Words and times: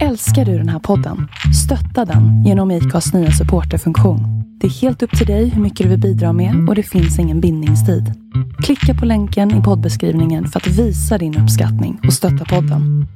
Älskar 0.00 0.44
du 0.44 0.58
den 0.58 0.68
här 0.68 0.78
podden? 0.78 1.28
Stötta 1.64 2.04
den 2.04 2.44
genom 2.44 2.70
IKAs 2.70 3.12
nya 3.12 3.32
supporterfunktion. 3.32 4.20
Det 4.60 4.66
är 4.66 4.70
helt 4.70 5.02
upp 5.02 5.18
till 5.18 5.26
dig 5.26 5.48
hur 5.48 5.62
mycket 5.62 5.84
du 5.84 5.90
vill 5.90 6.00
bidra 6.00 6.32
med 6.32 6.68
och 6.68 6.74
det 6.74 6.82
finns 6.82 7.18
ingen 7.18 7.40
bindningstid. 7.40 8.12
Klicka 8.62 8.94
på 8.94 9.06
länken 9.06 9.60
i 9.60 9.62
poddbeskrivningen 9.62 10.48
för 10.48 10.60
att 10.60 10.66
visa 10.66 11.18
din 11.18 11.38
uppskattning 11.38 12.00
och 12.06 12.12
stötta 12.12 12.44
podden. 12.44 13.06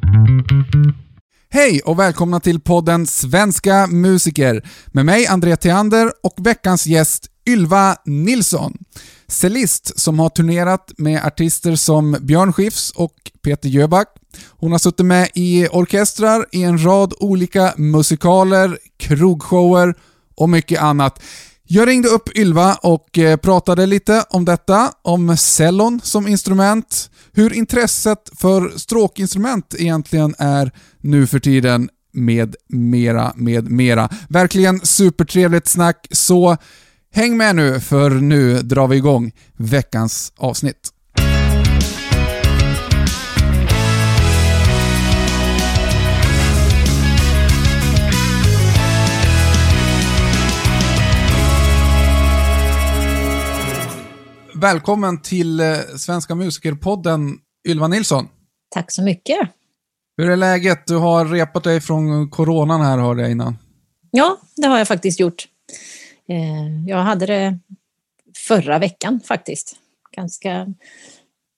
Hej 1.49 1.81
och 1.85 1.99
välkomna 1.99 2.41
till 2.41 2.61
podden 2.61 3.07
Svenska 3.07 3.87
musiker 3.87 4.63
med 4.87 5.07
mig 5.07 5.27
André 5.27 5.57
Theander 5.57 6.13
och 6.23 6.47
veckans 6.47 6.87
gäst 6.87 7.27
Ylva 7.49 7.97
Nilsson. 8.05 8.79
Cellist 9.29 10.01
som 10.01 10.19
har 10.19 10.29
turnerat 10.29 10.93
med 10.99 11.25
artister 11.25 11.77
som 11.77 12.17
Björn 12.21 12.53
Skifs 12.53 12.91
och 12.91 13.15
Peter 13.43 13.69
Jöback. 13.69 14.09
Hon 14.49 14.73
har 14.73 14.79
suttit 14.79 15.07
med 15.07 15.29
i 15.35 15.69
orkestrar 15.73 16.47
i 16.53 16.63
en 16.63 16.85
rad 16.85 17.15
olika 17.21 17.75
musikaler, 17.77 18.79
krogshower 18.99 19.95
och 20.37 20.49
mycket 20.49 20.81
annat. 20.81 21.23
Jag 21.69 21.89
ringde 21.89 22.09
upp 22.09 22.37
Ylva 22.37 22.75
och 22.75 23.19
eh, 23.19 23.37
pratade 23.37 23.87
lite 23.87 24.25
om 24.31 24.45
detta, 24.45 24.93
om 25.03 25.37
cellon 25.37 26.01
som 26.05 26.29
instrument, 26.29 27.11
hur 27.33 27.53
intresset 27.53 28.31
för 28.35 28.79
stråkinstrument 28.79 29.75
egentligen 29.79 30.35
är 30.39 30.73
nu 31.01 31.27
för 31.27 31.39
tiden 31.39 31.89
med 32.13 32.57
mera, 32.69 33.33
med 33.37 33.71
mera. 33.71 34.09
Verkligen 34.29 34.81
supertrevligt 34.81 35.67
snack, 35.67 36.07
så 36.11 36.57
häng 37.13 37.37
med 37.37 37.57
nu 37.57 37.81
för 37.81 38.11
nu 38.11 38.63
drar 38.63 38.89
vi 38.89 38.97
igång 38.97 39.33
veckans 39.57 40.33
avsnitt. 40.37 40.93
Välkommen 54.67 55.23
till 55.23 55.61
eh, 55.61 55.67
Svenska 55.97 56.35
musikerpodden 56.35 57.39
Ylva 57.69 57.89
Nilsson. 57.89 58.29
Tack 58.71 58.93
så 58.93 59.03
mycket. 59.03 59.39
Hur 60.17 60.31
är 60.31 60.37
läget? 60.37 60.87
Du 60.87 60.97
har 60.97 61.25
repat 61.25 61.65
dig 61.65 61.81
från 61.81 62.31
coronan 62.31 62.81
här 62.81 62.99
hörde 62.99 63.23
jag 63.23 63.31
innan. 63.31 63.59
Ja, 64.11 64.37
det 64.57 64.67
har 64.67 64.79
jag 64.79 64.89
faktiskt 64.89 65.21
gjort. 65.21 65.49
Eh, 66.29 66.89
jag 66.89 66.97
hade 66.97 67.27
det 67.27 67.59
förra 68.49 68.79
veckan 68.79 69.21
faktiskt. 69.29 69.77
Ganska... 70.17 70.67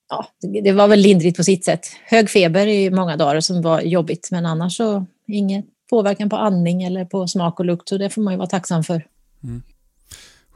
Ja, 0.08 0.26
det 0.62 0.72
var 0.72 0.88
väl 0.88 1.00
lindrigt 1.00 1.36
på 1.36 1.44
sitt 1.44 1.64
sätt. 1.64 1.86
Hög 2.04 2.30
feber 2.30 2.66
i 2.66 2.90
många 2.90 3.16
dagar 3.16 3.40
som 3.40 3.62
var 3.62 3.80
jobbigt, 3.80 4.28
men 4.30 4.46
annars 4.46 4.76
så 4.76 5.06
ingen 5.26 5.62
påverkan 5.90 6.28
på 6.28 6.36
andning 6.36 6.82
eller 6.82 7.04
på 7.04 7.28
smak 7.28 7.60
och 7.60 7.66
lukt, 7.66 7.88
så 7.88 7.98
det 7.98 8.10
får 8.10 8.22
man 8.22 8.34
ju 8.34 8.38
vara 8.38 8.48
tacksam 8.48 8.84
för. 8.84 9.06
Mm. 9.44 9.62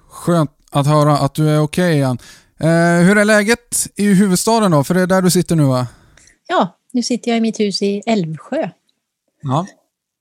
Skönt 0.08 0.50
att 0.70 0.86
höra 0.86 1.19
att 1.19 1.34
du 1.34 1.50
är 1.50 1.58
okej 1.58 1.84
okay 1.84 1.97
igen. 1.97 2.19
Eh, 2.62 3.06
hur 3.06 3.18
är 3.18 3.24
läget 3.24 3.88
i 3.96 4.14
huvudstaden 4.14 4.70
då? 4.70 4.84
För 4.84 4.94
det 4.94 5.00
är 5.00 5.06
där 5.06 5.22
du 5.22 5.30
sitter 5.30 5.56
nu 5.56 5.62
va? 5.62 5.86
Ja, 6.48 6.78
nu 6.92 7.02
sitter 7.02 7.30
jag 7.30 7.38
i 7.38 7.41
mitt 7.41 7.60
hus 7.60 7.82
i 7.82 8.02
Älvsjö. 8.06 8.68
Ja. 9.42 9.66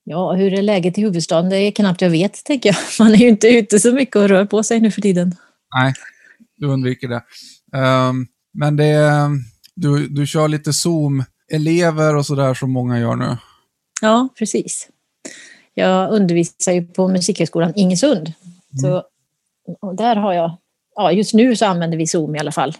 Ja, 0.03 0.33
hur 0.33 0.53
är 0.53 0.61
läget 0.61 0.97
i 0.97 1.01
huvudstaden? 1.01 1.49
Det 1.49 1.57
är 1.57 1.71
knappt 1.71 2.01
jag 2.01 2.09
vet, 2.09 2.43
tänker 2.43 2.69
jag. 2.69 2.77
Man 3.05 3.13
är 3.13 3.17
ju 3.17 3.29
inte 3.29 3.47
ute 3.47 3.79
så 3.79 3.91
mycket 3.91 4.15
och 4.15 4.29
rör 4.29 4.45
på 4.45 4.63
sig 4.63 4.79
nu 4.79 4.91
för 4.91 5.01
tiden. 5.01 5.35
Nej, 5.75 5.93
du 6.57 6.67
undviker 6.67 7.07
det. 7.07 7.23
Um, 7.77 8.27
men 8.53 8.75
det, 8.75 9.11
du, 9.75 10.07
du 10.07 10.27
kör 10.27 10.47
lite 10.47 10.73
Zoom-elever 10.73 12.15
och 12.15 12.25
sådär 12.25 12.53
som 12.53 12.71
många 12.71 12.99
gör 12.99 13.15
nu? 13.15 13.37
Ja, 14.01 14.29
precis. 14.37 14.89
Jag 15.73 16.11
undervisar 16.11 16.71
ju 16.71 16.87
på 16.87 17.07
Musikhögskolan 17.07 17.73
Ingesund. 17.75 18.33
Mm. 18.71 18.81
Så 18.81 19.03
och 19.81 19.95
där 19.95 20.15
har 20.15 20.33
jag, 20.33 20.57
ja 20.95 21.11
just 21.11 21.33
nu 21.33 21.55
så 21.55 21.65
använder 21.65 21.97
vi 21.97 22.07
Zoom 22.07 22.35
i 22.35 22.39
alla 22.39 22.51
fall. 22.51 22.73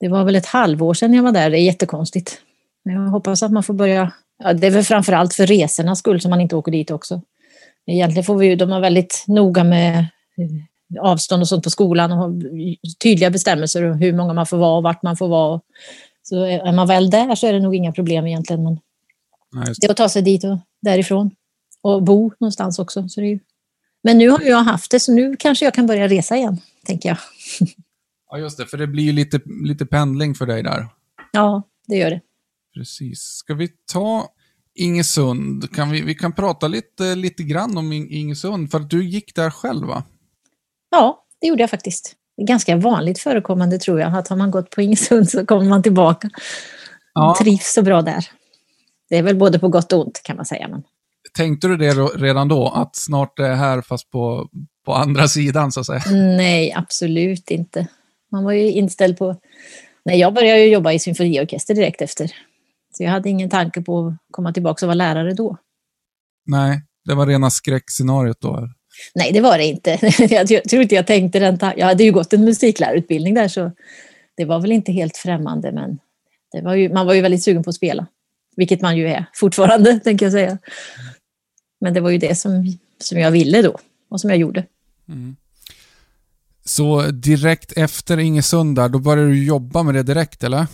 Det 0.00 0.08
var 0.08 0.24
väl 0.24 0.36
ett 0.36 0.46
halvår 0.46 0.94
sedan 0.94 1.14
jag 1.14 1.22
var 1.22 1.32
där, 1.32 1.50
det 1.50 1.58
är 1.58 1.64
jättekonstigt. 1.64 2.40
Jag 2.82 3.00
hoppas 3.00 3.42
att 3.42 3.52
man 3.52 3.62
får 3.62 3.74
börja, 3.74 4.12
ja, 4.44 4.52
det 4.52 4.66
är 4.66 4.70
väl 4.70 4.84
framförallt 4.84 5.34
för 5.34 5.46
resornas 5.46 5.98
skull 5.98 6.20
som 6.20 6.30
man 6.30 6.40
inte 6.40 6.56
åker 6.56 6.72
dit 6.72 6.90
också. 6.90 7.20
Egentligen 7.86 8.24
får 8.24 8.36
vi 8.36 8.46
ju, 8.46 8.56
de 8.56 8.72
är 8.72 8.80
väldigt 8.80 9.24
noga 9.26 9.64
med 9.64 9.98
eh, 9.98 11.00
avstånd 11.00 11.42
och 11.42 11.48
sånt 11.48 11.64
på 11.64 11.70
skolan 11.70 12.12
och 12.12 12.18
har 12.18 12.32
tydliga 13.02 13.30
bestämmelser 13.30 13.90
om 13.90 13.98
hur 13.98 14.12
många 14.12 14.32
man 14.32 14.46
får 14.46 14.56
vara 14.56 14.76
och 14.76 14.82
vart 14.82 15.02
man 15.02 15.16
får 15.16 15.28
vara. 15.28 15.60
Så 16.22 16.44
är 16.44 16.72
man 16.72 16.88
väl 16.88 17.10
där 17.10 17.34
så 17.34 17.46
är 17.46 17.52
det 17.52 17.60
nog 17.60 17.74
inga 17.74 17.92
problem 17.92 18.26
egentligen. 18.26 18.62
Men 18.62 18.78
Nej, 19.52 19.74
det 19.80 19.86
är 19.86 19.90
att 19.90 19.96
ta 19.96 20.08
sig 20.08 20.22
dit 20.22 20.44
och 20.44 20.58
därifrån. 20.82 21.30
Och 21.82 22.02
bo 22.02 22.32
någonstans 22.38 22.78
också. 22.78 23.08
Så 23.08 23.20
det 23.20 23.26
är 23.26 23.40
men 24.02 24.18
nu 24.18 24.30
har 24.30 24.42
jag 24.42 24.62
haft 24.62 24.90
det, 24.90 25.00
så 25.00 25.12
nu 25.12 25.36
kanske 25.36 25.64
jag 25.64 25.74
kan 25.74 25.86
börja 25.86 26.08
resa 26.08 26.36
igen, 26.36 26.60
tänker 26.84 27.08
jag. 27.08 27.18
Ja, 28.32 28.38
just 28.38 28.58
det, 28.58 28.66
för 28.66 28.78
det 28.78 28.86
blir 28.86 29.04
ju 29.04 29.12
lite, 29.12 29.40
lite 29.64 29.86
pendling 29.86 30.34
för 30.34 30.46
dig 30.46 30.62
där. 30.62 30.88
Ja, 31.32 31.62
det 31.88 31.96
gör 31.96 32.10
det. 32.10 32.20
Precis. 32.74 33.20
Ska 33.20 33.54
vi 33.54 33.68
ta 33.92 34.28
Ingesund? 34.74 35.74
Kan 35.74 35.90
vi, 35.90 36.00
vi 36.00 36.14
kan 36.14 36.32
prata 36.32 36.68
lite, 36.68 37.14
lite 37.14 37.42
grann 37.42 37.78
om 37.78 37.92
Ingesund, 37.92 38.70
för 38.70 38.78
att 38.80 38.90
du 38.90 39.04
gick 39.04 39.34
där 39.34 39.50
själv 39.50 39.86
va? 39.86 40.04
Ja, 40.90 41.26
det 41.40 41.46
gjorde 41.46 41.62
jag 41.62 41.70
faktiskt. 41.70 42.16
Det 42.36 42.42
är 42.42 42.46
ganska 42.46 42.76
vanligt 42.76 43.18
förekommande 43.18 43.78
tror 43.78 44.00
jag, 44.00 44.16
att 44.16 44.28
har 44.28 44.36
man 44.36 44.50
gått 44.50 44.70
på 44.70 44.82
Ingesund 44.82 45.30
så 45.30 45.46
kommer 45.46 45.68
man 45.68 45.82
tillbaka. 45.82 46.30
Man 47.14 47.24
ja. 47.24 47.36
trivs 47.40 47.72
så 47.72 47.82
bra 47.82 48.02
där. 48.02 48.30
Det 49.08 49.16
är 49.16 49.22
väl 49.22 49.36
både 49.36 49.58
på 49.58 49.68
gott 49.68 49.92
och 49.92 50.06
ont 50.06 50.20
kan 50.22 50.36
man 50.36 50.44
säga. 50.44 50.68
Men... 50.68 50.82
Tänkte 51.36 51.68
du 51.68 51.76
det 51.76 51.92
redan 52.16 52.48
då, 52.48 52.68
att 52.68 52.96
snart 52.96 53.38
är 53.38 53.54
här 53.54 53.82
fast 53.82 54.10
på, 54.10 54.48
på 54.84 54.94
andra 54.94 55.28
sidan 55.28 55.72
så 55.72 55.80
att 55.80 55.86
säga? 55.86 56.02
Nej, 56.12 56.72
absolut 56.76 57.50
inte. 57.50 57.86
Man 58.32 58.44
var 58.44 58.52
ju 58.52 58.70
inställd 58.70 59.18
på... 59.18 59.36
Nej, 60.04 60.18
jag 60.18 60.34
började 60.34 60.60
ju 60.60 60.72
jobba 60.72 60.92
i 60.92 60.98
symfoniorkester 60.98 61.74
direkt 61.74 62.02
efter. 62.02 62.26
Så 62.96 63.02
jag 63.02 63.10
hade 63.10 63.30
ingen 63.30 63.50
tanke 63.50 63.82
på 63.82 64.06
att 64.06 64.14
komma 64.30 64.52
tillbaka 64.52 64.86
och 64.86 64.88
vara 64.88 64.94
lärare 64.94 65.34
då. 65.34 65.56
Nej, 66.46 66.82
det 67.04 67.14
var 67.14 67.26
rena 67.26 67.50
skräckscenariot 67.50 68.40
då? 68.40 68.68
Nej, 69.14 69.32
det 69.32 69.40
var 69.40 69.58
det 69.58 69.64
inte. 69.64 69.98
Jag 70.34 70.64
tror 70.64 70.82
inte 70.82 70.94
jag 70.94 71.06
tänkte 71.06 71.38
den 71.38 71.58
Jag 71.76 71.86
hade 71.86 72.04
ju 72.04 72.12
gått 72.12 72.32
en 72.32 72.44
musiklärarutbildning 72.44 73.34
där 73.34 73.48
så 73.48 73.72
det 74.36 74.44
var 74.44 74.60
väl 74.60 74.72
inte 74.72 74.92
helt 74.92 75.16
främmande 75.16 75.72
men 75.72 75.98
det 76.52 76.60
var 76.60 76.74
ju, 76.74 76.92
man 76.92 77.06
var 77.06 77.14
ju 77.14 77.20
väldigt 77.20 77.42
sugen 77.42 77.62
på 77.62 77.70
att 77.70 77.76
spela. 77.76 78.06
Vilket 78.56 78.80
man 78.80 78.96
ju 78.96 79.08
är 79.08 79.24
fortfarande, 79.34 80.00
tänker 80.04 80.26
jag 80.26 80.32
säga. 80.32 80.58
Men 81.82 81.94
det 81.94 82.00
var 82.00 82.10
ju 82.10 82.18
det 82.18 82.38
som, 82.38 82.78
som 82.98 83.18
jag 83.18 83.30
ville 83.30 83.62
då 83.62 83.78
och 84.10 84.20
som 84.20 84.30
jag 84.30 84.38
gjorde. 84.38 84.66
Mm. 85.08 85.36
Så 86.64 87.02
direkt 87.02 87.72
efter 87.76 88.18
Ingesund 88.18 88.76
där, 88.76 88.88
då 88.88 88.98
började 88.98 89.28
du 89.28 89.44
jobba 89.44 89.82
med 89.82 89.94
det 89.94 90.02
direkt 90.02 90.44
eller? 90.44 90.66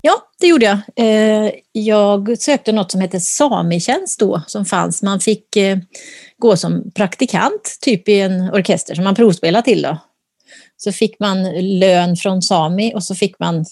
Ja, 0.00 0.14
det 0.40 0.46
gjorde 0.46 0.64
jag. 0.64 0.78
Eh, 0.96 1.50
jag 1.72 2.38
sökte 2.38 2.72
något 2.72 2.90
som 2.90 3.00
hette 3.00 3.20
Samitjänst 3.20 4.20
då, 4.20 4.42
som 4.46 4.64
fanns. 4.64 5.02
Man 5.02 5.20
fick 5.20 5.56
eh, 5.56 5.78
gå 6.38 6.56
som 6.56 6.90
praktikant, 6.94 7.78
typ 7.80 8.08
i 8.08 8.20
en 8.20 8.40
orkester 8.40 8.94
som 8.94 9.04
man 9.04 9.14
provspelade 9.14 9.64
till. 9.64 9.82
Då. 9.82 9.98
Så 10.76 10.92
fick 10.92 11.20
man 11.20 11.42
lön 11.78 12.16
från 12.16 12.42
Sami 12.42 12.94
och 12.94 13.04
så 13.04 13.14
fick 13.14 13.38
man 13.38 13.64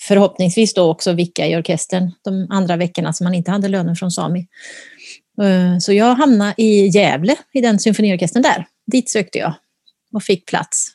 förhoppningsvis 0.00 0.74
då 0.74 0.90
också 0.90 1.12
vicka 1.12 1.46
i 1.46 1.56
orkestern 1.56 2.12
de 2.24 2.46
andra 2.50 2.76
veckorna 2.76 3.12
som 3.12 3.24
man 3.24 3.34
inte 3.34 3.50
hade 3.50 3.68
lönen 3.68 3.96
från 3.96 4.10
Sami. 4.10 4.46
Eh, 5.42 5.78
så 5.78 5.92
jag 5.92 6.14
hamnade 6.14 6.54
i 6.56 6.88
Gävle 6.88 7.36
i 7.52 7.60
den 7.60 7.78
symfoniorkestern 7.78 8.42
där. 8.42 8.66
Dit 8.86 9.10
sökte 9.10 9.38
jag 9.38 9.54
och 10.12 10.22
fick 10.22 10.46
plats. 10.46 10.88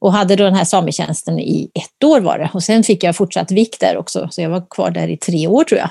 Och 0.00 0.12
hade 0.12 0.36
då 0.36 0.44
den 0.44 0.54
här 0.54 0.64
sametjänsten 0.64 1.38
i 1.38 1.70
ett 1.74 2.04
år 2.04 2.20
var 2.20 2.38
det. 2.38 2.50
Och 2.54 2.62
sen 2.62 2.84
fick 2.84 3.04
jag 3.04 3.16
fortsatt 3.16 3.50
vikt 3.50 3.80
där 3.80 3.96
också, 3.96 4.28
så 4.30 4.40
jag 4.40 4.50
var 4.50 4.66
kvar 4.70 4.90
där 4.90 5.08
i 5.08 5.16
tre 5.16 5.46
år 5.46 5.64
tror 5.64 5.78
jag. 5.78 5.90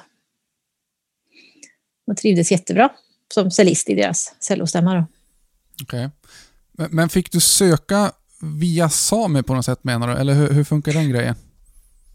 Och 2.07 2.17
trivdes 2.17 2.51
jättebra 2.51 2.89
som 3.34 3.51
cellist 3.51 3.89
i 3.89 3.95
deras 3.95 4.35
cellostämma. 4.39 5.05
Okej. 5.84 6.09
Okay. 6.75 6.87
Men 6.89 7.09
fick 7.09 7.31
du 7.31 7.39
söka 7.39 8.11
via 8.41 8.89
Sami 8.89 9.43
på 9.43 9.53
något 9.53 9.66
sätt 9.66 9.84
menar 9.84 10.07
du? 10.07 10.13
Eller 10.13 10.34
hur, 10.34 10.49
hur 10.49 10.63
funkar 10.63 10.93
den 10.93 11.09
grejen? 11.09 11.35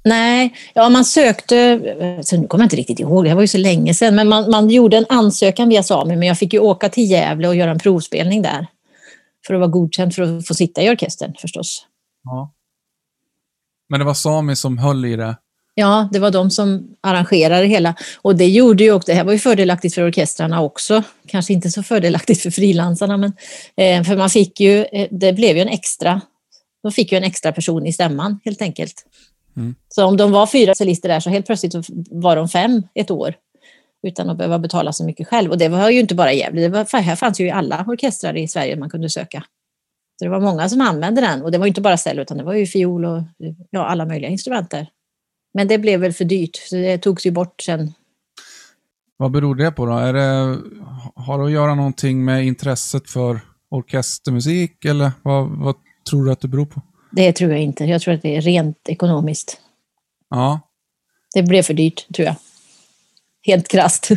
Nej, 0.07 0.55
ja 0.75 0.89
man 0.89 1.05
sökte, 1.05 1.81
så 2.25 2.37
nu 2.37 2.47
kommer 2.47 2.63
jag 2.63 2.67
inte 2.67 2.77
riktigt 2.77 3.01
ihåg, 3.01 3.25
det 3.25 3.35
var 3.35 3.41
ju 3.41 3.49
så 3.49 3.59
länge 3.59 3.95
sedan, 3.95 4.15
men 4.15 4.29
man, 4.29 4.51
man 4.51 4.71
gjorde 4.71 4.97
en 4.97 5.07
ansökan 5.09 5.69
via 5.69 5.83
Sami, 5.83 6.17
men 6.17 6.29
jag 6.29 6.39
fick 6.39 6.53
ju 6.53 6.59
åka 6.59 6.89
till 6.89 7.11
Gävle 7.11 7.49
och 7.49 7.57
göra 7.57 7.71
en 7.71 7.79
provspelning 7.79 8.43
där. 8.43 8.67
För 9.47 9.55
att 9.55 9.61
vara 9.61 9.71
godkänd 9.71 10.15
för 10.15 10.23
att 10.23 10.47
få 10.47 10.55
sitta 10.55 10.83
i 10.83 10.91
orkestern 10.91 11.35
förstås. 11.41 11.87
Ja. 12.25 12.53
Men 13.89 14.01
det 14.01 14.07
var 14.07 14.15
Sami 14.15 14.57
som 14.57 14.79
höll 14.79 15.05
i 15.05 15.17
det? 15.17 15.37
Ja, 15.75 16.09
det 16.13 16.19
var 16.19 16.31
de 16.31 16.51
som 16.51 16.97
arrangerade 17.01 17.63
det 17.63 17.69
hela. 17.69 17.95
Och 18.23 18.37
det 18.37 18.49
gjorde 18.49 18.85
ju 18.85 18.93
också, 18.93 19.07
det 19.07 19.15
här 19.15 19.25
var 19.25 19.33
ju 19.33 19.39
fördelaktigt 19.39 19.95
för 19.95 20.09
orkestrarna 20.09 20.63
också. 20.63 21.03
Kanske 21.27 21.53
inte 21.53 21.71
så 21.71 21.83
fördelaktigt 21.83 22.43
för 22.43 22.51
frilansarna, 22.51 23.17
men 23.17 23.33
eh, 23.77 24.05
för 24.05 24.17
man 24.17 24.31
fick 24.31 24.61
ju, 24.61 24.85
eh, 24.85 25.09
det 25.11 25.33
blev 25.33 25.57
ju 25.57 25.63
en 25.63 25.69
extra, 25.69 26.21
de 26.83 26.93
fick 26.93 27.13
ju 27.13 27.19
en 27.19 27.25
extra 27.25 27.53
person 27.53 27.87
i 27.87 27.93
stämman 27.93 28.41
helt 28.45 28.63
enkelt. 28.63 29.05
Mm. 29.57 29.75
Så 29.89 30.05
om 30.05 30.17
de 30.17 30.33
var 30.33 30.47
fyra 30.47 30.75
solister 30.75 31.09
där 31.09 31.21
så 31.21 31.31
helt 31.31 31.47
plötsligt 31.47 31.75
var 32.11 32.37
de 32.37 32.49
fem 32.49 32.83
ett 32.95 33.11
år. 33.11 33.35
utan 34.03 34.31
att 34.31 34.39
behöva 34.39 34.59
betala 34.59 34.93
så 34.93 35.05
mycket 35.05 35.29
själv. 35.29 35.51
Och 35.51 35.59
det 35.59 35.69
var 35.69 35.91
ju 35.91 36.01
inte 36.01 36.15
bara 36.15 36.33
Gävle, 36.33 36.61
det 36.61 36.69
var, 36.69 37.01
här 37.01 37.17
fanns 37.17 37.41
ju 37.41 37.51
alla 37.51 37.85
orkestrar 37.89 38.37
i 38.37 38.49
Sverige 38.49 38.77
man 38.77 38.91
kunde 38.91 39.09
söka. 39.09 39.45
Så 40.19 40.25
det 40.25 40.31
var 40.31 40.41
många 40.41 40.69
som 40.69 40.81
använde 40.81 41.21
den 41.21 41.43
och 41.43 41.51
det 41.51 41.59
var 41.59 41.67
inte 41.67 41.81
bara 41.81 41.97
cello 41.97 42.23
utan 42.23 42.37
det 42.39 42.45
var 42.45 42.55
ju 42.55 42.67
fiol 42.67 43.05
och 43.05 43.23
ja, 43.71 43.87
alla 43.87 44.07
möjliga 44.07 44.31
instrument 44.31 44.71
där. 44.71 44.89
Men 45.55 45.69
det 45.69 45.79
blev 45.79 46.01
väl 46.01 46.13
för 46.13 46.25
dyrt 46.25 46.57
så 46.57 46.77
det 46.77 46.99
togs 46.99 47.27
ju 47.27 47.31
bort 47.31 47.61
sen. 47.63 47.93
Vad 49.17 49.31
beror 49.31 49.55
det 49.55 49.73
på 49.73 49.87
då? 49.87 49.93
Det, 49.93 50.59
har 51.15 51.39
det 51.39 51.45
att 51.45 51.51
göra 51.51 51.75
någonting 51.75 52.25
med 52.25 52.47
intresset 52.47 53.11
för 53.11 53.41
orkestermusik 53.71 54.85
eller 54.85 55.13
vad, 55.23 55.49
vad 55.49 55.75
tror 56.11 56.25
du 56.25 56.33
att 56.33 56.41
det 56.41 56.49
beror 56.49 56.67
på? 56.67 56.83
Det 57.17 57.33
tror 57.33 57.51
jag 57.51 57.61
inte. 57.61 57.85
Jag 57.85 58.01
tror 58.01 58.15
att 58.15 58.23
det 58.23 58.37
är 58.37 58.41
rent 58.41 58.89
ekonomiskt. 58.89 59.61
Ja. 60.31 60.61
Det 61.35 61.43
blev 61.43 61.63
för 61.63 61.75
dyrt, 61.75 62.15
tror 62.15 62.27
jag. 62.27 62.35
Helt 63.43 63.69
krasst. 63.69 64.09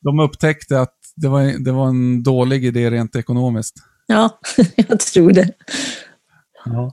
De 0.00 0.20
upptäckte 0.20 0.80
att 0.80 0.94
det 1.16 1.28
var, 1.28 1.64
det 1.64 1.72
var 1.72 1.88
en 1.88 2.22
dålig 2.22 2.64
idé 2.64 2.90
rent 2.90 3.16
ekonomiskt. 3.16 3.74
Ja, 4.06 4.40
jag 4.76 5.00
tror 5.00 5.32
det. 5.32 5.50
Ja. 6.64 6.92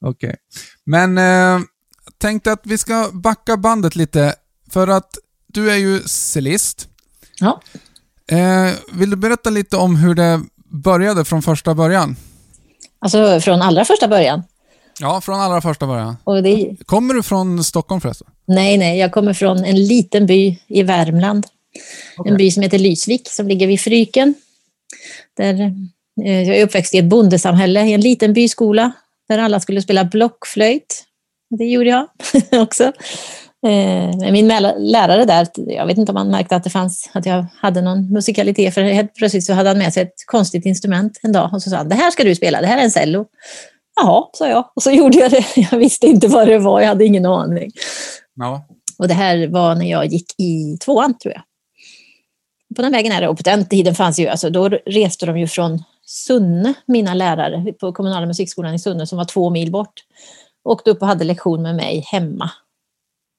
Okej. 0.00 0.28
Okay. 0.28 0.36
Men 0.84 1.18
eh, 1.18 1.66
tänkte 2.18 2.52
att 2.52 2.66
vi 2.66 2.78
ska 2.78 3.10
backa 3.12 3.56
bandet 3.56 3.96
lite. 3.96 4.34
För 4.70 4.88
att 4.88 5.18
du 5.46 5.70
är 5.70 5.76
ju 5.76 6.00
cellist. 6.00 6.88
Ja. 7.40 7.60
Eh, 8.28 8.74
vill 8.92 9.10
du 9.10 9.16
berätta 9.16 9.50
lite 9.50 9.76
om 9.76 9.96
hur 9.96 10.14
det 10.14 10.42
började 10.64 11.24
från 11.24 11.42
första 11.42 11.74
början? 11.74 12.16
Alltså 13.04 13.40
från 13.40 13.62
allra 13.62 13.84
första 13.84 14.08
början? 14.08 14.42
Ja, 15.00 15.20
från 15.20 15.40
allra 15.40 15.60
första 15.60 15.86
början. 15.86 16.16
Det... 16.42 16.76
Kommer 16.86 17.14
du 17.14 17.22
från 17.22 17.64
Stockholm 17.64 18.00
förresten? 18.00 18.26
Nej, 18.46 18.78
nej, 18.78 18.98
jag 18.98 19.12
kommer 19.12 19.34
från 19.34 19.64
en 19.64 19.86
liten 19.86 20.26
by 20.26 20.58
i 20.66 20.82
Värmland. 20.82 21.46
Okay. 22.18 22.30
En 22.32 22.36
by 22.36 22.50
som 22.50 22.62
heter 22.62 22.78
Lysvik 22.78 23.28
som 23.28 23.48
ligger 23.48 23.66
vid 23.66 23.80
Fryken. 23.80 24.34
Där, 25.36 25.60
eh, 26.24 26.42
jag 26.42 26.56
är 26.56 26.64
uppväxt 26.64 26.94
i 26.94 26.98
ett 26.98 27.04
bondesamhälle, 27.04 27.82
i 27.86 27.92
en 27.92 28.00
liten 28.00 28.32
byskola 28.32 28.92
där 29.28 29.38
alla 29.38 29.60
skulle 29.60 29.82
spela 29.82 30.04
blockflöjt. 30.04 31.04
Det 31.58 31.64
gjorde 31.64 31.90
jag 31.90 32.08
också. 32.62 32.92
Eh, 33.64 34.32
min 34.32 34.48
lärare 34.76 35.24
där, 35.24 35.48
jag 35.56 35.86
vet 35.86 35.98
inte 35.98 36.12
om 36.12 36.16
han 36.16 36.30
märkte 36.30 36.56
att 36.56 36.64
det 36.64 36.70
fanns, 36.70 37.10
att 37.12 37.26
jag 37.26 37.46
hade 37.60 37.80
någon 37.80 38.12
musikalitet, 38.12 38.74
för 38.74 38.82
helt 38.82 39.14
plötsligt 39.14 39.44
så 39.44 39.52
hade 39.52 39.68
han 39.68 39.78
med 39.78 39.92
sig 39.92 40.02
ett 40.02 40.26
konstigt 40.26 40.66
instrument 40.66 41.20
en 41.22 41.32
dag 41.32 41.50
och 41.52 41.62
så 41.62 41.70
sa 41.70 41.76
han, 41.76 41.88
det 41.88 41.94
här 41.94 42.10
ska 42.10 42.24
du 42.24 42.34
spela, 42.34 42.60
det 42.60 42.66
här 42.66 42.78
är 42.78 42.82
en 42.82 42.90
cello. 42.90 43.26
Jaha, 43.96 44.24
sa 44.32 44.48
jag. 44.48 44.70
Och 44.74 44.82
så 44.82 44.90
gjorde 44.90 45.18
jag 45.18 45.30
det. 45.30 45.44
Jag 45.56 45.78
visste 45.78 46.06
inte 46.06 46.28
vad 46.28 46.48
det 46.48 46.58
var, 46.58 46.80
jag 46.80 46.88
hade 46.88 47.04
ingen 47.04 47.26
aning. 47.26 47.70
Ja. 48.34 48.66
Och 48.98 49.08
det 49.08 49.14
här 49.14 49.46
var 49.48 49.74
när 49.74 49.90
jag 49.90 50.06
gick 50.06 50.40
i 50.40 50.78
tvåan, 50.84 51.18
tror 51.18 51.34
jag. 51.34 51.42
På 52.76 52.82
den 52.82 52.92
vägen 52.92 53.12
är 53.12 53.20
det. 53.20 53.28
Och 53.28 53.36
på 53.36 53.42
den 53.42 53.66
tiden 53.68 53.94
fanns 53.94 54.18
ju, 54.18 54.28
alltså 54.28 54.50
då 54.50 54.68
reste 54.68 55.26
de 55.26 55.38
ju 55.38 55.46
från 55.46 55.82
Sunne, 56.06 56.74
mina 56.86 57.14
lärare 57.14 57.72
på 57.72 57.92
kommunala 57.92 58.26
musikskolan 58.26 58.74
i 58.74 58.78
Sunne, 58.78 59.06
som 59.06 59.18
var 59.18 59.24
två 59.24 59.50
mil 59.50 59.70
bort. 59.70 59.92
Åkte 60.64 60.90
upp 60.90 61.02
och 61.02 61.08
hade 61.08 61.24
lektion 61.24 61.62
med 61.62 61.76
mig 61.76 62.04
hemma. 62.06 62.50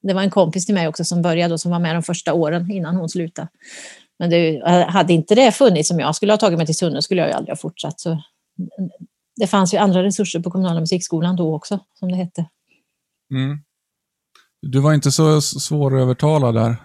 Det 0.06 0.14
var 0.14 0.22
en 0.22 0.30
kompis 0.30 0.66
till 0.66 0.74
mig 0.74 0.88
också 0.88 1.04
som 1.04 1.22
började 1.22 1.54
och 1.54 1.60
som 1.60 1.70
var 1.70 1.78
med 1.78 1.96
de 1.96 2.02
första 2.02 2.32
åren 2.32 2.70
innan 2.70 2.96
hon 2.96 3.08
slutade. 3.08 3.48
Men 4.18 4.30
det, 4.30 4.62
hade 4.88 5.12
inte 5.12 5.34
det 5.34 5.52
funnits, 5.52 5.88
som 5.88 6.00
jag 6.00 6.16
skulle 6.16 6.32
ha 6.32 6.38
tagit 6.38 6.58
mig 6.58 6.66
till 6.66 6.76
Sunne, 6.76 7.02
skulle 7.02 7.20
jag 7.20 7.28
ju 7.28 7.34
aldrig 7.34 7.52
ha 7.52 7.56
fortsatt. 7.56 8.00
Så 8.00 8.22
det 9.36 9.46
fanns 9.46 9.74
ju 9.74 9.78
andra 9.78 10.02
resurser 10.02 10.40
på 10.40 10.50
kommunala 10.50 10.80
musikskolan 10.80 11.36
då 11.36 11.54
också, 11.54 11.80
som 11.98 12.10
det 12.10 12.16
hette. 12.16 12.46
Mm. 13.34 13.58
Du 14.62 14.80
var 14.80 14.94
inte 14.94 15.10
så 15.10 15.40
svårövertalad 15.40 16.54
där? 16.54 16.76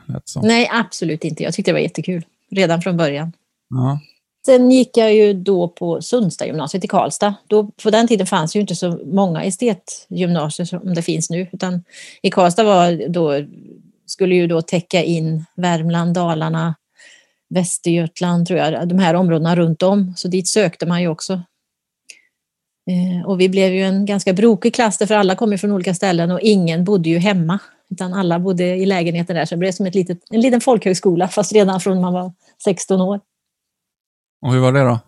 Nej, 0.44 0.70
absolut 0.74 1.24
inte. 1.24 1.44
Jag 1.44 1.54
tyckte 1.54 1.72
det 1.72 1.74
var 1.74 1.80
jättekul, 1.80 2.26
redan 2.50 2.82
från 2.82 2.98
början. 2.98 3.32
Ja. 3.70 4.00
Sen 4.46 4.72
gick 4.72 4.98
jag 4.98 5.14
ju 5.14 5.34
då 5.34 5.68
på 5.68 6.02
Sundstagymnasiet 6.02 6.84
i 6.84 6.88
Karlstad. 6.88 7.36
Då, 7.48 7.72
på 7.84 7.90
den 7.90 8.08
tiden 8.08 8.28
fanns 8.28 8.56
ju 8.56 8.60
inte 8.60 8.76
så 8.76 9.00
många 9.06 9.44
estetgymnasier 9.44 10.66
som 10.66 10.94
det 10.94 11.02
finns 11.02 11.30
nu, 11.30 11.48
utan 11.52 11.84
i 12.22 12.30
Karlstad 12.30 12.64
var 12.64 13.10
då, 13.10 13.46
skulle 14.06 14.36
ju 14.36 14.48
då 14.48 14.62
täcka 14.62 15.04
in 15.04 15.46
Värmland, 15.56 16.14
Dalarna, 16.14 16.76
Västergötland, 17.50 18.48
tror 18.48 18.60
jag, 18.60 18.88
de 18.88 19.00
här 19.00 19.14
områdena 19.14 19.56
runt 19.56 19.84
om. 19.84 20.14
Så 20.18 20.28
dit 20.28 20.48
sökte 20.48 20.86
man 20.86 21.02
ju 21.02 21.08
också. 21.08 21.34
Eh, 22.90 23.28
och 23.28 23.40
vi 23.40 23.50
blev 23.50 23.74
ju 23.74 23.82
en 23.82 24.06
ganska 24.06 24.34
brokig 24.34 24.74
klass 24.74 24.98
för 24.98 25.14
alla 25.14 25.36
kom 25.36 25.52
ju 25.52 25.58
från 25.58 25.72
olika 25.72 25.94
ställen 25.94 26.32
och 26.32 26.40
ingen 26.42 26.84
bodde 26.84 27.10
ju 27.10 27.18
hemma. 27.18 27.60
Utan 27.90 28.14
alla 28.14 28.40
bodde 28.40 28.64
i 28.64 28.86
lägenheten 28.86 29.36
där, 29.36 29.46
så 29.46 29.56
det 29.56 29.60
blev 29.60 29.72
som 29.72 29.86
ett 29.86 29.96
litet, 29.96 30.18
en 30.30 30.42
liten 30.42 30.62
folkhögskola 30.62 31.28
fast 31.28 31.54
redan 31.54 31.82
från 31.82 32.02
man 32.02 32.14
var 32.14 32.34
16 32.64 33.02
år. 33.02 33.20
Och 34.42 34.54
hur 34.54 34.60
var 34.60 34.72
det 34.72 34.84
då? 34.84 35.00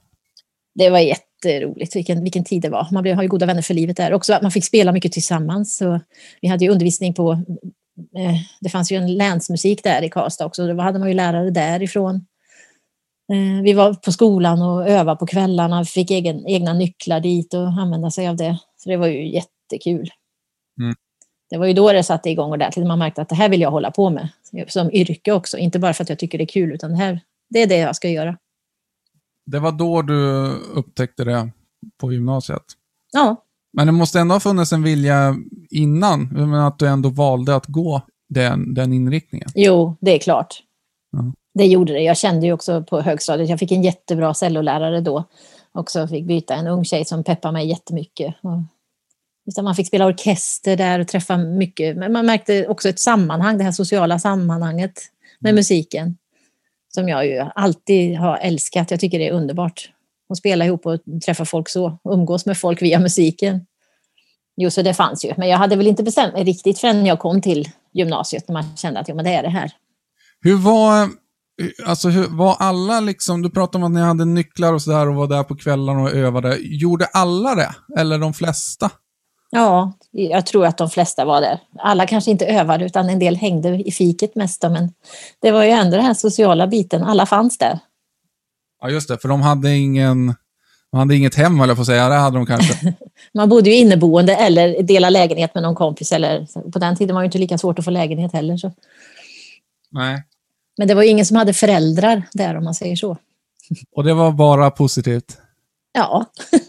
Det 0.75 0.89
var 0.89 0.99
jätteroligt, 0.99 1.95
vilken, 1.95 2.23
vilken 2.23 2.43
tid 2.43 2.61
det 2.61 2.69
var. 2.69 2.87
Man 2.91 3.03
blev, 3.03 3.15
har 3.15 3.23
ju 3.23 3.29
goda 3.29 3.45
vänner 3.45 3.61
för 3.61 3.73
livet 3.73 3.97
där. 3.97 4.13
Också 4.13 4.33
att 4.33 4.41
man 4.41 4.51
fick 4.51 4.65
spela 4.65 4.91
mycket 4.91 5.11
tillsammans. 5.11 5.77
Så 5.77 5.99
vi 6.41 6.47
hade 6.47 6.65
ju 6.65 6.71
undervisning 6.71 7.13
på, 7.13 7.31
eh, 8.17 8.35
det 8.61 8.69
fanns 8.69 8.91
ju 8.91 8.95
en 8.95 9.13
länsmusik 9.13 9.83
där 9.83 10.01
i 10.01 10.09
Karlstad 10.09 10.45
också, 10.45 10.67
då 10.67 10.81
hade 10.81 10.99
man 10.99 11.07
ju 11.07 11.13
lärare 11.13 11.49
därifrån. 11.49 12.15
Eh, 13.33 13.63
vi 13.63 13.73
var 13.73 13.93
på 13.93 14.11
skolan 14.11 14.61
och 14.61 14.89
övade 14.89 15.19
på 15.19 15.25
kvällarna, 15.25 15.85
fick 15.85 16.11
egen, 16.11 16.47
egna 16.47 16.73
nycklar 16.73 17.19
dit 17.19 17.53
och 17.53 17.67
använda 17.67 18.11
sig 18.11 18.27
av 18.27 18.35
det. 18.35 18.57
Så 18.77 18.89
det 18.89 18.97
var 18.97 19.07
ju 19.07 19.29
jättekul. 19.29 20.09
Mm. 20.81 20.95
Det 21.49 21.57
var 21.57 21.65
ju 21.65 21.73
då 21.73 21.91
det 21.91 22.03
satte 22.03 22.29
igång 22.29 22.51
ordentligt. 22.51 22.87
Man 22.87 22.99
märkte 22.99 23.21
att 23.21 23.29
det 23.29 23.35
här 23.35 23.49
vill 23.49 23.61
jag 23.61 23.71
hålla 23.71 23.91
på 23.91 24.09
med 24.09 24.29
som 24.67 24.91
yrke 24.91 25.31
också. 25.31 25.57
Inte 25.57 25.79
bara 25.79 25.93
för 25.93 26.03
att 26.03 26.09
jag 26.09 26.19
tycker 26.19 26.37
det 26.37 26.43
är 26.43 26.45
kul, 26.45 26.71
utan 26.71 26.91
det, 26.91 26.97
här, 26.97 27.19
det 27.49 27.61
är 27.61 27.67
det 27.67 27.77
jag 27.77 27.95
ska 27.95 28.09
göra. 28.09 28.37
Det 29.45 29.59
var 29.59 29.71
då 29.71 30.01
du 30.01 30.47
upptäckte 30.73 31.23
det 31.23 31.49
på 32.01 32.13
gymnasiet? 32.13 32.63
Ja. 33.11 33.43
Men 33.73 33.87
det 33.87 33.93
måste 33.93 34.19
ändå 34.19 34.35
ha 34.35 34.39
funnits 34.39 34.73
en 34.73 34.83
vilja 34.83 35.35
innan, 35.69 36.27
men 36.27 36.53
att 36.53 36.79
du 36.79 36.87
ändå 36.87 37.09
valde 37.09 37.55
att 37.55 37.65
gå 37.65 38.01
den, 38.29 38.73
den 38.73 38.93
inriktningen? 38.93 39.49
Jo, 39.55 39.97
det 40.01 40.11
är 40.11 40.19
klart. 40.19 40.63
Ja. 41.11 41.33
Det 41.53 41.65
gjorde 41.65 41.93
det. 41.93 42.01
Jag 42.01 42.17
kände 42.17 42.45
ju 42.45 42.53
också 42.53 42.83
på 42.83 43.01
högstadiet, 43.01 43.49
jag 43.49 43.59
fick 43.59 43.71
en 43.71 43.83
jättebra 43.83 44.33
cellolärare 44.33 45.01
då. 45.01 45.23
Också 45.71 46.07
fick 46.07 46.25
byta 46.25 46.55
en 46.55 46.67
ung 46.67 46.85
tjej 46.85 47.05
som 47.05 47.23
peppade 47.23 47.51
mig 47.51 47.67
jättemycket. 47.67 48.35
Man 49.61 49.75
fick 49.75 49.87
spela 49.87 50.05
orkester 50.05 50.77
där 50.77 50.99
och 50.99 51.07
träffa 51.07 51.37
mycket. 51.37 51.97
Men 51.97 52.11
man 52.11 52.25
märkte 52.25 52.67
också 52.67 52.89
ett 52.89 52.99
sammanhang, 52.99 53.57
det 53.57 53.63
här 53.63 53.71
sociala 53.71 54.19
sammanhanget 54.19 54.93
med 55.39 55.49
mm. 55.49 55.55
musiken. 55.55 56.17
Som 56.95 57.09
jag 57.09 57.25
ju 57.25 57.45
alltid 57.55 58.17
har 58.17 58.37
älskat. 58.37 58.91
Jag 58.91 58.99
tycker 58.99 59.19
det 59.19 59.27
är 59.27 59.31
underbart. 59.31 59.89
Att 60.29 60.37
spela 60.37 60.65
ihop 60.65 60.85
och 60.85 60.99
träffa 61.25 61.45
folk 61.45 61.69
så. 61.69 61.97
Umgås 62.09 62.45
med 62.45 62.57
folk 62.57 62.81
via 62.81 62.99
musiken. 62.99 63.65
Jo, 64.55 64.69
så 64.69 64.81
det 64.81 64.93
fanns 64.93 65.25
ju. 65.25 65.33
Men 65.37 65.47
jag 65.49 65.57
hade 65.57 65.75
väl 65.75 65.87
inte 65.87 66.03
bestämt 66.03 66.33
mig 66.33 66.43
riktigt 66.43 66.79
förrän 66.79 67.05
jag 67.05 67.19
kom 67.19 67.41
till 67.41 67.69
gymnasiet. 67.93 68.47
När 68.47 68.53
man 68.53 68.77
kände 68.77 68.99
att 68.99 69.09
jo, 69.09 69.15
men 69.15 69.25
det 69.25 69.33
är 69.33 69.43
det 69.43 69.49
här. 69.49 69.71
Hur 70.41 70.57
var 70.57 71.09
Alltså 71.85 72.09
var 72.29 72.55
alla 72.59 72.99
liksom, 72.99 73.41
du 73.41 73.49
pratade 73.49 73.85
om 73.85 73.91
att 73.91 73.95
ni 73.95 74.01
hade 74.01 74.25
nycklar 74.25 74.73
och 74.73 74.81
sådär 74.81 75.09
och 75.09 75.15
var 75.15 75.27
där 75.27 75.43
på 75.43 75.55
kvällarna 75.55 76.01
och 76.01 76.11
övade. 76.11 76.57
Gjorde 76.61 77.05
alla 77.05 77.55
det? 77.55 77.75
Eller 77.97 78.19
de 78.19 78.33
flesta? 78.33 78.91
Ja, 79.49 79.93
jag 80.13 80.45
tror 80.45 80.65
att 80.65 80.77
de 80.77 80.89
flesta 80.89 81.25
var 81.25 81.41
där. 81.41 81.59
Alla 81.79 82.07
kanske 82.07 82.31
inte 82.31 82.45
övade 82.45 82.85
utan 82.85 83.09
en 83.09 83.19
del 83.19 83.35
hängde 83.35 83.69
i 83.69 83.91
fiket 83.91 84.35
mest. 84.35 84.63
Men 84.63 84.93
det 85.41 85.51
var 85.51 85.63
ju 85.63 85.69
ändå 85.69 85.97
den 85.97 86.05
här 86.05 86.13
sociala 86.13 86.67
biten, 86.67 87.03
alla 87.03 87.25
fanns 87.25 87.57
där. 87.57 87.79
Ja, 88.81 88.89
just 88.89 89.07
det, 89.07 89.17
för 89.17 89.27
de 89.27 89.41
hade 89.41 89.75
ingen... 89.75 90.35
De 90.91 90.97
hade 90.97 91.15
inget 91.15 91.35
hem, 91.35 91.61
eller 91.61 91.75
på 91.75 91.85
säga. 91.85 92.09
Det 92.09 92.15
hade 92.15 92.37
de 92.37 92.45
kanske. 92.45 92.93
Man 93.33 93.49
bodde 93.49 93.69
ju 93.69 93.75
inneboende 93.75 94.35
eller 94.35 94.83
dela 94.83 95.09
lägenhet 95.09 95.53
med 95.53 95.63
någon 95.63 95.75
kompis. 95.75 96.11
Eller, 96.11 96.47
på 96.71 96.79
den 96.79 96.95
tiden 96.95 97.15
var 97.15 97.21
det 97.21 97.25
inte 97.25 97.37
lika 97.37 97.57
svårt 97.57 97.79
att 97.79 97.85
få 97.85 97.91
lägenhet 97.91 98.33
heller. 98.33 98.57
Så. 98.57 98.71
Nej. 99.91 100.23
Men 100.77 100.87
det 100.87 100.93
var 100.93 101.03
ingen 101.03 101.25
som 101.25 101.37
hade 101.37 101.53
föräldrar 101.53 102.23
där 102.33 102.57
om 102.57 102.63
man 102.63 102.73
säger 102.73 102.95
så. 102.95 103.17
Och 103.95 104.03
det 104.03 104.13
var 104.13 104.31
bara 104.31 104.71
positivt? 104.71 105.37
Ja, 105.93 106.25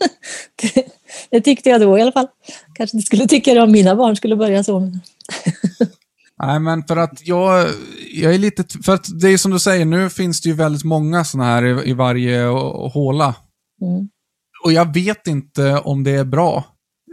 det, 0.62 0.86
det 1.30 1.40
tyckte 1.40 1.68
jag 1.68 1.80
då 1.80 1.98
i 1.98 2.02
alla 2.02 2.12
fall. 2.12 2.26
Kanske 2.74 2.96
inte 2.96 3.06
skulle 3.06 3.26
tycka 3.26 3.54
det 3.54 3.62
om 3.62 3.72
mina 3.72 3.96
barn 3.96 4.16
skulle 4.16 4.36
börja 4.36 4.64
så. 4.64 4.80
Nej, 6.42 6.60
men 6.60 6.82
för 6.82 6.96
att 6.96 7.26
jag, 7.26 7.68
jag 8.14 8.34
är 8.34 8.38
lite... 8.38 8.64
För 8.82 8.94
att 8.94 9.20
det 9.20 9.28
är 9.28 9.36
som 9.36 9.50
du 9.50 9.58
säger, 9.58 9.84
nu 9.84 10.10
finns 10.10 10.40
det 10.40 10.48
ju 10.48 10.54
väldigt 10.54 10.84
många 10.84 11.24
sådana 11.24 11.50
här 11.50 11.64
i, 11.64 11.90
i 11.90 11.92
varje 11.92 12.44
håla. 12.92 13.34
Mm. 13.82 14.08
Och 14.64 14.72
jag 14.72 14.94
vet 14.94 15.26
inte 15.26 15.78
om 15.78 16.04
det 16.04 16.10
är 16.10 16.24
bra. 16.24 16.64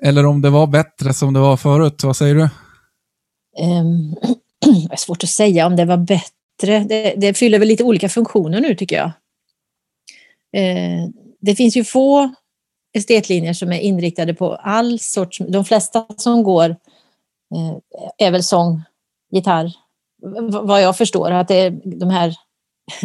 Eller 0.03 0.25
om 0.25 0.41
det 0.41 0.49
var 0.49 0.67
bättre 0.67 1.13
som 1.13 1.33
det 1.33 1.39
var 1.39 1.57
förut. 1.57 2.03
Vad 2.03 2.17
säger 2.17 2.35
du? 2.35 2.41
Um, 3.63 4.15
det 4.87 4.93
är 4.93 4.97
svårt 4.97 5.23
att 5.23 5.29
säga 5.29 5.67
om 5.67 5.75
det 5.75 5.85
var 5.85 5.97
bättre. 5.97 6.79
Det, 6.89 7.13
det 7.17 7.33
fyller 7.33 7.59
väl 7.59 7.67
lite 7.67 7.83
olika 7.83 8.09
funktioner 8.09 8.61
nu 8.61 8.75
tycker 8.75 8.95
jag. 8.95 9.11
Eh, 10.57 11.07
det 11.41 11.55
finns 11.55 11.77
ju 11.77 11.83
få 11.83 12.33
estetlinjer 12.93 13.53
som 13.53 13.71
är 13.71 13.79
inriktade 13.79 14.33
på 14.33 14.55
all 14.55 14.99
sorts, 14.99 15.41
de 15.47 15.65
flesta 15.65 16.05
som 16.17 16.43
går 16.43 16.69
eh, 17.55 17.77
är 18.17 18.31
väl 18.31 18.43
sång, 18.43 18.81
gitarr, 19.31 19.71
vad 20.61 20.81
jag 20.81 20.97
förstår, 20.97 21.31
att 21.31 21.47
det 21.47 21.55
är 21.55 21.79
de 21.83 22.09
här, 22.09 22.35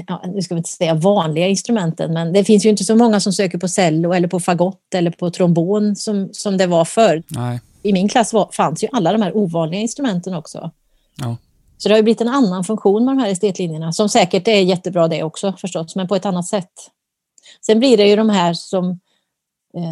ja, 0.07 0.23
nu 0.27 0.43
ska 0.43 0.55
vi 0.55 0.59
inte 0.59 0.71
säga 0.71 0.95
vanliga 0.95 1.49
instrumenten, 1.49 2.13
men 2.13 2.33
det 2.33 2.45
finns 2.45 2.67
ju 2.67 2.71
inte 2.71 2.85
så 2.85 2.97
många 2.97 3.21
som 3.21 3.33
söker 3.33 3.59
på 3.59 3.69
cello 3.69 4.13
eller 4.13 4.29
på 4.29 4.41
fagott 4.41 4.95
eller 4.95 5.11
på 5.11 5.31
trombon 5.31 5.97
som, 5.97 6.29
som 6.33 6.57
det 6.57 6.67
var 6.67 6.85
förr. 6.85 7.23
Nej. 7.29 7.61
I 7.83 7.93
min 7.93 8.09
klass 8.09 8.33
var, 8.33 8.49
fanns 8.53 8.85
ju 8.85 8.89
alla 8.93 9.13
de 9.13 9.23
här 9.23 9.37
ovanliga 9.37 9.81
instrumenten 9.81 10.35
också. 10.35 10.71
Ja. 11.17 11.37
Så 11.79 11.89
det 11.89 11.93
har 11.95 11.99
ju 11.99 12.03
blivit 12.03 12.21
en 12.21 12.29
annan 12.29 12.65
funktion 12.65 13.05
med 13.05 13.17
de 13.17 13.21
här 13.21 13.31
estetlinjerna, 13.31 13.93
som 13.93 14.09
säkert 14.09 14.49
är 14.49 14.61
jättebra 14.61 15.09
det 15.09 15.23
också 15.23 15.53
förstås, 15.53 15.97
men 15.97 16.09
på 16.09 16.17
ett 16.17 16.27
annat 16.27 16.47
sätt. 16.47 16.73
Sen 17.67 17.79
blir 17.79 17.97
det 17.97 18.09
ju 18.09 18.17
de 18.17 18.31
här 18.31 18.55
som 18.55 19.01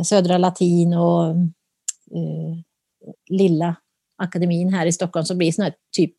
Södra 0.04 0.38
Latin 0.38 0.94
och 0.94 1.30
eh, 1.30 2.56
Lilla 3.28 3.76
akademin 4.16 4.74
här 4.74 4.86
i 4.86 4.92
Stockholm 4.92 5.26
som 5.26 5.38
blir 5.38 5.52
sådana 5.52 5.70
här 5.70 5.76
typ 5.96 6.14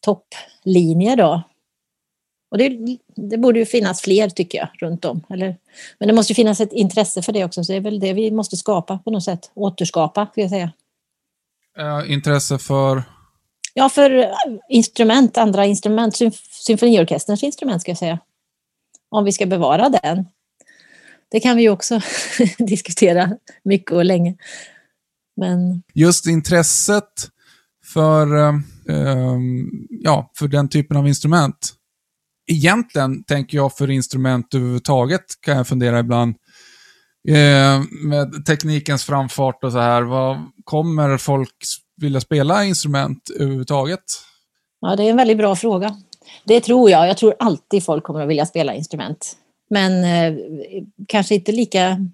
topplinjer 0.00 1.16
då. 1.16 1.42
Och 2.50 2.58
det, 2.58 2.98
det, 3.14 3.38
borde 3.38 3.58
ju 3.58 3.66
finnas 3.66 4.00
fler 4.00 4.28
tycker 4.28 4.58
jag 4.58 4.68
runt 4.80 5.04
om. 5.04 5.22
Eller, 5.30 5.56
men 5.98 6.08
det 6.08 6.14
måste 6.14 6.32
ju 6.32 6.34
finnas 6.34 6.60
ett 6.60 6.72
intresse 6.72 7.22
för 7.22 7.32
det 7.32 7.44
också, 7.44 7.64
så 7.64 7.72
det 7.72 7.76
är 7.76 7.80
väl 7.80 8.00
det 8.00 8.12
vi 8.12 8.30
måste 8.30 8.56
skapa 8.56 8.98
på 8.98 9.10
något 9.10 9.24
sätt. 9.24 9.50
Återskapa, 9.54 10.26
ska 10.32 10.40
jag 10.40 10.50
säga. 10.50 10.72
Uh, 11.78 12.12
intresse 12.12 12.58
för? 12.58 13.02
Ja, 13.74 13.88
för 13.88 14.34
instrument, 14.68 15.38
andra 15.38 15.66
instrument, 15.66 16.16
symf 16.16 16.34
symfoniorkesterns 16.52 17.42
instrument 17.42 17.82
ska 17.82 17.90
jag 17.90 17.98
säga. 17.98 18.18
Om 19.08 19.24
vi 19.24 19.32
ska 19.32 19.46
bevara 19.46 19.88
den. 19.88 20.24
Det 21.30 21.40
kan 21.40 21.56
vi 21.56 21.62
ju 21.62 21.70
också 21.70 22.00
diskutera 22.58 23.30
mycket 23.64 23.92
och 23.92 24.04
länge. 24.04 24.36
Men... 25.36 25.82
Just 25.94 26.26
intresset 26.26 27.28
för, 27.92 28.36
um, 28.88 29.70
ja, 29.90 30.30
för 30.38 30.48
den 30.48 30.68
typen 30.68 30.96
av 30.96 31.08
instrument. 31.08 31.72
Egentligen 32.50 33.24
tänker 33.24 33.56
jag 33.56 33.76
för 33.76 33.90
instrument 33.90 34.54
överhuvudtaget, 34.54 35.24
kan 35.40 35.56
jag 35.56 35.68
fundera 35.68 35.98
ibland. 35.98 36.34
Eh, 37.28 37.82
med 38.08 38.46
teknikens 38.46 39.04
framfart 39.04 39.64
och 39.64 39.72
så 39.72 39.78
här, 39.78 40.02
vad 40.02 40.38
kommer 40.64 41.18
folk 41.18 41.54
vilja 41.96 42.20
spela 42.20 42.64
instrument 42.64 43.30
överhuvudtaget? 43.38 44.04
Ja, 44.80 44.96
det 44.96 45.02
är 45.02 45.10
en 45.10 45.16
väldigt 45.16 45.38
bra 45.38 45.56
fråga. 45.56 45.96
Det 46.44 46.60
tror 46.60 46.90
jag. 46.90 47.08
Jag 47.08 47.16
tror 47.16 47.34
alltid 47.38 47.84
folk 47.84 48.04
kommer 48.04 48.22
att 48.22 48.28
vilja 48.28 48.46
spela 48.46 48.74
instrument. 48.74 49.36
Men 49.70 50.04
eh, 50.04 50.42
kanske 51.08 51.34
inte 51.34 51.52
lika, 51.52 52.06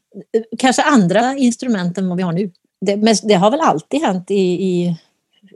kanske 0.59 0.82
andra 0.82 1.37
instrument 1.37 1.99
än 1.99 2.09
vad 2.09 2.16
vi 2.16 2.23
har 2.23 2.32
nu. 2.32 2.50
Det, 2.80 2.97
men 2.97 3.14
det 3.23 3.35
har 3.35 3.50
väl 3.50 3.61
alltid 3.61 4.00
hänt 4.00 4.30
i, 4.30 4.64
i, 4.64 4.97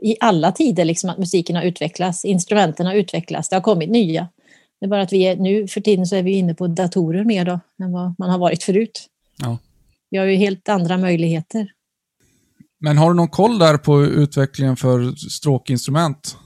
i 0.01 0.15
alla 0.19 0.51
tider 0.51 0.85
liksom 0.85 1.09
att 1.09 1.17
musiken 1.17 1.55
har 1.55 1.63
utvecklats, 1.63 2.25
instrumenten 2.25 2.85
har 2.85 2.93
utvecklats, 2.93 3.49
det 3.49 3.55
har 3.55 3.61
kommit 3.61 3.89
nya. 3.89 4.27
Det 4.79 4.85
är 4.85 4.89
bara 4.89 5.01
att 5.01 5.13
vi 5.13 5.21
är, 5.21 5.35
nu 5.35 5.67
för 5.67 5.81
tiden 5.81 6.07
så 6.07 6.15
är 6.15 6.23
vi 6.23 6.31
inne 6.31 6.53
på 6.53 6.67
datorer 6.67 7.23
mer 7.23 7.45
då, 7.45 7.59
än 7.83 7.91
vad 7.91 8.15
man 8.17 8.29
har 8.29 8.37
varit 8.37 8.63
förut. 8.63 9.07
Ja. 9.37 9.57
Vi 10.09 10.17
har 10.17 10.25
ju 10.25 10.35
helt 10.35 10.69
andra 10.69 10.97
möjligheter. 10.97 11.71
Men 12.79 12.97
har 12.97 13.09
du 13.09 13.15
någon 13.15 13.27
koll 13.27 13.59
där 13.59 13.77
på 13.77 14.03
utvecklingen 14.03 14.77
för 14.77 15.15
stråkinstrument? 15.29 16.37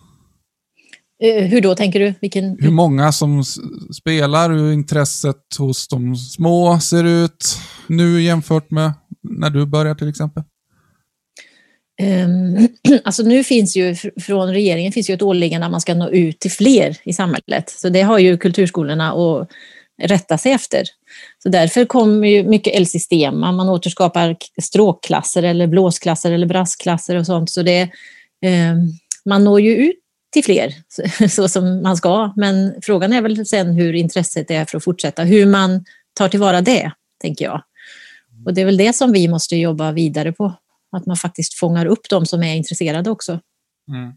Uh, 1.24 1.44
hur 1.44 1.62
då 1.62 1.76
tänker 1.76 2.00
du? 2.00 2.14
Vilken... 2.22 2.58
Hur 2.60 2.72
många 2.72 3.12
som 3.12 3.44
spelar, 3.96 4.50
hur 4.50 4.74
intresset 4.74 5.56
hos 5.58 5.88
de 5.88 6.16
små 6.16 6.80
ser 6.80 7.04
ut 7.04 7.46
nu 7.88 8.22
jämfört 8.22 8.72
med 8.72 8.94
när 9.24 9.50
du 9.50 9.66
började 9.66 10.00
till 10.00 10.10
exempel? 10.10 10.44
Um, 12.02 12.68
alltså 13.04 13.24
nu 13.24 13.44
finns 13.44 13.78
ju 13.78 13.96
från 14.22 14.50
regeringen 14.50 14.92
finns 14.92 15.10
ju 15.10 15.14
ett 15.14 15.22
åliggande 15.22 15.66
att 15.66 15.72
man 15.72 15.82
ska 15.82 15.94
nå 15.94 16.10
ut 16.10 16.40
till 16.40 16.52
fler 16.52 16.98
i 17.04 17.14
samhället. 17.14 17.70
Så 17.70 17.90
det 17.90 18.02
har 18.02 18.20
ju 18.20 18.38
kulturskolorna 18.38 19.12
att 19.12 19.50
rätta 20.04 20.38
sig 20.38 20.52
efter. 20.52 20.84
Så 21.44 21.50
därför 21.50 21.86
kommer 21.86 22.28
ju 22.28 22.44
mycket 22.44 22.76
L-system, 22.76 23.40
man 23.40 23.70
återskapar 23.70 24.36
stråkklasser 24.62 25.44
eller 25.44 25.68
blåsklasser 25.68 26.32
eller 26.32 26.48
brassklasser 26.48 27.16
och 27.16 27.26
sånt. 27.26 27.50
Så 27.50 27.64
det, 27.64 27.84
um, 28.46 28.98
man 29.26 29.44
når 29.44 29.62
ju 29.62 29.76
ut 29.76 29.96
till 30.32 30.44
fler 30.44 30.74
så 31.30 31.48
som 31.50 31.82
man 31.82 31.98
ska. 31.98 32.34
Men 32.36 32.74
frågan 32.82 33.14
är 33.14 33.22
väl 33.22 33.46
sen 33.46 33.74
hur 33.74 33.94
intresset 33.94 34.52
är 34.52 34.66
för 34.66 34.78
att 34.78 34.84
fortsätta, 34.84 35.24
hur 35.24 35.46
man 35.46 35.86
tar 36.14 36.30
tillvara 36.30 36.62
det, 36.62 36.92
tänker 37.22 37.46
jag. 37.46 37.64
Och 38.46 38.54
det 38.54 38.62
är 38.62 38.66
väl 38.66 38.78
det 38.78 38.94
som 38.94 39.12
vi 39.12 39.28
måste 39.28 39.56
jobba 39.56 39.92
vidare 39.92 40.32
på. 40.32 40.54
Att 40.92 41.06
man 41.06 41.18
faktiskt 41.18 41.54
fångar 41.54 41.86
upp 41.86 42.10
de 42.10 42.26
som 42.26 42.44
är 42.44 42.56
intresserade 42.56 43.10
också. 43.10 43.40
Mm. 43.92 44.14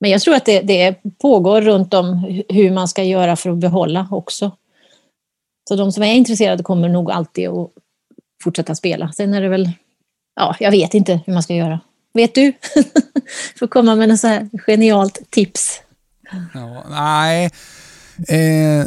Men 0.00 0.10
jag 0.10 0.20
tror 0.20 0.34
att 0.34 0.44
det, 0.44 0.60
det, 0.60 0.96
pågår 1.18 1.60
runt 1.60 1.94
om 1.94 2.42
hur 2.48 2.70
man 2.70 2.88
ska 2.88 3.04
göra 3.04 3.36
för 3.36 3.50
att 3.50 3.58
behålla 3.58 4.08
också. 4.10 4.56
Så 5.68 5.76
de 5.76 5.92
som 5.92 6.02
är 6.02 6.14
intresserade 6.14 6.62
kommer 6.62 6.88
nog 6.88 7.10
alltid 7.10 7.48
att 7.48 7.70
fortsätta 8.44 8.74
spela. 8.74 9.12
Sen 9.12 9.34
är 9.34 9.42
det 9.42 9.48
väl, 9.48 9.70
ja, 10.34 10.56
jag 10.60 10.70
vet 10.70 10.94
inte 10.94 11.20
hur 11.26 11.32
man 11.32 11.42
ska 11.42 11.54
göra. 11.54 11.80
Vet 12.18 12.34
du? 12.34 12.52
Får 13.58 13.66
komma 13.66 13.94
med 13.94 14.08
något 14.08 14.20
så 14.20 14.26
här 14.26 14.48
genialt 14.66 15.20
tips. 15.30 15.80
Ja, 16.54 16.84
nej, 16.90 17.44
eh, 18.28 18.86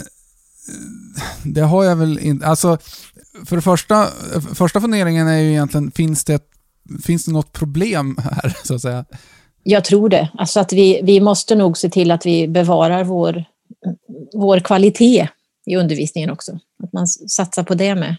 det 1.43 1.61
har 1.61 1.83
jag 1.83 1.95
väl 1.95 2.19
inte. 2.19 2.45
Alltså, 2.45 2.77
för 3.45 3.55
det 3.55 3.61
första, 3.61 4.07
första 4.55 4.81
funderingen 4.81 5.27
är 5.27 5.37
ju 5.37 5.49
egentligen, 5.49 5.91
finns 5.91 6.23
det, 6.25 6.41
finns 7.03 7.25
det 7.25 7.31
något 7.31 7.53
problem 7.53 8.17
här, 8.23 8.57
så 8.63 8.75
att 8.75 8.81
säga? 8.81 9.05
Jag 9.63 9.83
tror 9.83 10.09
det. 10.09 10.29
Alltså 10.33 10.59
att 10.59 10.73
vi, 10.73 11.01
vi 11.03 11.19
måste 11.19 11.55
nog 11.55 11.77
se 11.77 11.89
till 11.89 12.11
att 12.11 12.25
vi 12.25 12.47
bevarar 12.47 13.03
vår, 13.03 13.43
vår 14.33 14.59
kvalitet 14.59 15.27
i 15.65 15.75
undervisningen 15.75 16.29
också. 16.29 16.59
Att 16.83 16.93
man 16.93 17.07
satsar 17.07 17.63
på 17.63 17.75
det 17.75 17.95
med. 17.95 18.15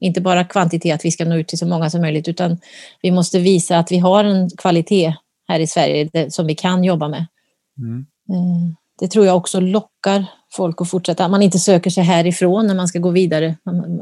Inte 0.00 0.20
bara 0.20 0.44
kvantitet, 0.44 0.94
att 0.94 1.04
vi 1.04 1.10
ska 1.10 1.24
nå 1.24 1.36
ut 1.36 1.48
till 1.48 1.58
så 1.58 1.66
många 1.66 1.90
som 1.90 2.00
möjligt, 2.00 2.28
utan 2.28 2.58
vi 3.02 3.10
måste 3.10 3.38
visa 3.38 3.78
att 3.78 3.92
vi 3.92 3.98
har 3.98 4.24
en 4.24 4.50
kvalitet 4.50 5.14
här 5.48 5.60
i 5.60 5.66
Sverige 5.66 6.30
som 6.30 6.46
vi 6.46 6.54
kan 6.54 6.84
jobba 6.84 7.08
med. 7.08 7.26
Mm. 7.78 8.06
Eh, 8.30 8.74
det 9.00 9.08
tror 9.08 9.26
jag 9.26 9.36
också 9.36 9.60
lockar 9.60 10.26
folk 10.52 10.80
att 10.80 10.90
fortsätta. 10.90 11.28
Man 11.28 11.42
inte 11.42 11.58
söker 11.58 11.90
sig 11.90 12.04
härifrån 12.04 12.66
när 12.66 12.74
man 12.74 12.88
ska 12.88 12.98
gå 12.98 13.10
vidare. 13.10 13.56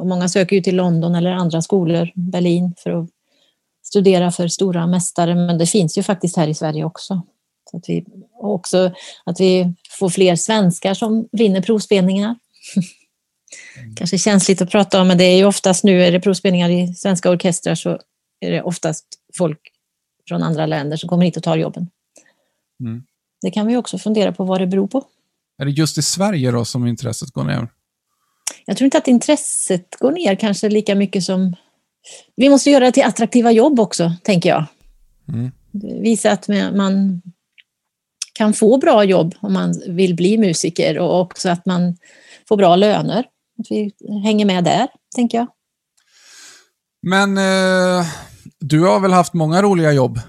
Många 0.04 0.28
söker 0.28 0.56
ju 0.56 0.62
till 0.62 0.76
London 0.76 1.14
eller 1.14 1.30
andra 1.30 1.62
skolor, 1.62 2.10
Berlin, 2.14 2.74
för 2.78 2.90
att 2.90 3.08
studera 3.82 4.30
för 4.30 4.48
stora 4.48 4.86
mästare, 4.86 5.34
men 5.34 5.58
det 5.58 5.66
finns 5.66 5.98
ju 5.98 6.02
faktiskt 6.02 6.36
här 6.36 6.48
i 6.48 6.54
Sverige 6.54 6.84
också. 6.84 7.22
Så 7.70 7.76
att 7.76 7.88
vi, 7.88 8.04
också 8.40 8.92
att 9.24 9.40
vi 9.40 9.72
får 9.90 10.08
fler 10.08 10.36
svenskar 10.36 10.94
som 10.94 11.28
vinner 11.32 11.60
provspelningar. 11.60 12.36
Mm. 13.78 13.94
Kanske 13.94 14.18
känsligt 14.18 14.62
att 14.62 14.70
prata 14.70 15.00
om, 15.00 15.08
men 15.08 15.18
det 15.18 15.24
är 15.24 15.36
ju 15.36 15.44
oftast 15.44 15.84
nu 15.84 16.02
är 16.02 16.12
det 16.12 16.20
provspelningar 16.20 16.70
i 16.70 16.94
svenska 16.94 17.30
orkestrar 17.30 17.74
så 17.74 18.00
är 18.40 18.50
det 18.50 18.62
oftast 18.62 19.06
folk 19.38 19.60
från 20.28 20.42
andra 20.42 20.66
länder 20.66 20.96
som 20.96 21.08
kommer 21.08 21.24
hit 21.24 21.36
och 21.36 21.42
tar 21.42 21.56
jobben. 21.56 21.90
Mm. 22.80 23.02
Det 23.42 23.50
kan 23.50 23.66
vi 23.66 23.76
också 23.76 23.98
fundera 23.98 24.32
på 24.32 24.44
vad 24.44 24.60
det 24.60 24.66
beror 24.66 24.86
på. 24.86 25.04
Är 25.58 25.64
det 25.64 25.70
just 25.70 25.98
i 25.98 26.02
Sverige 26.02 26.50
då 26.50 26.64
som 26.64 26.86
intresset 26.86 27.30
går 27.30 27.44
ner? 27.44 27.68
Jag 28.64 28.76
tror 28.76 28.84
inte 28.84 28.98
att 28.98 29.08
intresset 29.08 29.96
går 29.98 30.12
ner 30.12 30.34
kanske 30.34 30.68
lika 30.68 30.94
mycket 30.94 31.24
som... 31.24 31.56
Vi 32.36 32.48
måste 32.48 32.70
göra 32.70 32.84
det 32.84 32.92
till 32.92 33.02
attraktiva 33.02 33.52
jobb 33.52 33.80
också, 33.80 34.12
tänker 34.22 34.48
jag. 34.48 34.64
Mm. 35.28 35.50
Visa 36.02 36.30
att 36.30 36.48
man 36.74 37.22
kan 38.32 38.52
få 38.52 38.78
bra 38.78 39.04
jobb 39.04 39.34
om 39.40 39.52
man 39.52 39.74
vill 39.86 40.14
bli 40.14 40.38
musiker 40.38 40.98
och 40.98 41.20
också 41.20 41.48
att 41.48 41.66
man 41.66 41.96
får 42.48 42.56
bra 42.56 42.76
löner. 42.76 43.24
Att 43.58 43.66
vi 43.70 43.92
hänger 44.22 44.46
med 44.46 44.64
där, 44.64 44.88
tänker 45.14 45.38
jag. 45.38 45.46
Men 47.02 47.38
eh, 47.38 48.06
du 48.60 48.80
har 48.80 49.00
väl 49.00 49.12
haft 49.12 49.34
många 49.34 49.62
roliga 49.62 49.92
jobb? 49.92 50.20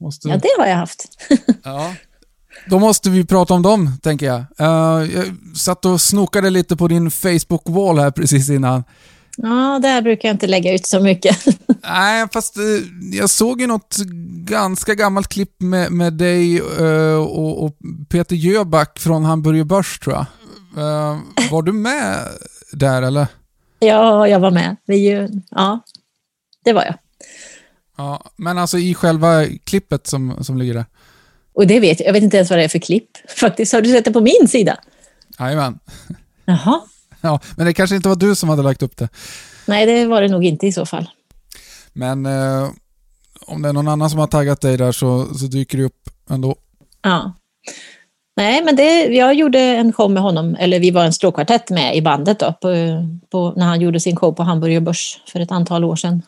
Måste... 0.00 0.28
Ja, 0.28 0.36
det 0.36 0.48
har 0.58 0.66
jag 0.66 0.76
haft. 0.76 1.08
ja. 1.64 1.94
Då 2.66 2.78
måste 2.78 3.10
vi 3.10 3.24
prata 3.24 3.54
om 3.54 3.62
dem, 3.62 3.92
tänker 4.02 4.26
jag. 4.26 4.38
Uh, 4.60 5.14
jag 5.14 5.24
satt 5.56 5.84
och 5.84 6.00
snokade 6.00 6.50
lite 6.50 6.76
på 6.76 6.88
din 6.88 7.10
Facebook-wall 7.10 8.00
här 8.00 8.10
precis 8.10 8.50
innan. 8.50 8.84
Ja, 9.36 9.78
där 9.82 10.02
brukar 10.02 10.28
jag 10.28 10.34
inte 10.34 10.46
lägga 10.46 10.74
ut 10.74 10.86
så 10.86 11.00
mycket. 11.00 11.46
Nej, 11.82 12.26
fast 12.32 12.58
uh, 12.58 12.64
jag 13.12 13.30
såg 13.30 13.60
ju 13.60 13.66
något 13.66 13.96
ganska 14.46 14.94
gammalt 14.94 15.28
klipp 15.28 15.60
med, 15.60 15.92
med 15.92 16.12
dig 16.12 16.60
uh, 16.60 17.16
och, 17.16 17.64
och, 17.64 17.76
Peter 18.08 18.36
Jöback 18.36 18.98
från 18.98 19.24
Hamburger 19.24 19.64
Börs, 19.64 19.98
tror 19.98 20.14
jag. 20.14 20.26
Var 21.50 21.62
du 21.62 21.72
med 21.72 22.28
där, 22.72 23.02
eller? 23.02 23.26
Ja, 23.78 24.28
jag 24.28 24.40
var 24.40 24.50
med. 24.50 24.76
Vi, 24.86 25.28
ja, 25.50 25.80
det 26.64 26.72
var 26.72 26.84
jag. 26.84 26.94
Ja, 27.96 28.24
men 28.36 28.58
alltså 28.58 28.78
i 28.78 28.94
själva 28.94 29.44
klippet 29.64 30.06
som, 30.06 30.44
som 30.44 30.58
ligger 30.58 30.74
där? 30.74 30.84
Och 31.54 31.66
det 31.66 31.80
vet 31.80 32.00
jag. 32.00 32.08
Jag 32.08 32.12
vet 32.12 32.22
inte 32.22 32.36
ens 32.36 32.50
vad 32.50 32.58
det 32.58 32.64
är 32.64 32.68
för 32.68 32.78
klipp. 32.78 33.10
Faktiskt, 33.40 33.72
har 33.72 33.80
du 33.82 33.92
sett 33.92 34.04
det 34.04 34.12
på 34.12 34.20
min 34.20 34.48
sida? 34.48 34.80
Jajamän. 35.38 35.78
Jaha. 36.44 36.80
Ja, 37.20 37.40
men 37.56 37.66
det 37.66 37.74
kanske 37.74 37.96
inte 37.96 38.08
var 38.08 38.16
du 38.16 38.34
som 38.34 38.48
hade 38.48 38.62
lagt 38.62 38.82
upp 38.82 38.96
det. 38.96 39.08
Nej, 39.66 39.86
det 39.86 40.06
var 40.06 40.22
det 40.22 40.28
nog 40.28 40.44
inte 40.44 40.66
i 40.66 40.72
så 40.72 40.86
fall. 40.86 41.10
Men 41.92 42.26
eh, 42.26 42.70
om 43.46 43.62
det 43.62 43.68
är 43.68 43.72
någon 43.72 43.88
annan 43.88 44.10
som 44.10 44.18
har 44.18 44.26
taggat 44.26 44.60
dig 44.60 44.76
där 44.76 44.92
så, 44.92 45.34
så 45.34 45.46
dyker 45.46 45.78
det 45.78 45.84
upp 45.84 46.10
ändå. 46.30 46.56
Ja. 47.02 47.32
Nej, 48.36 48.64
men 48.64 48.76
det, 48.76 49.04
jag 49.06 49.34
gjorde 49.34 49.60
en 49.60 49.92
show 49.92 50.10
med 50.10 50.22
honom, 50.22 50.56
eller 50.60 50.80
vi 50.80 50.90
var 50.90 51.04
en 51.04 51.12
stråkkvartett 51.12 51.70
med 51.70 51.96
i 51.96 52.02
bandet 52.02 52.38
då, 52.38 52.52
på, 52.52 52.68
på, 53.30 53.52
när 53.56 53.66
han 53.66 53.80
gjorde 53.80 54.00
sin 54.00 54.16
show 54.16 54.32
på 54.32 54.42
Hamburger 54.42 54.80
Börs 54.80 55.20
för 55.32 55.40
ett 55.40 55.52
antal 55.52 55.84
år 55.84 55.96
sedan. 55.96 56.22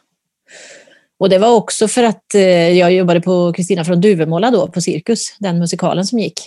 Och 1.18 1.28
det 1.28 1.38
var 1.38 1.54
också 1.54 1.88
för 1.88 2.02
att 2.02 2.34
eh, 2.34 2.70
jag 2.70 2.92
jobbade 2.92 3.20
på 3.20 3.52
Kristina 3.52 3.84
från 3.84 4.00
Duvemåla 4.00 4.50
då, 4.50 4.66
på 4.66 4.80
Cirkus, 4.80 5.36
den 5.38 5.58
musikalen 5.58 6.06
som 6.06 6.18
gick. 6.18 6.40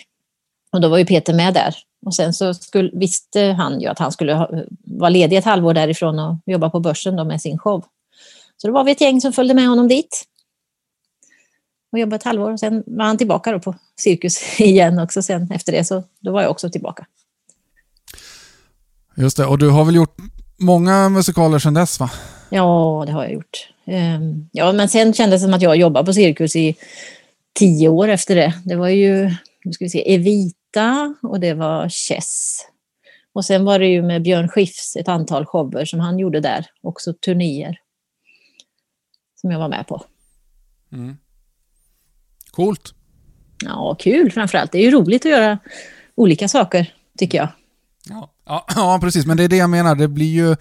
Och 0.71 0.81
då 0.81 0.87
var 0.87 0.97
ju 0.97 1.05
Peter 1.05 1.33
med 1.33 1.53
där. 1.53 1.75
Och 2.05 2.15
sen 2.15 2.33
så 2.33 2.53
skulle, 2.53 2.89
visste 2.93 3.41
han 3.41 3.81
ju 3.81 3.87
att 3.87 3.99
han 3.99 4.11
skulle 4.11 4.33
ha, 4.33 4.49
vara 4.83 5.09
ledig 5.09 5.37
ett 5.37 5.45
halvår 5.45 5.73
därifrån 5.73 6.19
och 6.19 6.35
jobba 6.45 6.69
på 6.69 6.79
börsen 6.79 7.15
då 7.15 7.23
med 7.23 7.41
sin 7.41 7.57
show. 7.57 7.83
Så 8.57 8.67
då 8.67 8.73
var 8.73 8.83
vi 8.83 8.91
ett 8.91 9.01
gäng 9.01 9.21
som 9.21 9.33
följde 9.33 9.53
med 9.53 9.67
honom 9.67 9.87
dit. 9.87 10.23
Och 11.91 11.99
jobbade 11.99 12.15
ett 12.15 12.23
halvår. 12.23 12.51
Och 12.51 12.59
sen 12.59 12.83
var 12.87 13.05
han 13.05 13.17
tillbaka 13.17 13.59
på 13.59 13.75
Cirkus 13.97 14.59
igen 14.59 14.99
också 14.99 15.21
sen 15.21 15.51
efter 15.51 15.71
det. 15.71 15.83
Så 15.83 16.03
då 16.19 16.31
var 16.31 16.41
jag 16.41 16.51
också 16.51 16.69
tillbaka. 16.69 17.05
Just 19.15 19.37
det, 19.37 19.45
och 19.45 19.57
du 19.57 19.69
har 19.69 19.85
väl 19.85 19.95
gjort 19.95 20.17
många 20.59 21.09
musikaler 21.09 21.59
sedan 21.59 21.73
dess 21.73 21.99
va? 21.99 22.11
Ja, 22.49 23.03
det 23.07 23.11
har 23.11 23.23
jag 23.23 23.33
gjort. 23.33 23.69
Ehm, 23.85 24.49
ja, 24.51 24.71
men 24.71 24.89
sen 24.89 25.13
kändes 25.13 25.41
det 25.41 25.45
som 25.45 25.53
att 25.53 25.61
jag 25.61 25.75
jobbade 25.75 26.05
på 26.05 26.13
Cirkus 26.13 26.55
i 26.55 26.75
tio 27.53 27.89
år 27.89 28.07
efter 28.07 28.35
det. 28.35 28.53
Det 28.65 28.75
var 28.75 28.89
ju, 28.89 29.35
nu 29.63 29.73
ska 29.73 29.85
vi 29.85 29.89
se, 29.89 30.13
Evita 30.15 31.15
och 31.23 31.39
det 31.39 31.53
var 31.53 31.89
Chess. 31.89 32.57
Och 33.33 33.45
sen 33.45 33.65
var 33.65 33.79
det 33.79 33.87
ju 33.87 34.01
med 34.01 34.21
Björn 34.21 34.49
Skifs 34.49 34.95
ett 34.95 35.07
antal 35.07 35.45
shower 35.45 35.85
som 35.85 35.99
han 35.99 36.19
gjorde 36.19 36.39
där, 36.39 36.65
också 36.81 37.13
turnéer. 37.13 37.79
Som 39.35 39.51
jag 39.51 39.59
var 39.59 39.69
med 39.69 39.87
på. 39.87 40.05
Mm. 40.91 41.17
Coolt. 42.51 42.93
Ja, 43.63 43.95
kul 43.99 44.31
framförallt. 44.31 44.71
Det 44.71 44.77
är 44.77 44.83
ju 44.83 44.91
roligt 44.91 45.25
att 45.25 45.31
göra 45.31 45.59
olika 46.15 46.47
saker, 46.47 46.93
tycker 47.17 47.37
jag. 47.37 47.47
Ja, 48.09 48.31
ja, 48.45 48.65
ja 48.75 48.99
precis. 49.01 49.25
Men 49.25 49.37
det 49.37 49.43
är 49.43 49.47
det 49.47 49.57
jag 49.57 49.69
menar. 49.69 49.95
Det 49.95 50.07
blir 50.07 50.33
ju 50.33 50.51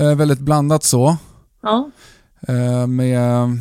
eh, 0.00 0.16
väldigt 0.16 0.38
blandat 0.38 0.84
så. 0.84 1.16
Ja. 1.62 1.90
Eh, 2.48 2.86
med 2.86 3.60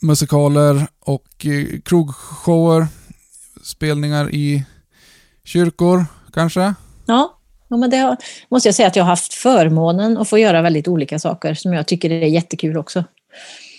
musikaler 0.00 0.86
och 1.00 1.46
eh, 1.46 1.80
krogshower, 1.84 2.86
spelningar 3.62 4.34
i 4.34 4.64
kyrkor 5.44 6.06
kanske. 6.32 6.74
Ja, 7.06 7.38
ja 7.68 7.76
men 7.76 7.90
det 7.90 7.96
har, 7.96 8.16
måste 8.48 8.68
jag 8.68 8.74
säga 8.74 8.88
att 8.88 8.96
jag 8.96 9.04
har 9.04 9.10
haft 9.10 9.34
förmånen 9.34 10.18
att 10.18 10.28
få 10.28 10.38
göra 10.38 10.62
väldigt 10.62 10.88
olika 10.88 11.18
saker 11.18 11.54
som 11.54 11.72
jag 11.72 11.86
tycker 11.86 12.10
är 12.10 12.26
jättekul 12.26 12.76
också. 12.76 13.04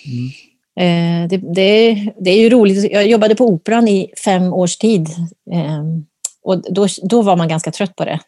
Mm. 0.05 0.31
Eh, 0.79 1.27
det, 1.29 1.38
det, 1.38 1.94
det, 2.20 2.32
är 2.32 2.39
ju 2.39 2.50
roligt. 2.50 2.91
Jag 2.91 3.08
jobbade 3.08 3.36
på 3.36 3.48
Operan 3.48 3.88
i 3.88 4.13
fem 4.25 4.53
års 4.53 4.77
tid. 4.77 5.10
Ehm, 5.51 6.05
och 6.44 6.74
då, 6.74 6.88
då 7.03 7.22
var 7.22 7.36
man 7.36 7.48
ganska 7.48 7.72
trött 7.72 7.96
på 7.96 8.05
det. 8.05 8.20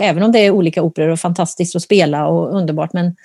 Även 0.00 0.22
om 0.22 0.32
det 0.32 0.38
är 0.38 0.50
olika 0.50 0.82
operor 0.82 1.08
och 1.08 1.20
fantastiskt 1.20 1.76
att 1.76 1.82
spela 1.82 2.26
och 2.28 2.56
underbart. 2.56 2.92
Men 2.92 3.16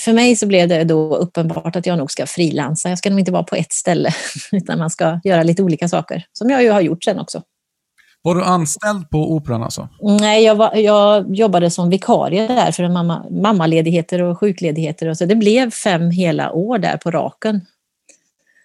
för 0.00 0.12
mig 0.12 0.36
så 0.36 0.46
blev 0.46 0.68
det 0.68 0.84
då 0.84 1.16
uppenbart 1.16 1.76
att 1.76 1.86
jag 1.86 1.98
nog 1.98 2.10
ska 2.10 2.26
frilansa. 2.26 2.88
Jag 2.88 2.98
ska 2.98 3.10
nog 3.10 3.18
inte 3.18 3.32
vara 3.32 3.42
på 3.42 3.54
ett 3.56 3.72
ställe, 3.72 4.14
utan 4.52 4.78
man 4.78 4.90
ska 4.90 5.20
göra 5.24 5.42
lite 5.42 5.62
olika 5.62 5.88
saker. 5.88 6.24
Som 6.32 6.50
jag 6.50 6.62
ju 6.62 6.70
har 6.70 6.80
gjort 6.80 7.04
sen 7.04 7.18
också. 7.18 7.42
Var 8.28 8.34
du 8.34 8.42
anställd 8.42 9.10
på 9.10 9.32
Operan 9.34 9.62
alltså? 9.62 9.88
Nej, 10.20 10.44
jag, 10.44 10.54
var, 10.54 10.76
jag 10.76 11.34
jobbade 11.36 11.70
som 11.70 11.90
vikarie 11.90 12.46
där 12.46 12.72
för 12.72 12.88
mamma, 12.88 13.26
mammaledigheter 13.30 14.22
och 14.22 14.38
sjukledigheter. 14.38 15.08
Och 15.08 15.16
så 15.16 15.26
det 15.26 15.36
blev 15.36 15.70
fem 15.70 16.10
hela 16.10 16.52
år 16.52 16.78
där 16.78 16.96
på 16.96 17.10
raken. 17.10 17.60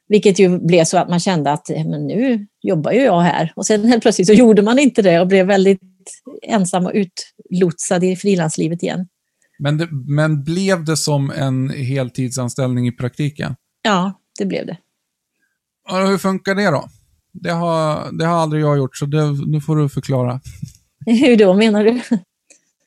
Vilket 0.08 0.40
ju 0.40 0.60
blev 0.60 0.84
så 0.84 0.98
att 0.98 1.10
man 1.10 1.20
kände 1.20 1.52
att 1.52 1.70
men 1.70 2.08
nu 2.08 2.48
jobbar 2.62 2.92
ju 2.92 3.00
jag 3.00 3.22
här. 3.22 3.54
Och 3.56 3.66
sen 3.66 3.86
helt 3.86 4.02
plötsligt 4.02 4.28
så 4.28 4.34
gjorde 4.34 4.62
man 4.62 4.80
inte 4.80 5.02
det 5.02 5.20
och 5.20 5.28
blev 5.28 5.46
väldigt 5.46 5.82
ensam 6.42 6.86
och 6.86 6.94
utlotsad 6.94 8.04
i 8.04 8.16
frilanslivet 8.16 8.84
igen. 8.84 9.08
Men, 9.60 9.78
det, 9.78 9.88
men 9.92 10.44
blev 10.44 10.86
det 10.86 10.98
som 10.98 11.32
en 11.32 11.70
heltidsanställning 11.70 12.88
i 12.88 12.92
praktiken? 12.92 13.56
Ja, 13.82 14.14
det 14.40 14.46
blev 14.46 14.66
det. 14.66 14.78
Och 15.90 16.08
hur 16.08 16.18
funkar 16.18 16.56
det 16.56 16.72
då? 16.72 16.90
Det 17.34 17.52
har, 17.52 18.12
det 18.12 18.26
har 18.26 18.36
aldrig 18.36 18.64
jag 18.64 18.78
gjort, 18.78 18.98
så 18.98 19.06
det, 19.06 19.32
nu 19.48 19.62
får 19.62 19.76
du 19.76 19.90
förklara. 19.90 20.42
Hur 21.06 21.38
då 21.38 21.54
menar 21.54 21.84
du? 21.84 22.02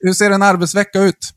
Hur 0.00 0.12
ser 0.12 0.30
en 0.30 0.42
arbetsvecka 0.42 1.02
ut? 1.02 1.32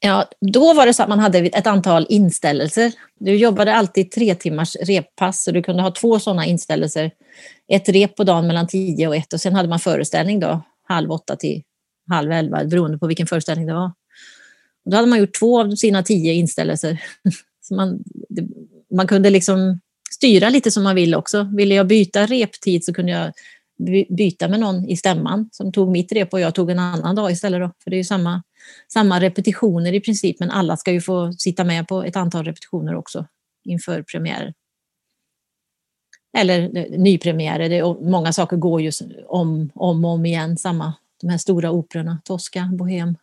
Ja, 0.00 0.24
då 0.52 0.74
var 0.74 0.86
det 0.86 0.94
så 0.94 1.02
att 1.02 1.08
man 1.08 1.18
hade 1.18 1.38
ett 1.38 1.66
antal 1.66 2.06
inställelser. 2.08 2.92
Du 3.18 3.34
jobbade 3.36 3.74
alltid 3.74 4.10
tre 4.10 4.34
timmars 4.34 4.76
reppass, 4.76 5.42
så 5.42 5.50
du 5.50 5.62
kunde 5.62 5.82
ha 5.82 5.90
två 5.90 6.18
sådana 6.18 6.46
inställelser. 6.46 7.10
Ett 7.72 7.88
rep 7.88 8.16
på 8.16 8.24
dagen 8.24 8.46
mellan 8.46 8.66
tio 8.66 9.08
och 9.08 9.16
ett 9.16 9.32
och 9.32 9.40
sen 9.40 9.54
hade 9.54 9.68
man 9.68 9.78
föreställning 9.78 10.40
då, 10.40 10.62
halv 10.88 11.10
åtta 11.10 11.36
till 11.36 11.62
halv 12.10 12.32
elva, 12.32 12.64
beroende 12.64 12.98
på 12.98 13.06
vilken 13.06 13.26
föreställning 13.26 13.66
det 13.66 13.74
var. 13.74 13.92
Och 14.84 14.90
då 14.90 14.96
hade 14.96 15.08
man 15.08 15.18
gjort 15.18 15.38
två 15.38 15.60
av 15.60 15.74
sina 15.74 16.02
tio 16.02 16.32
inställelser. 16.32 17.02
Så 17.60 17.74
man, 17.74 18.04
man 18.94 19.06
kunde 19.06 19.30
liksom 19.30 19.80
styra 20.12 20.50
lite 20.50 20.70
som 20.70 20.82
man 20.82 20.94
vill 20.94 21.14
också. 21.14 21.42
Ville 21.42 21.74
jag 21.74 21.86
byta 21.86 22.26
reptid 22.26 22.84
så 22.84 22.94
kunde 22.94 23.12
jag 23.12 23.32
byta 24.16 24.48
med 24.48 24.60
någon 24.60 24.88
i 24.88 24.96
stämman 24.96 25.48
som 25.52 25.72
tog 25.72 25.90
mitt 25.90 26.12
rep 26.12 26.32
och 26.32 26.40
jag 26.40 26.54
tog 26.54 26.70
en 26.70 26.78
annan 26.78 27.16
dag 27.16 27.32
istället. 27.32 27.60
Då. 27.60 27.72
För 27.84 27.90
det 27.90 27.96
är 27.96 27.98
ju 27.98 28.04
samma, 28.04 28.42
samma 28.92 29.20
repetitioner 29.20 29.92
i 29.92 30.00
princip, 30.00 30.40
men 30.40 30.50
alla 30.50 30.76
ska 30.76 30.92
ju 30.92 31.00
få 31.00 31.32
sitta 31.32 31.64
med 31.64 31.88
på 31.88 32.02
ett 32.02 32.16
antal 32.16 32.44
repetitioner 32.44 32.94
också 32.94 33.26
inför 33.64 34.02
premiärer. 34.02 34.54
Eller 36.38 36.76
eh, 36.76 37.00
nypremiärer. 37.00 37.68
Det, 37.68 38.10
många 38.10 38.32
saker 38.32 38.56
går 38.56 38.80
ju 38.80 38.92
om, 39.26 39.70
om 39.74 40.04
och 40.04 40.10
om 40.10 40.26
igen, 40.26 40.56
samma, 40.56 40.94
de 41.20 41.28
här 41.28 41.38
stora 41.38 41.70
operorna, 41.70 42.18
Tosca, 42.24 42.70
Bohem, 42.72 43.16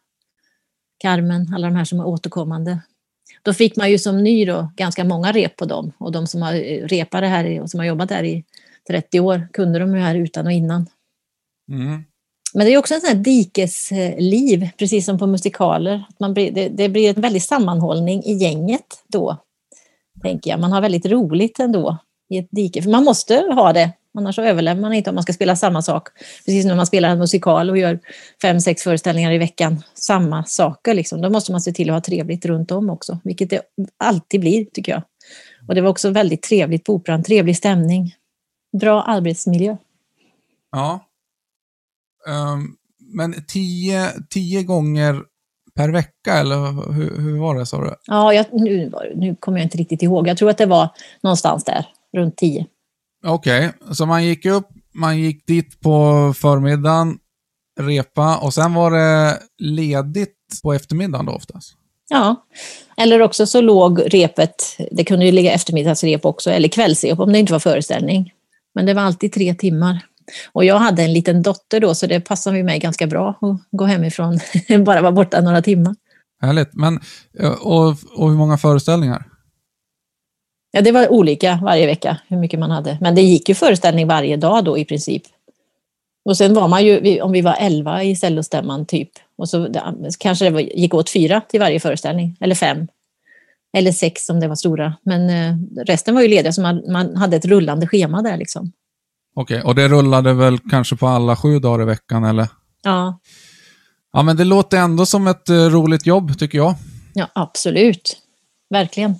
Carmen, 0.98 1.54
alla 1.54 1.68
de 1.68 1.76
här 1.76 1.86
som 1.86 2.00
är 2.00 2.06
återkommande. 2.06 2.80
Då 3.42 3.54
fick 3.54 3.76
man 3.76 3.92
ju 3.92 4.00
som 4.00 4.24
ny 4.24 4.46
då 4.46 4.72
ganska 4.76 5.04
många 5.04 5.32
rep 5.32 5.56
på 5.56 5.66
dem 5.66 5.92
och 5.98 6.12
de 6.12 6.28
som 6.28 6.42
har 6.42 6.54
repat 6.88 7.22
det 7.22 7.28
här 7.28 7.62
och 7.62 7.70
som 7.70 7.80
har 7.80 7.88
jobbat 7.88 8.10
där 8.10 8.24
i 8.24 8.44
30 8.88 9.20
år 9.20 9.48
kunde 9.54 9.80
de 9.80 9.96
ju 9.96 10.02
här 10.02 10.16
utan 10.16 10.46
och 10.46 10.52
innan. 10.52 10.86
Mm. 11.72 12.04
Men 12.54 12.66
det 12.66 12.74
är 12.74 12.78
också 12.78 12.94
en 12.94 13.02
sån 13.02 13.08
här 13.08 13.24
dikesliv, 13.24 14.70
precis 14.78 15.06
som 15.06 15.20
på 15.20 15.28
musikaler. 15.28 16.04
Man 16.20 16.34
blir, 16.34 16.52
det, 16.52 16.70
det, 16.70 16.90
blir 16.90 17.16
en 17.16 17.22
väldig 17.22 17.42
sammanhållning 17.42 18.24
i 18.24 18.34
gänget 18.34 19.04
då, 19.08 19.38
tänker 20.22 20.50
jag. 20.50 20.60
Man 20.60 20.72
har 20.72 20.82
väldigt 20.82 21.06
roligt 21.06 21.60
ändå 21.60 21.98
i 22.30 22.38
ett 22.38 22.48
dike, 22.52 22.82
för 22.82 22.90
man 22.90 23.04
måste 23.04 23.36
ha 23.36 23.74
det 23.74 23.92
Annars 24.18 24.40
överlever 24.40 24.82
man 24.82 24.94
inte 24.94 25.10
om 25.10 25.16
man 25.16 25.24
ska 25.24 25.34
spela 25.34 25.56
samma 25.56 25.82
sak. 25.82 26.08
Precis 26.46 26.64
som 26.64 26.70
när 26.70 26.76
man 26.76 26.86
spelar 26.86 27.10
en 27.10 27.20
musikal 27.20 27.70
och 27.70 27.78
gör 27.78 28.00
fem, 28.42 28.60
sex 28.60 28.84
föreställningar 28.84 29.32
i 29.32 29.38
veckan. 29.38 29.84
Samma 29.94 30.44
saker 30.44 30.94
liksom. 30.94 31.22
Då 31.22 31.30
måste 31.30 31.52
man 31.52 31.62
se 31.62 31.72
till 31.72 31.90
att 31.90 31.94
ha 31.94 32.02
trevligt 32.02 32.46
runt 32.46 32.72
om 32.72 32.90
också. 32.90 33.20
Vilket 33.24 33.50
det 33.50 33.62
alltid 33.98 34.40
blir 34.40 34.66
tycker 34.66 34.92
jag. 34.92 35.02
Och 35.68 35.76
det 35.76 35.82
var 35.82 35.90
också 35.90 36.10
väldigt 36.10 36.42
trevligt 36.42 36.84
på 36.84 36.94
Operan. 36.94 37.24
Trevlig 37.24 37.58
stämning. 37.58 38.16
Bra 38.80 39.04
arbetsmiljö. 39.04 39.78
Ja. 40.72 41.00
Um, 42.28 42.78
men 43.00 43.46
tio, 43.48 44.10
tio 44.30 44.64
gånger 44.64 45.24
per 45.76 45.90
vecka, 45.90 46.34
eller 46.34 46.92
hur, 46.94 47.22
hur 47.22 47.40
var 47.40 47.56
det 47.56 47.66
sa 47.66 47.82
du? 47.82 47.96
Ja, 48.06 48.34
jag, 48.34 48.46
nu, 48.52 48.92
nu 49.16 49.36
kommer 49.36 49.58
jag 49.58 49.66
inte 49.66 49.78
riktigt 49.78 50.04
ihåg. 50.04 50.28
Jag 50.28 50.38
tror 50.38 50.50
att 50.50 50.58
det 50.58 50.66
var 50.66 50.90
någonstans 51.22 51.64
där, 51.64 51.86
runt 52.14 52.38
tio. 52.38 52.66
Okej, 53.28 53.68
okay. 53.68 53.94
så 53.94 54.06
man 54.06 54.26
gick 54.26 54.46
upp, 54.46 54.68
man 54.94 55.20
gick 55.20 55.48
dit 55.48 55.82
på 55.82 56.34
förmiddagen, 56.38 57.18
repa 57.80 58.38
och 58.38 58.54
sen 58.54 58.74
var 58.74 58.92
det 58.92 59.40
ledigt 59.60 60.36
på 60.64 60.74
eftermiddagen 60.74 61.26
då 61.26 61.32
oftast? 61.32 61.74
Ja, 62.10 62.46
eller 62.98 63.22
också 63.22 63.46
så 63.46 63.62
låg 63.62 64.02
repet, 64.14 64.78
det 64.92 65.04
kunde 65.04 65.26
ju 65.26 65.32
ligga 65.32 65.52
eftermiddagsrep 65.52 66.26
också, 66.26 66.52
eller 66.52 66.70
kvällsrep 66.70 67.20
om 67.20 67.34
det 67.34 67.40
inte 67.40 67.54
var 67.54 67.60
föreställning. 67.60 68.34
Men 68.76 68.86
det 68.86 68.94
var 68.94 69.02
alltid 69.02 69.34
tre 69.34 69.54
timmar. 69.54 70.06
Och 70.52 70.66
jag 70.66 70.80
hade 70.80 71.04
en 71.04 71.14
liten 71.14 71.42
dotter 71.42 71.80
då, 71.80 71.96
så 71.96 72.08
det 72.08 72.22
passade 72.22 72.64
mig 72.64 72.80
ganska 72.80 73.08
bra 73.08 73.30
att 73.30 73.60
gå 73.72 73.86
hemifrån, 73.86 74.40
bara 74.86 75.02
vara 75.02 75.12
borta 75.12 75.42
några 75.42 75.62
timmar. 75.62 75.96
Härligt. 76.42 76.74
Men, 76.74 77.00
och, 77.62 77.96
och 78.16 78.30
hur 78.30 78.38
många 78.38 78.58
föreställningar? 78.58 79.26
Ja, 80.72 80.82
det 80.82 80.92
var 80.92 81.12
olika 81.12 81.60
varje 81.64 81.86
vecka 81.86 82.18
hur 82.28 82.38
mycket 82.38 82.60
man 82.60 82.72
hade. 82.72 82.98
Men 83.02 83.16
det 83.16 83.22
gick 83.22 83.50
ju 83.50 83.56
föreställning 83.56 84.08
varje 84.08 84.38
dag 84.38 84.64
då 84.64 84.78
i 84.78 84.86
princip. 84.86 85.24
Och 86.26 86.38
sen 86.38 86.54
var 86.54 86.68
man 86.68 86.86
ju, 86.86 87.22
om 87.22 87.32
vi 87.32 87.42
var 87.42 87.56
elva 87.60 88.04
i 88.04 88.16
cellostämman 88.16 88.86
typ, 88.86 89.10
och 89.38 89.50
så 89.50 89.70
kanske 90.20 90.50
det 90.50 90.62
gick 90.62 90.94
åt 90.94 91.10
fyra 91.10 91.42
till 91.42 91.60
varje 91.60 91.80
föreställning, 91.80 92.38
eller 92.40 92.56
fem. 92.56 92.88
Eller 93.78 93.92
sex 93.92 94.30
om 94.30 94.40
det 94.40 94.48
var 94.48 94.56
stora. 94.56 94.94
Men 95.04 95.30
eh, 95.30 95.84
resten 95.86 96.16
var 96.16 96.22
ju 96.22 96.28
lediga, 96.28 96.52
så 96.52 96.62
man, 96.62 96.92
man 96.92 97.16
hade 97.16 97.38
ett 97.38 97.46
rullande 97.46 97.88
schema 97.88 98.22
där 98.22 98.38
liksom. 98.38 98.72
Okej, 99.36 99.62
och 99.62 99.76
det 99.76 99.88
rullade 99.88 100.34
väl 100.34 100.60
kanske 100.60 100.96
på 100.96 101.08
alla 101.08 101.36
sju 101.36 101.60
dagar 101.60 101.82
i 101.82 101.86
veckan, 101.86 102.24
eller? 102.24 102.48
Ja. 102.84 103.20
Ja, 104.14 104.24
men 104.24 104.38
det 104.38 104.44
låter 104.44 104.78
ändå 104.78 105.06
som 105.06 105.28
ett 105.28 105.50
eh, 105.50 105.56
roligt 105.56 106.06
jobb, 106.06 106.40
tycker 106.40 106.58
jag. 106.58 106.76
Ja, 107.14 107.28
absolut. 107.36 108.18
Verkligen. 108.70 109.16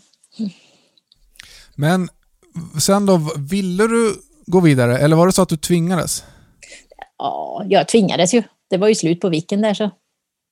Men 1.78 2.10
sen 2.80 3.06
då, 3.06 3.20
ville 3.38 3.88
du 3.88 4.14
gå 4.46 4.60
vidare, 4.60 4.98
eller 4.98 5.16
var 5.16 5.26
det 5.26 5.34
så 5.34 5.42
att 5.42 5.50
du 5.50 5.58
tvingades? 5.58 6.24
Ja, 7.18 7.66
jag 7.70 7.88
tvingades 7.88 8.34
ju. 8.34 8.44
Det 8.70 8.78
var 8.78 8.88
ju 8.88 8.96
slut 8.96 9.20
på 9.20 9.30
viken 9.30 9.62
där 9.62 9.74
så. 9.74 9.84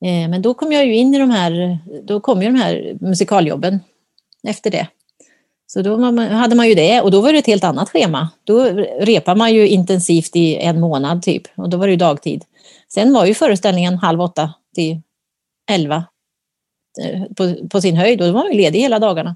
Eh, 0.06 0.30
men 0.30 0.42
då 0.42 0.54
kom 0.54 0.72
jag 0.72 0.86
ju 0.86 0.96
in 0.96 1.16
i 1.16 1.20
de 1.20 1.30
här, 1.30 1.80
då 2.08 2.20
kom 2.20 2.42
ju 2.42 2.48
de 2.48 2.56
här 2.56 2.98
musikaljobben 3.02 3.80
efter 4.48 4.72
det. 4.72 4.88
Så 5.68 5.82
då 5.82 6.02
hade 6.16 6.56
man 6.56 6.70
ju 6.70 6.76
det 6.76 7.02
och 7.02 7.12
då 7.12 7.22
var 7.22 7.32
det 7.32 7.40
ett 7.40 7.48
helt 7.48 7.64
annat 7.64 7.90
schema. 7.90 8.30
Då 8.44 8.64
repar 9.00 9.36
man 9.36 9.54
ju 9.54 9.68
intensivt 9.68 10.36
i 10.36 10.56
en 10.56 10.80
månad 10.80 11.22
typ 11.22 11.44
och 11.56 11.70
då 11.70 11.78
var 11.78 11.88
det 11.88 11.92
ju 11.92 11.98
dagtid. 11.98 12.44
Sen 12.94 13.14
var 13.14 13.26
ju 13.26 13.34
föreställningen 13.34 13.98
halv 13.98 14.22
åtta 14.22 14.54
till 14.76 15.02
elva 15.72 16.06
eh, 17.02 17.24
på, 17.38 17.68
på 17.70 17.82
sin 17.82 17.98
höjd 17.98 18.22
och 18.22 18.28
då 18.28 18.34
var 18.34 18.44
man 18.44 18.52
ju 18.52 18.58
ledig 18.58 18.80
hela 18.80 19.00
dagarna. 19.00 19.36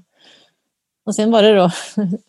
Och 1.06 1.14
sen 1.14 1.30
var 1.30 1.42
det 1.42 1.54
då 1.54 1.70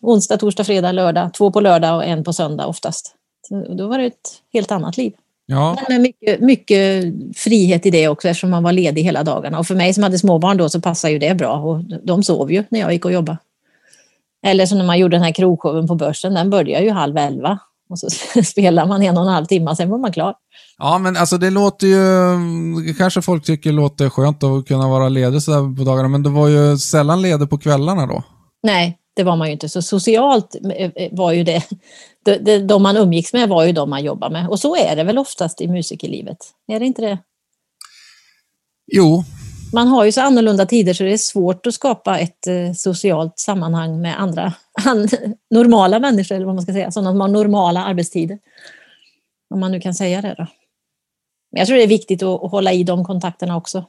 onsdag, 0.00 0.36
torsdag, 0.36 0.64
fredag, 0.64 0.92
lördag, 0.92 1.34
två 1.34 1.52
på 1.52 1.60
lördag 1.60 1.96
och 1.96 2.04
en 2.04 2.24
på 2.24 2.32
söndag 2.32 2.66
oftast. 2.66 3.14
Så 3.48 3.74
då 3.74 3.88
var 3.88 3.98
det 3.98 4.04
ett 4.04 4.30
helt 4.52 4.72
annat 4.72 4.96
liv. 4.96 5.12
Ja. 5.46 5.76
Men 5.88 6.02
mycket, 6.02 6.40
mycket 6.40 7.04
frihet 7.36 7.86
i 7.86 7.90
det 7.90 8.08
också 8.08 8.28
eftersom 8.28 8.50
man 8.50 8.62
var 8.62 8.72
ledig 8.72 9.02
hela 9.02 9.22
dagarna. 9.22 9.58
Och 9.58 9.66
för 9.66 9.74
mig 9.74 9.94
som 9.94 10.02
hade 10.02 10.18
småbarn 10.18 10.56
då 10.56 10.68
så 10.68 10.80
passade 10.80 11.12
ju 11.12 11.18
det 11.18 11.34
bra 11.34 11.54
och 11.54 11.84
de 12.02 12.22
sov 12.22 12.52
ju 12.52 12.64
när 12.68 12.80
jag 12.80 12.92
gick 12.92 13.04
och 13.04 13.12
jobbade. 13.12 13.38
Eller 14.46 14.66
som 14.66 14.78
när 14.78 14.84
man 14.84 14.98
gjorde 14.98 15.16
den 15.16 15.24
här 15.24 15.32
krogshowen 15.32 15.88
på 15.88 15.94
börsen, 15.94 16.34
den 16.34 16.50
började 16.50 16.84
ju 16.84 16.90
halv 16.90 17.16
elva. 17.16 17.58
Och 17.90 17.98
så 17.98 18.10
spelar 18.44 18.86
man 18.86 19.02
en 19.02 19.16
och 19.16 19.22
en 19.22 19.28
halv 19.28 19.46
timme, 19.46 19.76
sen 19.76 19.90
var 19.90 19.98
man 19.98 20.12
klar. 20.12 20.34
Ja, 20.78 20.98
men 20.98 21.16
alltså 21.16 21.38
det 21.38 21.50
låter 21.50 21.86
ju... 21.86 22.94
Kanske 22.94 23.22
folk 23.22 23.44
tycker 23.44 23.72
låter 23.72 24.08
skönt 24.08 24.42
att 24.42 24.66
kunna 24.68 24.88
vara 24.88 25.08
ledig 25.08 25.42
sådär 25.42 25.76
på 25.76 25.84
dagarna, 25.84 26.08
men 26.08 26.22
det 26.22 26.30
var 26.30 26.48
ju 26.48 26.78
sällan 26.78 27.22
ledig 27.22 27.50
på 27.50 27.58
kvällarna 27.58 28.06
då. 28.06 28.22
Nej, 28.62 28.98
det 29.14 29.22
var 29.22 29.36
man 29.36 29.48
ju 29.48 29.52
inte. 29.52 29.68
Så 29.68 29.82
socialt 29.82 30.56
var 31.10 31.32
ju 31.32 31.44
det, 31.44 31.62
de, 32.40 32.58
de 32.58 32.82
man 32.82 32.96
umgicks 32.96 33.32
med 33.32 33.48
var 33.48 33.64
ju 33.64 33.72
de 33.72 33.90
man 33.90 34.04
jobbade 34.04 34.32
med. 34.32 34.48
Och 34.48 34.60
så 34.60 34.76
är 34.76 34.96
det 34.96 35.04
väl 35.04 35.18
oftast 35.18 35.60
i 35.60 35.68
musikerlivet? 35.68 36.38
Är 36.68 36.80
det 36.80 36.86
inte 36.86 37.02
det? 37.02 37.18
Jo. 38.86 39.24
Man 39.74 39.88
har 39.88 40.04
ju 40.04 40.12
så 40.12 40.20
annorlunda 40.20 40.66
tider 40.66 40.94
så 40.94 41.02
det 41.02 41.12
är 41.12 41.18
svårt 41.18 41.66
att 41.66 41.74
skapa 41.74 42.18
ett 42.18 42.46
eh, 42.46 42.72
socialt 42.72 43.38
sammanhang 43.38 44.00
med 44.00 44.20
andra 44.20 44.52
an, 44.84 45.08
normala 45.50 45.98
människor, 45.98 46.34
eller 46.34 46.46
vad 46.46 46.54
man 46.54 46.62
ska 46.62 46.72
säga, 46.72 46.90
sådana 46.90 47.10
som 47.10 47.20
har 47.20 47.28
normala 47.28 47.84
arbetstider. 47.84 48.38
Om 49.54 49.60
man 49.60 49.72
nu 49.72 49.80
kan 49.80 49.94
säga 49.94 50.22
det 50.22 50.34
då. 50.38 50.46
Men 51.52 51.58
jag 51.58 51.66
tror 51.66 51.76
det 51.76 51.82
är 51.82 51.88
viktigt 51.88 52.22
att 52.22 52.50
hålla 52.50 52.72
i 52.72 52.84
de 52.84 53.04
kontakterna 53.04 53.56
också. 53.56 53.84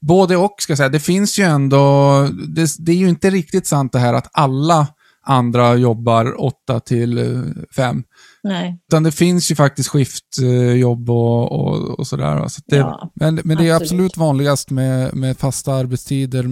Både 0.00 0.36
och, 0.36 0.54
ska 0.58 0.70
jag 0.70 0.78
säga. 0.78 0.88
Det 0.88 1.00
finns 1.00 1.38
ju 1.38 1.44
ändå... 1.44 2.28
Det, 2.48 2.70
det, 2.78 2.92
är 2.92 2.96
ju 2.96 3.08
inte 3.08 3.30
riktigt 3.30 3.66
sant 3.66 3.92
det 3.92 3.98
här 3.98 4.14
att 4.14 4.30
alla 4.32 4.86
andra 5.26 5.74
jobbar 5.74 6.40
8 6.40 6.80
till 6.80 7.42
5. 7.76 8.02
Nej. 8.42 8.80
Utan 8.88 9.02
det 9.02 9.12
finns 9.12 9.50
ju 9.50 9.54
faktiskt 9.54 9.88
skiftjobb 9.88 11.10
och, 11.10 11.52
och, 11.52 11.98
och 11.98 12.06
sådär. 12.06 12.48
Så 12.48 12.62
det, 12.66 12.76
Ja, 12.76 13.12
men, 13.14 13.40
men 13.44 13.56
det 13.56 13.68
är 13.68 13.74
absolut. 13.74 13.82
absolut 13.82 14.16
vanligast 14.16 14.70
med, 14.70 15.14
med 15.14 15.38
fasta 15.38 15.74
arbetstider 15.74 16.48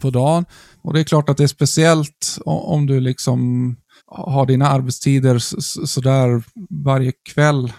på 0.00 0.10
dagen. 0.10 0.44
Och 0.82 0.94
det 0.94 1.00
är 1.00 1.04
klart 1.04 1.28
att 1.28 1.36
det 1.36 1.42
är 1.42 1.48
speciellt 1.48 2.38
om 2.44 2.86
du 2.86 3.00
liksom 3.00 3.76
har 4.06 4.46
dina 4.46 4.68
arbetstider 4.68 5.38
sådär 5.86 6.42
varje 6.84 7.12
kväll. 7.34 7.72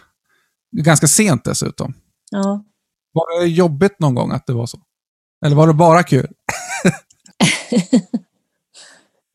Ganska 0.78 1.08
sent 1.08 1.44
dessutom. 1.44 1.94
Ja. 2.32 2.64
Var 3.12 3.42
det 3.42 3.48
jobbigt 3.48 4.00
någon 4.00 4.16
gång 4.16 4.32
att 4.32 4.48
det 4.48 4.54
var 4.54 4.66
så? 4.66 4.80
Eller 5.46 5.56
var 5.56 5.68
det 5.68 5.74
bara 5.74 6.04
kul? 6.04 6.28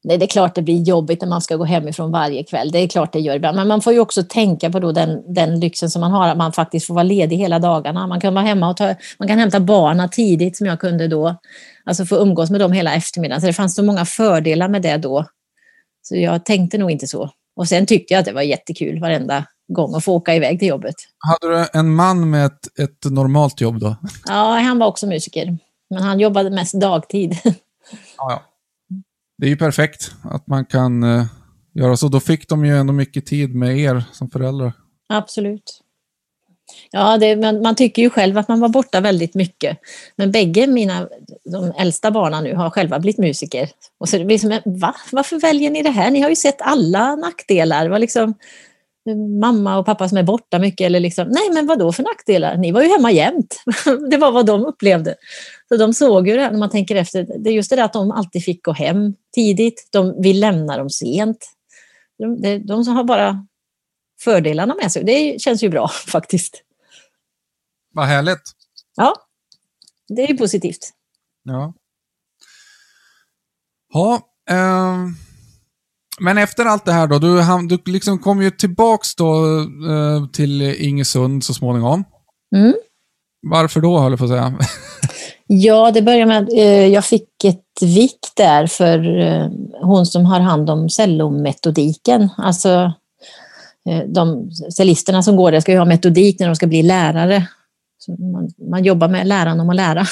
Nej, 0.04 0.18
det 0.18 0.24
är 0.24 0.28
klart 0.28 0.54
det 0.54 0.62
blir 0.62 0.82
jobbigt 0.82 1.20
när 1.20 1.28
man 1.28 1.40
ska 1.40 1.56
gå 1.56 1.64
hemifrån 1.64 2.10
varje 2.10 2.44
kväll. 2.44 2.70
Det 2.70 2.78
är 2.78 2.88
klart 2.88 3.12
det 3.12 3.20
gör 3.20 3.36
ibland. 3.36 3.56
Men 3.56 3.68
man 3.68 3.80
får 3.80 3.92
ju 3.92 4.00
också 4.00 4.22
tänka 4.22 4.70
på 4.70 4.80
då 4.80 4.92
den, 4.92 5.34
den 5.34 5.60
lyxen 5.60 5.90
som 5.90 6.00
man 6.00 6.10
har, 6.10 6.28
att 6.28 6.36
man 6.36 6.52
faktiskt 6.52 6.86
får 6.86 6.94
vara 6.94 7.02
ledig 7.02 7.36
hela 7.36 7.58
dagarna. 7.58 8.06
Man 8.06 8.20
kan 8.20 8.34
vara 8.34 8.44
hemma 8.44 8.70
och 8.70 8.76
ta, 8.76 8.94
man 9.18 9.28
kan 9.28 9.38
hämta 9.38 9.60
barna 9.60 10.08
tidigt 10.08 10.56
som 10.56 10.66
jag 10.66 10.80
kunde 10.80 11.08
då. 11.08 11.36
Alltså 11.84 12.04
få 12.04 12.16
umgås 12.16 12.50
med 12.50 12.60
dem 12.60 12.72
hela 12.72 12.94
eftermiddagen. 12.94 13.40
Så 13.40 13.46
det 13.46 13.52
fanns 13.52 13.74
så 13.74 13.82
många 13.82 14.04
fördelar 14.04 14.68
med 14.68 14.82
det 14.82 14.96
då. 14.96 15.26
Så 16.02 16.16
jag 16.16 16.44
tänkte 16.44 16.78
nog 16.78 16.90
inte 16.90 17.06
så. 17.06 17.30
Och 17.56 17.68
sen 17.68 17.86
tyckte 17.86 18.14
jag 18.14 18.18
att 18.18 18.26
det 18.26 18.32
var 18.32 18.42
jättekul 18.42 19.00
varenda 19.00 19.44
gång 19.68 19.94
att 19.94 20.04
få 20.04 20.12
åka 20.12 20.34
iväg 20.34 20.58
till 20.58 20.68
jobbet. 20.68 20.94
Hade 21.18 21.54
du 21.54 21.66
en 21.72 21.94
man 21.94 22.30
med 22.30 22.46
ett, 22.46 22.78
ett 22.78 23.10
normalt 23.10 23.60
jobb 23.60 23.80
då? 23.80 23.96
Ja, 24.26 24.60
han 24.60 24.78
var 24.78 24.86
också 24.86 25.06
musiker. 25.06 25.58
Men 25.90 26.02
han 26.02 26.20
jobbade 26.20 26.50
mest 26.50 26.74
dagtid. 26.74 27.38
Ja, 28.16 28.30
ja. 28.30 28.42
Det 29.38 29.46
är 29.46 29.50
ju 29.50 29.56
perfekt 29.56 30.12
att 30.22 30.46
man 30.46 30.64
kan 30.64 31.02
eh, 31.02 31.24
göra 31.74 31.96
så. 31.96 32.08
Då 32.08 32.20
fick 32.20 32.48
de 32.48 32.64
ju 32.64 32.76
ändå 32.76 32.92
mycket 32.92 33.26
tid 33.26 33.54
med 33.54 33.78
er 33.78 34.04
som 34.12 34.30
föräldrar. 34.30 34.72
Absolut. 35.08 35.80
Ja, 36.90 37.18
det, 37.18 37.36
man, 37.36 37.62
man 37.62 37.74
tycker 37.74 38.02
ju 38.02 38.10
själv 38.10 38.38
att 38.38 38.48
man 38.48 38.60
var 38.60 38.68
borta 38.68 39.00
väldigt 39.00 39.34
mycket. 39.34 39.78
Men 40.16 40.32
bägge 40.32 40.66
mina, 40.66 41.08
de 41.52 41.72
äldsta 41.78 42.10
barnen 42.10 42.44
nu, 42.44 42.54
har 42.54 42.70
själva 42.70 42.98
blivit 42.98 43.18
musiker. 43.18 43.70
Och 43.98 44.08
så 44.08 44.18
det 44.18 44.24
blir 44.24 44.38
som, 44.38 44.60
va? 44.64 44.94
Varför 45.12 45.40
väljer 45.40 45.70
ni 45.70 45.82
det 45.82 45.90
här? 45.90 46.10
Ni 46.10 46.20
har 46.20 46.28
ju 46.28 46.36
sett 46.36 46.62
alla 46.62 47.16
nackdelar. 47.16 47.84
Det 47.84 47.90
var 47.90 47.98
liksom 47.98 48.34
mamma 49.40 49.78
och 49.78 49.86
pappa 49.86 50.08
som 50.08 50.18
är 50.18 50.22
borta 50.22 50.58
mycket. 50.58 50.84
Eller 50.84 51.00
liksom, 51.00 51.28
nej, 51.28 51.50
men 51.52 51.66
vad 51.66 51.78
då 51.78 51.92
för 51.92 52.02
nackdelar? 52.02 52.56
Ni 52.56 52.72
var 52.72 52.82
ju 52.82 52.88
hemma 52.88 53.10
jämt. 53.10 53.62
det 54.10 54.16
var 54.16 54.32
vad 54.32 54.46
de 54.46 54.66
upplevde. 54.66 55.14
Så 55.68 55.76
de 55.76 55.94
såg 55.94 56.28
ju 56.28 56.36
det 56.36 56.50
när 56.50 56.58
man 56.58 56.70
tänker 56.70 56.96
efter. 56.96 57.26
Det 57.38 57.50
är 57.50 57.54
just 57.54 57.70
det 57.70 57.76
där 57.76 57.84
att 57.84 57.92
de 57.92 58.10
alltid 58.10 58.44
fick 58.44 58.64
gå 58.64 58.72
hem 58.72 59.14
tidigt. 59.34 59.88
De 59.90 60.22
vill 60.22 60.40
lämna 60.40 60.76
dem 60.76 60.90
sent. 60.90 61.50
De, 62.18 62.40
de, 62.40 62.58
de 62.58 62.84
som 62.84 62.96
har 62.96 63.04
bara 63.04 63.46
fördelarna 64.20 64.74
med 64.74 64.92
sig. 64.92 65.04
Det 65.04 65.40
känns 65.40 65.62
ju 65.62 65.68
bra 65.68 65.88
faktiskt. 66.06 66.62
Vad 67.92 68.06
härligt. 68.06 68.42
Ja, 68.96 69.14
det 70.08 70.22
är 70.22 70.28
ju 70.28 70.36
positivt. 70.36 70.90
Ja. 71.42 71.74
Ja, 73.92 74.20
ehm, 74.50 75.14
men 76.20 76.38
efter 76.38 76.64
allt 76.64 76.84
det 76.84 76.92
här 76.92 77.06
då, 77.06 77.18
du, 77.18 77.40
ham- 77.40 77.68
du 77.68 77.92
liksom 77.92 78.18
kom 78.18 78.42
ju 78.42 78.50
tillbaks 78.50 79.14
då 79.14 79.58
eh, 79.90 80.26
till 80.32 80.62
Ingesund 80.62 81.44
så 81.44 81.54
småningom. 81.54 82.04
Mm. 82.56 82.74
Varför 83.46 83.80
då, 83.80 83.98
höll 83.98 84.12
jag 84.12 84.18
på 84.18 84.24
att 84.24 84.30
säga? 84.30 84.58
Ja, 85.46 85.90
det 85.90 86.02
började 86.02 86.26
med 86.26 86.42
att 86.42 86.52
eh, 86.52 86.86
jag 86.86 87.04
fick 87.04 87.44
ett 87.44 87.82
vik 87.82 88.18
där 88.36 88.66
för 88.66 89.18
eh, 89.18 89.50
hon 89.82 90.06
som 90.06 90.24
har 90.24 90.40
hand 90.40 90.70
om 90.70 90.90
cellometodiken. 90.90 92.28
Alltså 92.36 92.92
eh, 93.88 94.02
de 94.08 94.50
cellisterna 94.76 95.22
som 95.22 95.36
går 95.36 95.52
där 95.52 95.60
ska 95.60 95.72
ju 95.72 95.78
ha 95.78 95.84
metodik 95.84 96.40
när 96.40 96.46
de 96.46 96.56
ska 96.56 96.66
bli 96.66 96.82
lärare. 96.82 97.48
Så 97.98 98.12
man, 98.12 98.50
man 98.70 98.84
jobbar 98.84 99.08
med 99.08 99.26
läran 99.26 99.60
om 99.60 99.70
att 99.70 99.76
lära. 99.76 100.00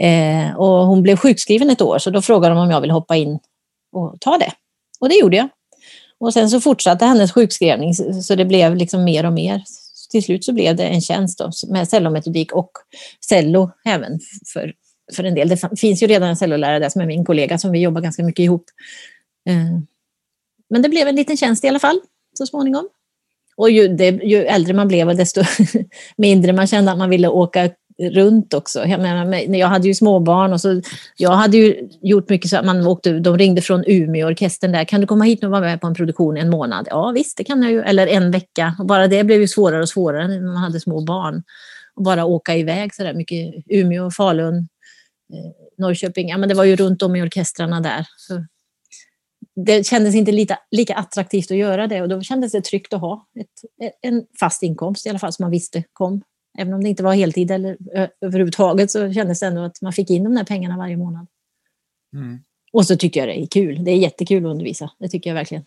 eh, 0.00 0.56
och 0.56 0.86
hon 0.86 1.02
blev 1.02 1.16
sjukskriven 1.16 1.70
ett 1.70 1.82
år 1.82 1.98
så 1.98 2.10
då 2.10 2.22
frågade 2.22 2.54
de 2.54 2.60
om 2.60 2.70
jag 2.70 2.80
ville 2.80 2.92
hoppa 2.92 3.16
in 3.16 3.38
och 3.92 4.16
ta 4.20 4.38
det. 4.38 4.52
Och 5.02 5.08
det 5.08 5.14
gjorde 5.14 5.36
jag. 5.36 5.48
Och 6.18 6.32
sen 6.32 6.50
så 6.50 6.60
fortsatte 6.60 7.04
hennes 7.04 7.32
sjukskrivning 7.32 7.94
så 7.94 8.34
det 8.34 8.44
blev 8.44 8.76
liksom 8.76 9.04
mer 9.04 9.26
och 9.26 9.32
mer. 9.32 9.62
Till 10.10 10.22
slut 10.22 10.44
så 10.44 10.52
blev 10.52 10.76
det 10.76 10.84
en 10.84 11.00
tjänst 11.00 11.38
då, 11.38 11.50
med 11.68 11.88
cellometodik 11.88 12.52
och 12.52 12.70
cello 13.28 13.70
även 13.84 14.20
för, 14.52 14.72
för 15.16 15.24
en 15.24 15.34
del. 15.34 15.48
Det 15.48 15.78
finns 15.78 16.02
ju 16.02 16.06
redan 16.06 16.28
en 16.28 16.36
cellolärare 16.36 16.78
där 16.78 16.88
som 16.88 17.00
är 17.00 17.06
min 17.06 17.24
kollega 17.24 17.58
som 17.58 17.72
vi 17.72 17.80
jobbar 17.80 18.00
ganska 18.00 18.24
mycket 18.24 18.42
ihop. 18.42 18.64
Eh, 19.48 19.78
men 20.70 20.82
det 20.82 20.88
blev 20.88 21.08
en 21.08 21.16
liten 21.16 21.36
tjänst 21.36 21.64
i 21.64 21.68
alla 21.68 21.78
fall 21.78 22.00
så 22.38 22.46
småningom. 22.46 22.88
Och 23.56 23.70
ju, 23.70 23.88
det, 23.88 24.08
ju 24.10 24.44
äldre 24.44 24.74
man 24.74 24.88
blev 24.88 25.16
desto 25.16 25.42
mindre 26.16 26.52
man 26.52 26.66
kände 26.66 26.92
att 26.92 26.98
man 26.98 27.10
ville 27.10 27.28
åka 27.28 27.70
runt 27.98 28.54
också. 28.54 28.86
Jag, 28.86 29.00
menar, 29.00 29.56
jag 29.56 29.68
hade 29.68 29.88
ju 29.88 29.94
småbarn 29.94 30.52
och 30.52 30.60
så 30.60 30.80
jag 31.16 31.30
hade 31.30 31.56
ju 31.56 31.88
gjort 32.02 32.28
mycket 32.28 32.50
så 32.50 32.56
att 32.56 32.64
man 32.64 32.86
åkte, 32.86 33.18
de 33.18 33.38
ringde 33.38 33.62
från 33.62 33.84
Umeåorkestern 33.86 34.72
där, 34.72 34.84
kan 34.84 35.00
du 35.00 35.06
komma 35.06 35.24
hit 35.24 35.44
och 35.44 35.50
vara 35.50 35.60
med 35.60 35.80
på 35.80 35.86
en 35.86 35.94
produktion 35.94 36.36
en 36.36 36.50
månad? 36.50 36.86
Ja 36.90 37.10
visst, 37.10 37.36
det 37.36 37.44
kan 37.44 37.62
jag 37.62 37.72
ju, 37.72 37.82
eller 37.82 38.06
en 38.06 38.30
vecka. 38.30 38.76
Och 38.78 38.86
bara 38.86 39.08
det 39.08 39.24
blev 39.24 39.40
ju 39.40 39.48
svårare 39.48 39.82
och 39.82 39.88
svårare 39.88 40.28
när 40.28 40.40
man 40.40 40.56
hade 40.56 40.80
små 40.80 41.00
barn. 41.00 41.42
Och 41.94 42.02
bara 42.02 42.24
åka 42.24 42.56
iväg 42.56 42.94
så 42.94 43.02
där 43.02 43.14
mycket, 43.14 43.54
Umeå, 43.66 44.10
Falun, 44.10 44.56
eh, 44.56 45.50
Norrköping, 45.78 46.28
ja 46.28 46.38
men 46.38 46.48
det 46.48 46.54
var 46.54 46.64
ju 46.64 46.76
runt 46.76 47.02
om 47.02 47.16
i 47.16 47.22
orkestrarna 47.22 47.80
där. 47.80 48.06
Så 48.16 48.44
det 49.54 49.86
kändes 49.86 50.14
inte 50.14 50.32
lika, 50.32 50.58
lika 50.70 50.94
attraktivt 50.94 51.50
att 51.50 51.56
göra 51.56 51.86
det 51.86 52.02
och 52.02 52.08
då 52.08 52.22
kändes 52.22 52.52
det 52.52 52.64
tryggt 52.64 52.92
att 52.92 53.00
ha 53.00 53.26
ett, 53.40 53.86
en 54.02 54.24
fast 54.40 54.62
inkomst 54.62 55.06
i 55.06 55.08
alla 55.08 55.18
fall 55.18 55.32
som 55.32 55.42
man 55.42 55.50
visste 55.50 55.84
kom. 55.92 56.22
Även 56.58 56.74
om 56.74 56.82
det 56.82 56.88
inte 56.88 57.02
var 57.02 57.14
heltid 57.14 57.50
eller 57.50 57.76
överhuvudtaget 58.20 58.90
så 58.90 59.12
kändes 59.12 59.40
det 59.40 59.46
ändå 59.46 59.62
att 59.62 59.82
man 59.82 59.92
fick 59.92 60.10
in 60.10 60.24
de 60.24 60.34
där 60.34 60.44
pengarna 60.44 60.76
varje 60.76 60.96
månad. 60.96 61.26
Mm. 62.14 62.38
Och 62.72 62.86
så 62.86 62.96
tycker 62.96 63.20
jag 63.20 63.28
det 63.28 63.42
är 63.42 63.46
kul. 63.46 63.84
Det 63.84 63.90
är 63.90 63.96
jättekul 63.96 64.46
att 64.46 64.50
undervisa. 64.50 64.90
Det 64.98 65.08
tycker 65.08 65.30
jag 65.30 65.34
verkligen. 65.34 65.64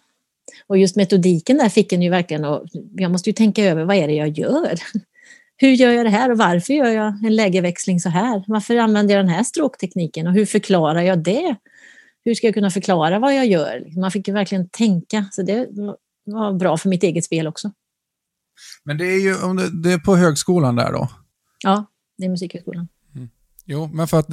Och 0.67 0.77
just 0.77 0.95
metodiken 0.95 1.57
där 1.57 1.69
fick 1.69 1.93
en 1.93 2.01
ju 2.01 2.09
verkligen 2.09 2.45
att... 2.45 2.63
Jag 2.95 3.11
måste 3.11 3.29
ju 3.29 3.33
tänka 3.33 3.63
över 3.63 3.83
vad 3.85 3.95
är 3.95 4.07
det 4.07 4.13
jag 4.13 4.29
gör? 4.29 4.79
Hur 5.57 5.71
gör 5.71 5.91
jag 5.91 6.05
det 6.05 6.09
här 6.09 6.31
och 6.31 6.37
varför 6.37 6.73
gör 6.73 6.91
jag 6.91 7.25
en 7.25 7.35
lägeväxling 7.35 7.99
så 7.99 8.09
här? 8.09 8.43
Varför 8.47 8.75
använder 8.75 9.15
jag 9.15 9.25
den 9.25 9.33
här 9.33 9.43
stråktekniken 9.43 10.27
och 10.27 10.33
hur 10.33 10.45
förklarar 10.45 11.01
jag 11.01 11.19
det? 11.19 11.55
Hur 12.25 12.35
ska 12.35 12.47
jag 12.47 12.53
kunna 12.53 12.71
förklara 12.71 13.19
vad 13.19 13.35
jag 13.35 13.45
gör? 13.45 13.99
Man 13.99 14.11
fick 14.11 14.27
ju 14.27 14.33
verkligen 14.33 14.69
tänka. 14.69 15.25
Så 15.31 15.41
det 15.41 15.67
var 16.25 16.53
bra 16.53 16.77
för 16.77 16.89
mitt 16.89 17.03
eget 17.03 17.23
spel 17.23 17.47
också. 17.47 17.71
Men 18.85 18.97
det 18.97 19.05
är 19.05 19.19
ju 19.19 19.43
om 19.43 19.55
det, 19.55 19.69
det 19.69 19.91
är 19.91 19.97
på 19.97 20.15
högskolan 20.15 20.75
där 20.75 20.91
då? 20.91 21.09
Ja, 21.63 21.85
det 22.17 22.25
är 22.25 22.29
Musikhögskolan. 22.29 22.87
Jo, 23.65 23.89
men 23.93 24.07
för 24.07 24.19
att, 24.19 24.27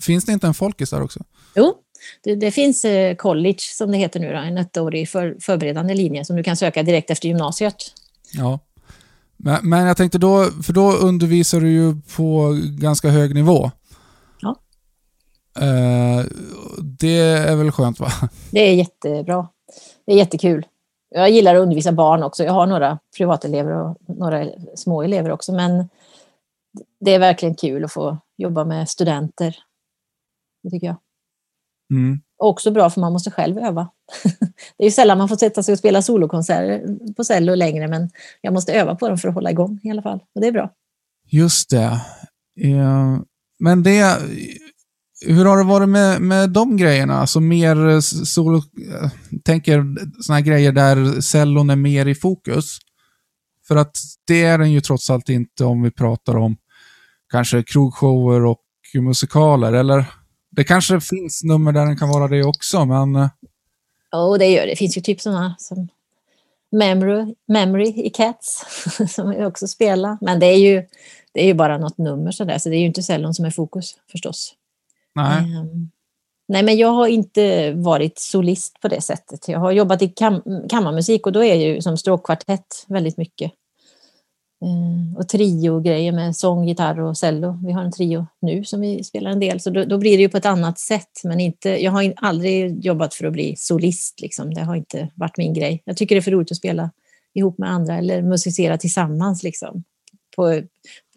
finns 0.00 0.24
det 0.24 0.32
inte 0.32 0.46
en 0.46 0.54
folkis 0.54 0.90
där 0.90 1.02
också? 1.02 1.20
Jo, 1.54 1.74
det, 2.22 2.34
det 2.34 2.50
finns 2.50 2.84
eh, 2.84 3.16
college 3.16 3.58
som 3.60 3.90
det 3.90 3.98
heter 3.98 4.20
nu, 4.20 4.32
då, 4.32 4.38
en 4.38 4.58
ettårig 4.58 5.08
för, 5.08 5.36
förberedande 5.40 5.94
linje 5.94 6.24
som 6.24 6.36
du 6.36 6.42
kan 6.42 6.56
söka 6.56 6.82
direkt 6.82 7.10
efter 7.10 7.28
gymnasiet. 7.28 7.76
Ja. 8.32 8.58
Men, 9.36 9.68
men 9.68 9.86
jag 9.86 9.96
tänkte 9.96 10.18
då, 10.18 10.50
för 10.62 10.72
då 10.72 10.92
undervisar 10.92 11.60
du 11.60 11.70
ju 11.70 12.00
på 12.16 12.58
ganska 12.80 13.08
hög 13.08 13.34
nivå. 13.34 13.70
Ja. 14.40 14.56
Eh, 15.58 16.24
det 17.00 17.18
är 17.18 17.56
väl 17.56 17.72
skönt 17.72 18.00
va? 18.00 18.12
Det 18.50 18.60
är 18.60 18.74
jättebra. 18.74 19.48
Det 20.06 20.12
är 20.12 20.16
jättekul. 20.16 20.66
Jag 21.16 21.30
gillar 21.30 21.54
att 21.54 21.62
undervisa 21.62 21.92
barn 21.92 22.22
också. 22.22 22.44
Jag 22.44 22.52
har 22.52 22.66
några 22.66 22.98
privatelever 23.16 23.72
och 23.72 23.96
några 24.06 24.46
små 24.74 25.02
elever 25.02 25.30
också, 25.30 25.52
men 25.52 25.88
det 27.00 27.14
är 27.14 27.18
verkligen 27.18 27.54
kul 27.54 27.84
att 27.84 27.92
få 27.92 28.18
jobba 28.36 28.64
med 28.64 28.88
studenter. 28.88 29.56
Det 30.62 30.70
tycker 30.70 30.86
jag. 30.86 30.96
Mm. 31.90 32.20
Också 32.36 32.70
bra 32.70 32.90
för 32.90 33.00
man 33.00 33.12
måste 33.12 33.30
själv 33.30 33.58
öva. 33.58 33.88
Det 34.76 34.84
är 34.84 34.84
ju 34.84 34.90
sällan 34.90 35.18
man 35.18 35.28
får 35.28 35.36
sätta 35.36 35.62
sig 35.62 35.72
och 35.72 35.78
spela 35.78 36.02
solokonserter 36.02 37.12
på 37.16 37.24
cello 37.24 37.54
längre, 37.54 37.88
men 37.88 38.10
jag 38.40 38.52
måste 38.52 38.72
öva 38.72 38.94
på 38.94 39.08
dem 39.08 39.18
för 39.18 39.28
att 39.28 39.34
hålla 39.34 39.50
igång 39.50 39.80
i 39.82 39.90
alla 39.90 40.02
fall. 40.02 40.20
Och 40.34 40.40
det 40.40 40.46
är 40.46 40.52
bra. 40.52 40.70
Just 41.30 41.70
det. 41.70 42.00
Eh, 42.60 43.18
men 43.58 43.82
det... 43.82 44.18
Hur 45.20 45.44
har 45.44 45.56
det 45.56 45.64
varit 45.64 45.88
med, 45.88 46.22
med 46.22 46.50
de 46.50 46.76
grejerna? 46.76 47.14
Alltså 47.14 47.40
mer 47.40 47.88
eh, 47.88 48.00
solo... 48.00 48.56
Eh, 48.56 49.10
tänker 49.44 49.76
sådana 50.22 50.40
här 50.40 50.46
grejer 50.46 50.72
där 50.72 51.20
cellon 51.20 51.70
är 51.70 51.76
mer 51.76 52.06
i 52.06 52.14
fokus. 52.14 52.78
För 53.68 53.76
att 53.76 53.98
det 54.26 54.42
är 54.42 54.58
den 54.58 54.72
ju 54.72 54.80
trots 54.80 55.10
allt 55.10 55.28
inte 55.28 55.64
om 55.64 55.82
vi 55.82 55.90
pratar 55.90 56.36
om 56.36 56.56
kanske 57.30 57.62
krogshower 57.62 58.44
och 58.44 58.60
musikaler, 58.94 59.72
eller? 59.72 60.04
Det 60.50 60.64
kanske 60.64 61.00
finns 61.00 61.44
nummer 61.44 61.72
där 61.72 61.86
den 61.86 61.96
kan 61.96 62.08
vara 62.08 62.28
det 62.28 62.44
också, 62.44 62.84
men... 62.84 63.14
Jo, 63.14 63.28
Ja, 64.10 64.38
det 64.38 64.46
gör 64.46 64.62
det. 64.62 64.72
Det 64.72 64.76
finns 64.76 64.96
ju 64.96 65.00
typ 65.00 65.20
sådana 65.20 65.54
som 65.58 65.88
Memory, 66.72 67.34
Memory 67.48 68.06
i 68.06 68.10
Cats 68.10 68.64
som 69.14 69.30
vi 69.30 69.44
också 69.44 69.66
spelar. 69.66 70.18
Men 70.20 70.40
det 70.40 70.46
är 70.46 70.58
ju, 70.58 70.86
det 71.32 71.40
är 71.40 71.46
ju 71.46 71.54
bara 71.54 71.78
något 71.78 71.98
nummer 71.98 72.30
sådär, 72.30 72.58
så 72.58 72.68
det 72.68 72.76
är 72.76 72.78
ju 72.78 72.86
inte 72.86 73.02
cellon 73.02 73.34
som 73.34 73.44
är 73.44 73.50
fokus 73.50 73.94
förstås. 74.12 74.54
Nej. 75.14 75.38
Ehm, 75.38 75.90
nej, 76.48 76.62
men 76.62 76.76
jag 76.76 76.88
har 76.88 77.06
inte 77.06 77.72
varit 77.72 78.18
solist 78.18 78.80
på 78.80 78.88
det 78.88 79.00
sättet. 79.00 79.48
Jag 79.48 79.58
har 79.58 79.72
jobbat 79.72 80.02
i 80.02 80.08
kam 80.08 80.42
kammarmusik 80.70 81.26
och 81.26 81.32
då 81.32 81.44
är 81.44 81.54
jag 81.54 81.58
ju 81.58 81.82
som 81.82 81.96
stråkkvartett 81.96 82.84
väldigt 82.88 83.16
mycket. 83.16 83.52
Ehm, 84.64 85.16
och 85.16 85.28
trio-grejer 85.28 86.12
med 86.12 86.36
sång, 86.36 86.68
gitarr 86.68 87.00
och 87.00 87.16
cello. 87.18 87.58
Vi 87.66 87.72
har 87.72 87.82
en 87.84 87.92
trio 87.92 88.26
nu 88.40 88.64
som 88.64 88.80
vi 88.80 89.04
spelar 89.04 89.30
en 89.30 89.40
del, 89.40 89.60
så 89.60 89.70
då, 89.70 89.84
då 89.84 89.98
blir 89.98 90.16
det 90.16 90.22
ju 90.22 90.28
på 90.28 90.36
ett 90.36 90.46
annat 90.46 90.78
sätt. 90.78 91.20
Men 91.24 91.40
inte, 91.40 91.70
jag 91.70 91.92
har 91.92 92.02
in- 92.02 92.14
aldrig 92.16 92.84
jobbat 92.84 93.14
för 93.14 93.26
att 93.26 93.32
bli 93.32 93.56
solist, 93.56 94.20
liksom. 94.20 94.54
det 94.54 94.60
har 94.60 94.76
inte 94.76 95.08
varit 95.14 95.36
min 95.36 95.54
grej. 95.54 95.82
Jag 95.84 95.96
tycker 95.96 96.14
det 96.14 96.18
är 96.18 96.22
för 96.22 96.30
roligt 96.30 96.50
att 96.50 96.56
spela 96.56 96.90
ihop 97.34 97.58
med 97.58 97.70
andra 97.70 97.98
eller 97.98 98.22
musicera 98.22 98.78
tillsammans, 98.78 99.42
liksom. 99.42 99.84
På 100.36 100.62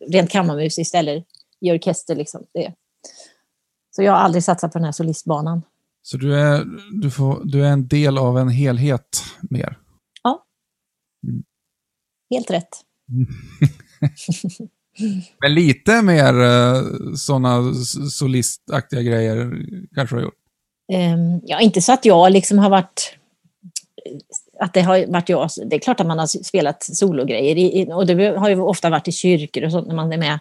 rent 0.07 0.29
kammarmusiskt 0.31 0.95
eller 0.95 1.23
i 1.61 1.71
orkester. 1.71 2.15
Liksom. 2.15 2.43
Det. 2.53 2.73
Så 3.97 4.03
jag 4.03 4.11
har 4.11 4.19
aldrig 4.19 4.43
satsat 4.43 4.73
på 4.73 4.77
den 4.79 4.85
här 4.85 4.91
solistbanan. 4.91 5.61
Så 6.01 6.17
du 6.17 6.35
är, 6.35 6.65
du, 7.01 7.11
får, 7.11 7.41
du 7.45 7.65
är 7.65 7.69
en 7.71 7.87
del 7.87 8.17
av 8.17 8.37
en 8.37 8.49
helhet 8.49 9.23
mer? 9.41 9.77
Helt 12.29 12.51
rätt. 12.51 12.69
Men 15.41 15.53
lite 15.53 16.01
mer 16.01 16.33
sådana 17.15 17.73
solistaktiga 18.11 19.01
grejer 19.01 19.65
kanske 19.95 20.15
du 20.15 20.19
har 20.19 20.25
gjort? 20.25 20.33
Ehm, 20.93 21.39
ja, 21.43 21.59
inte 21.59 21.81
så 21.81 21.93
att 21.93 22.05
jag 22.05 22.31
liksom 22.31 22.57
har 22.57 22.69
varit 22.69 23.17
att 24.59 24.73
det 24.73 24.81
har 24.81 25.07
varit 25.07 25.29
jag. 25.29 25.49
Det 25.65 25.75
är 25.75 25.79
klart 25.79 25.99
att 25.99 26.07
man 26.07 26.19
har 26.19 26.27
spelat 26.43 26.83
sologrejer 26.83 27.57
i- 27.57 27.91
och 27.93 28.05
det 28.07 28.37
har 28.37 28.49
ju 28.49 28.59
ofta 28.59 28.89
varit 28.89 29.07
i 29.07 29.11
kyrkor 29.11 29.63
och 29.63 29.71
sånt 29.71 29.87
när 29.87 29.95
man 29.95 30.13
är 30.13 30.17
med 30.17 30.39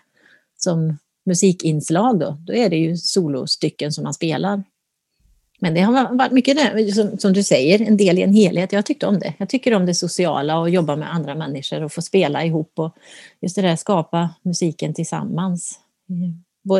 som 0.56 0.98
musikinslag 1.26 2.18
då. 2.18 2.38
Då 2.46 2.52
är 2.52 2.70
det 2.70 2.76
ju 2.76 2.96
solostycken 2.96 3.92
som 3.92 4.04
man 4.04 4.14
spelar. 4.14 4.62
Men 5.60 5.74
det 5.74 5.80
har 5.80 6.14
varit 6.16 6.32
mycket 6.32 6.56
det, 6.56 6.92
som, 6.92 7.18
som 7.18 7.32
du 7.32 7.42
säger, 7.42 7.80
en 7.82 7.96
del 7.96 8.18
i 8.18 8.22
en 8.22 8.32
helhet. 8.32 8.72
Jag 8.72 8.86
tyckte 8.86 9.06
om 9.06 9.18
det. 9.18 9.34
Jag 9.38 9.48
tycker 9.48 9.74
om 9.74 9.86
det 9.86 9.94
sociala 9.94 10.58
och 10.58 10.70
jobba 10.70 10.96
med 10.96 11.14
andra 11.14 11.34
människor 11.34 11.82
och 11.82 11.92
få 11.92 12.02
spela 12.02 12.44
ihop 12.44 12.72
och 12.76 12.96
just 13.40 13.56
det 13.56 13.62
där 13.62 13.76
skapa 13.76 14.34
musiken 14.42 14.94
tillsammans. 14.94 15.80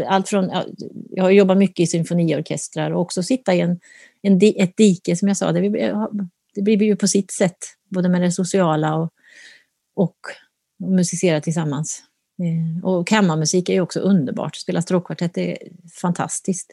Allt 0.07 0.29
från, 0.29 0.51
jag 1.11 1.25
har 1.25 1.31
jobbat 1.31 1.59
mycket 1.59 1.81
i 1.81 1.87
symfoniorkestrar 1.87 2.91
och 2.91 3.01
också 3.01 3.23
sitta 3.23 3.55
i 3.55 3.61
en, 3.61 3.81
en, 4.23 4.41
ett 4.57 4.77
dike 4.77 5.17
som 5.17 5.29
jag 5.29 5.37
sa. 5.37 5.53
Det, 5.53 5.61
blir- 5.71 6.09
det 6.55 6.63
blir 6.63 6.83
ju 6.83 6.97
på 6.97 7.09
sitt 7.09 7.31
sätt, 7.31 7.57
både 7.91 8.09
med 8.09 8.23
det 8.23 8.33
sociala 8.33 8.97
och, 8.97 9.11
och 9.97 10.17
musicera 10.79 11.41
tillsammans. 11.41 12.03
Eh, 12.39 12.85
och 12.85 13.07
kammarmusik 13.07 13.69
är 13.69 13.73
ju 13.73 13.81
också 13.81 14.01
underbart. 14.01 14.57
Spela 14.57 14.83
stråkkvartett 14.83 15.39
är 15.39 15.59
fantastiskt. 16.01 16.73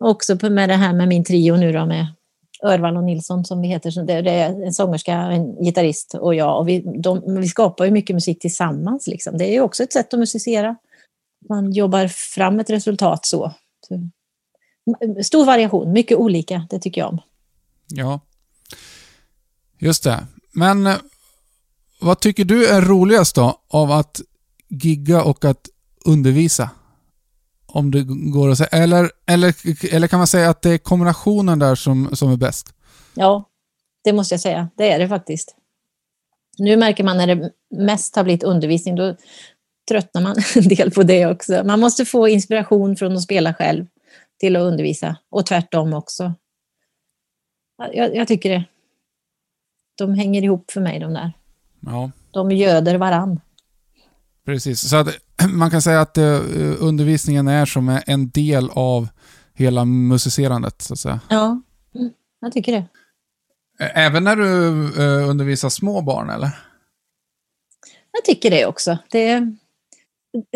Också 0.00 0.50
med 0.50 0.68
det 0.68 0.74
här 0.74 0.92
med 0.92 1.08
min 1.08 1.24
trio 1.24 1.56
nu 1.56 1.72
då 1.72 1.86
med 1.86 2.06
Örvall 2.62 2.96
och 2.96 3.04
Nilsson 3.04 3.44
som 3.44 3.60
vi 3.60 3.68
heter. 3.68 4.02
Det, 4.02 4.30
är 4.30 4.62
en 4.66 4.72
sångerska, 4.72 5.12
en 5.12 5.64
gitarrist 5.64 6.14
och 6.14 6.34
jag. 6.34 6.58
Och 6.58 6.68
vi, 6.68 7.00
de, 7.02 7.34
vi 7.40 7.48
skapar 7.48 7.84
ju 7.84 7.90
mycket 7.90 8.14
musik 8.14 8.40
tillsammans. 8.40 9.06
Liksom. 9.06 9.38
Det 9.38 9.44
är 9.44 9.52
ju 9.52 9.60
också 9.60 9.82
ett 9.82 9.92
sätt 9.92 10.14
att 10.14 10.20
musicera. 10.20 10.76
Man 11.48 11.72
jobbar 11.72 12.08
fram 12.08 12.60
ett 12.60 12.70
resultat 12.70 13.26
så. 13.26 13.52
så. 13.88 14.10
Stor 15.22 15.44
variation, 15.44 15.92
mycket 15.92 16.18
olika, 16.18 16.66
det 16.70 16.78
tycker 16.78 17.00
jag 17.00 17.10
om. 17.10 17.20
Ja. 17.88 18.20
Just 19.78 20.04
det. 20.04 20.26
Men 20.52 20.86
eh, 20.86 20.96
vad 22.00 22.20
tycker 22.20 22.44
du 22.44 22.66
är 22.66 22.80
roligast 22.80 23.34
då 23.34 23.60
av 23.68 23.90
att 23.90 24.20
gigga 24.68 25.22
och 25.22 25.44
att 25.44 25.68
undervisa? 26.04 26.70
Om 27.66 27.90
det 27.90 28.02
går 28.32 28.50
att 28.50 28.58
säga. 28.58 28.68
Eller, 28.68 29.10
eller, 29.26 29.54
eller 29.94 30.08
kan 30.08 30.18
man 30.18 30.26
säga 30.26 30.50
att 30.50 30.62
det 30.62 30.70
är 30.70 30.78
kombinationen 30.78 31.58
där 31.58 31.74
som, 31.74 32.16
som 32.16 32.32
är 32.32 32.36
bäst? 32.36 32.74
Ja, 33.14 33.44
det 34.04 34.12
måste 34.12 34.34
jag 34.34 34.40
säga. 34.40 34.68
Det 34.76 34.90
är 34.90 34.98
det 34.98 35.08
faktiskt. 35.08 35.56
Nu 36.58 36.76
märker 36.76 37.04
man 37.04 37.16
när 37.16 37.26
det 37.26 37.50
mest 37.70 38.16
har 38.16 38.24
blivit 38.24 38.42
undervisning, 38.42 38.94
då 38.94 39.16
tröttnar 39.88 40.22
man 40.22 40.36
en 40.56 40.68
del 40.68 40.90
på 40.90 41.02
det 41.02 41.26
också. 41.26 41.62
Man 41.64 41.80
måste 41.80 42.04
få 42.04 42.28
inspiration 42.28 42.96
från 42.96 43.16
att 43.16 43.22
spela 43.22 43.54
själv 43.54 43.86
till 44.40 44.56
att 44.56 44.62
undervisa 44.62 45.16
och 45.30 45.46
tvärtom 45.46 45.92
också. 45.92 46.34
Jag, 47.92 48.16
jag 48.16 48.28
tycker 48.28 48.50
det. 48.50 48.64
De 49.98 50.14
hänger 50.14 50.42
ihop 50.42 50.70
för 50.70 50.80
mig 50.80 51.00
de 51.00 51.14
där. 51.14 51.32
Ja, 51.80 52.10
De 52.30 52.50
göder 52.50 52.98
varann. 52.98 53.40
Precis. 54.48 54.88
Så 54.88 54.96
att 54.96 55.08
man 55.52 55.70
kan 55.70 55.82
säga 55.82 56.00
att 56.00 56.18
eh, 56.18 56.40
undervisningen 56.78 57.48
är 57.48 57.66
som 57.66 58.00
en 58.06 58.30
del 58.30 58.70
av 58.70 59.08
hela 59.54 59.84
musicerandet, 59.84 60.82
så 60.82 60.92
att 60.92 60.98
säga. 60.98 61.20
Ja, 61.30 61.62
mm, 61.94 62.10
jag 62.40 62.52
tycker 62.52 62.72
det. 62.72 62.84
Även 63.94 64.24
när 64.24 64.36
du 64.36 64.44
eh, 65.02 65.28
undervisar 65.28 65.68
små 65.68 66.00
barn, 66.00 66.30
eller? 66.30 66.50
Jag 68.12 68.24
tycker 68.24 68.50
det 68.50 68.66
också. 68.66 68.98
Det, 69.10 69.40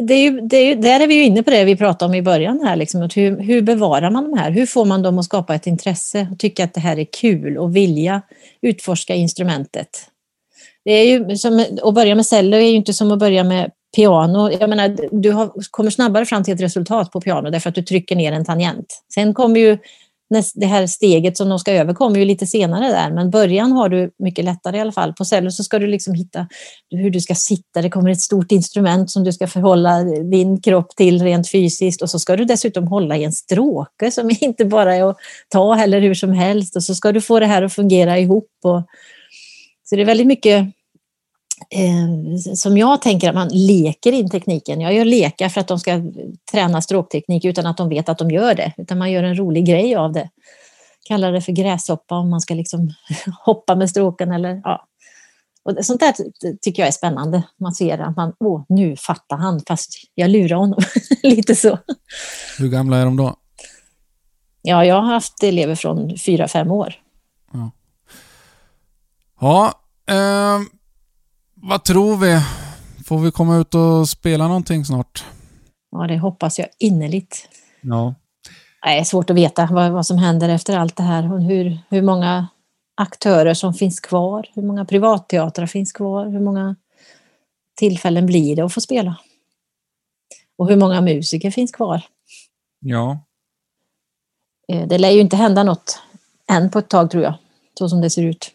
det 0.06 0.14
är 0.14 0.22
ju, 0.30 0.40
det 0.40 0.56
är 0.56 0.66
ju, 0.66 0.74
där 0.74 1.00
är 1.00 1.06
vi 1.06 1.14
ju 1.14 1.24
inne 1.24 1.42
på 1.42 1.50
det 1.50 1.64
vi 1.64 1.76
pratade 1.76 2.08
om 2.08 2.14
i 2.14 2.22
början 2.22 2.60
här. 2.64 2.76
Liksom, 2.76 3.02
att 3.02 3.16
hur, 3.16 3.40
hur 3.40 3.62
bevarar 3.62 4.10
man 4.10 4.30
de 4.30 4.38
här? 4.38 4.50
Hur 4.50 4.66
får 4.66 4.84
man 4.84 5.02
dem 5.02 5.18
att 5.18 5.24
skapa 5.24 5.54
ett 5.54 5.66
intresse 5.66 6.28
och 6.32 6.38
tycka 6.38 6.64
att 6.64 6.74
det 6.74 6.80
här 6.80 6.98
är 6.98 7.06
kul 7.12 7.58
och 7.58 7.76
vilja 7.76 8.22
utforska 8.60 9.14
instrumentet? 9.14 10.08
Det 10.84 10.92
är 10.92 11.04
ju 11.04 11.36
som, 11.36 11.66
att 11.82 11.94
börja 11.94 12.14
med 12.14 12.26
cello 12.26 12.56
är 12.56 12.60
ju 12.60 12.76
inte 12.76 12.94
som 12.94 13.12
att 13.12 13.18
börja 13.18 13.44
med 13.44 13.70
piano. 13.96 14.50
Jag 14.60 14.70
menar, 14.70 14.96
du 15.22 15.30
har, 15.30 15.52
kommer 15.70 15.90
snabbare 15.90 16.26
fram 16.26 16.44
till 16.44 16.54
ett 16.54 16.60
resultat 16.60 17.12
på 17.12 17.20
piano 17.20 17.50
därför 17.50 17.68
att 17.68 17.74
du 17.74 17.82
trycker 17.82 18.16
ner 18.16 18.32
en 18.32 18.44
tangent. 18.44 19.02
Sen 19.14 19.34
kommer 19.34 19.60
ju 19.60 19.78
näst, 20.32 20.52
det 20.56 20.66
här 20.66 20.86
steget 20.86 21.36
som 21.36 21.48
de 21.48 21.58
ska 21.58 21.72
över 21.72 21.94
kommer 21.94 22.18
ju 22.18 22.24
lite 22.24 22.46
senare 22.46 22.88
där, 22.88 23.10
men 23.10 23.30
början 23.30 23.72
har 23.72 23.88
du 23.88 24.10
mycket 24.18 24.44
lättare 24.44 24.76
i 24.76 24.80
alla 24.80 24.92
fall. 24.92 25.12
På 25.12 25.24
cello 25.24 25.50
så 25.50 25.64
ska 25.64 25.78
du 25.78 25.86
liksom 25.86 26.14
hitta 26.14 26.46
hur 26.90 27.10
du 27.10 27.20
ska 27.20 27.34
sitta. 27.34 27.82
Det 27.82 27.90
kommer 27.90 28.10
ett 28.10 28.20
stort 28.20 28.52
instrument 28.52 29.10
som 29.10 29.24
du 29.24 29.32
ska 29.32 29.46
förhålla 29.46 30.02
din 30.30 30.60
kropp 30.60 30.96
till 30.96 31.22
rent 31.22 31.50
fysiskt 31.50 32.02
och 32.02 32.10
så 32.10 32.18
ska 32.18 32.36
du 32.36 32.44
dessutom 32.44 32.86
hålla 32.86 33.16
i 33.16 33.24
en 33.24 33.32
stråke 33.32 34.10
som 34.10 34.30
inte 34.40 34.64
bara 34.64 34.96
är 34.96 35.10
att 35.10 35.16
ta 35.48 35.74
heller 35.74 36.00
hur 36.00 36.14
som 36.14 36.32
helst 36.32 36.76
och 36.76 36.82
så 36.82 36.94
ska 36.94 37.12
du 37.12 37.20
få 37.20 37.40
det 37.40 37.46
här 37.46 37.62
att 37.62 37.72
fungera 37.72 38.18
ihop. 38.18 38.50
Och, 38.64 38.82
så 39.84 39.96
det 39.96 40.02
är 40.02 40.06
väldigt 40.06 40.26
mycket 40.26 40.66
som 42.56 42.78
jag 42.78 43.02
tänker 43.02 43.28
att 43.28 43.34
man 43.34 43.48
leker 43.48 44.12
in 44.12 44.30
tekniken. 44.30 44.80
Jag 44.80 44.94
gör 44.94 45.04
lekar 45.04 45.48
för 45.48 45.60
att 45.60 45.68
de 45.68 45.78
ska 45.78 46.02
träna 46.52 46.82
stråkteknik 46.82 47.44
utan 47.44 47.66
att 47.66 47.76
de 47.76 47.88
vet 47.88 48.08
att 48.08 48.18
de 48.18 48.30
gör 48.30 48.54
det, 48.54 48.72
utan 48.76 48.98
man 48.98 49.12
gör 49.12 49.22
en 49.22 49.38
rolig 49.38 49.66
grej 49.66 49.94
av 49.94 50.12
det. 50.12 50.28
kalla 51.08 51.30
det 51.30 51.40
för 51.40 51.52
gräshoppa 51.52 52.14
om 52.14 52.30
man 52.30 52.40
ska 52.40 52.54
liksom 52.54 52.90
hoppa 53.44 53.74
med 53.74 53.90
stråken 53.90 54.32
eller 54.32 54.60
ja. 54.64 54.88
Och 55.64 55.84
sånt 55.84 56.00
där 56.00 56.14
tycker 56.60 56.82
jag 56.82 56.88
är 56.88 56.92
spännande. 56.92 57.42
Man 57.60 57.72
ser 57.72 57.98
att 57.98 58.16
man, 58.16 58.32
åh, 58.40 58.62
nu 58.68 58.96
fattar 58.96 59.36
han, 59.36 59.60
fast 59.68 59.90
jag 60.14 60.30
lurar 60.30 60.56
honom. 60.56 60.80
Lite 61.22 61.56
så. 61.56 61.78
Hur 62.58 62.68
gamla 62.68 62.96
är 62.96 63.04
de 63.04 63.16
då? 63.16 63.36
Ja, 64.62 64.84
jag 64.84 64.94
har 64.94 65.12
haft 65.12 65.42
elever 65.42 65.74
från 65.74 66.18
fyra 66.18 66.48
fem 66.48 66.70
år. 66.70 66.94
Ja, 67.52 67.70
ja 69.40 69.74
eh, 70.06 70.60
vad 71.62 71.84
tror 71.84 72.16
vi? 72.16 72.40
Får 73.04 73.18
vi 73.18 73.30
komma 73.30 73.56
ut 73.56 73.74
och 73.74 74.08
spela 74.08 74.48
någonting 74.48 74.84
snart? 74.84 75.24
Ja, 75.90 76.06
det 76.06 76.18
hoppas 76.18 76.58
jag 76.58 76.68
innerligt. 76.78 77.48
Ja. 77.80 78.14
Det 78.82 78.88
är 78.88 79.04
svårt 79.04 79.30
att 79.30 79.36
veta 79.36 79.68
vad, 79.72 79.92
vad 79.92 80.06
som 80.06 80.18
händer 80.18 80.48
efter 80.48 80.78
allt 80.78 80.96
det 80.96 81.02
här 81.02 81.32
och 81.32 81.42
hur, 81.42 81.78
hur 81.90 82.02
många 82.02 82.48
aktörer 82.94 83.54
som 83.54 83.74
finns 83.74 84.00
kvar, 84.00 84.46
hur 84.54 84.62
många 84.62 84.84
privatteatrar 84.84 85.66
finns 85.66 85.92
kvar, 85.92 86.26
hur 86.26 86.40
många 86.40 86.76
tillfällen 87.76 88.26
blir 88.26 88.56
det 88.56 88.62
att 88.62 88.74
få 88.74 88.80
spela? 88.80 89.16
Och 90.58 90.68
hur 90.68 90.76
många 90.76 91.00
musiker 91.00 91.50
finns 91.50 91.72
kvar? 91.72 92.02
Ja. 92.80 93.24
Eh, 94.68 94.88
det 94.88 94.98
lär 94.98 95.10
ju 95.10 95.20
inte 95.20 95.36
hända 95.36 95.62
något 95.62 96.02
än 96.50 96.70
på 96.70 96.78
ett 96.78 96.88
tag 96.88 97.10
tror 97.10 97.22
jag, 97.22 97.34
så 97.78 97.88
som 97.88 98.00
det 98.00 98.10
ser 98.10 98.22
ut. 98.22 98.50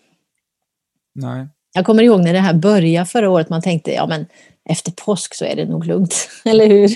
Nej. 1.15 1.47
Jag 1.77 1.85
kommer 1.85 2.03
ihåg 2.03 2.23
när 2.23 2.33
det 2.33 2.39
här 2.39 2.53
började 2.53 3.05
förra 3.05 3.29
året, 3.29 3.49
man 3.49 3.61
tänkte 3.61 3.91
ja 3.91 4.07
men 4.07 4.25
efter 4.69 4.91
påsk 4.91 5.35
så 5.35 5.45
är 5.45 5.55
det 5.55 5.65
nog 5.65 5.85
lugnt, 5.85 6.29
eller 6.45 6.67
hur? 6.67 6.87
Så 6.87 6.95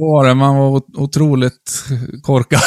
var 0.00 0.28
det, 0.28 0.34
man 0.34 0.56
var 0.56 0.82
otroligt 0.96 1.84
korkad. 2.22 2.60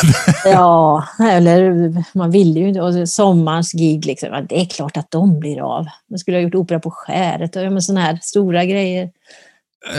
ja, 0.45 1.07
eller 1.19 1.93
man 2.17 2.31
ville 2.31 2.59
ju 2.59 2.67
inte. 2.67 2.81
Och 2.81 3.09
sommarens 3.09 3.71
gig, 3.71 4.05
liksom, 4.05 4.45
det 4.49 4.61
är 4.61 4.65
klart 4.65 4.97
att 4.97 5.11
de 5.11 5.39
blir 5.39 5.61
av. 5.61 5.85
Man 6.09 6.19
skulle 6.19 6.37
ha 6.37 6.41
gjort 6.41 6.55
opera 6.55 6.79
på 6.79 6.91
skäret 6.91 7.55
och 7.55 7.83
sådana 7.83 8.01
här 8.01 8.19
stora 8.21 8.65
grejer. 8.65 9.11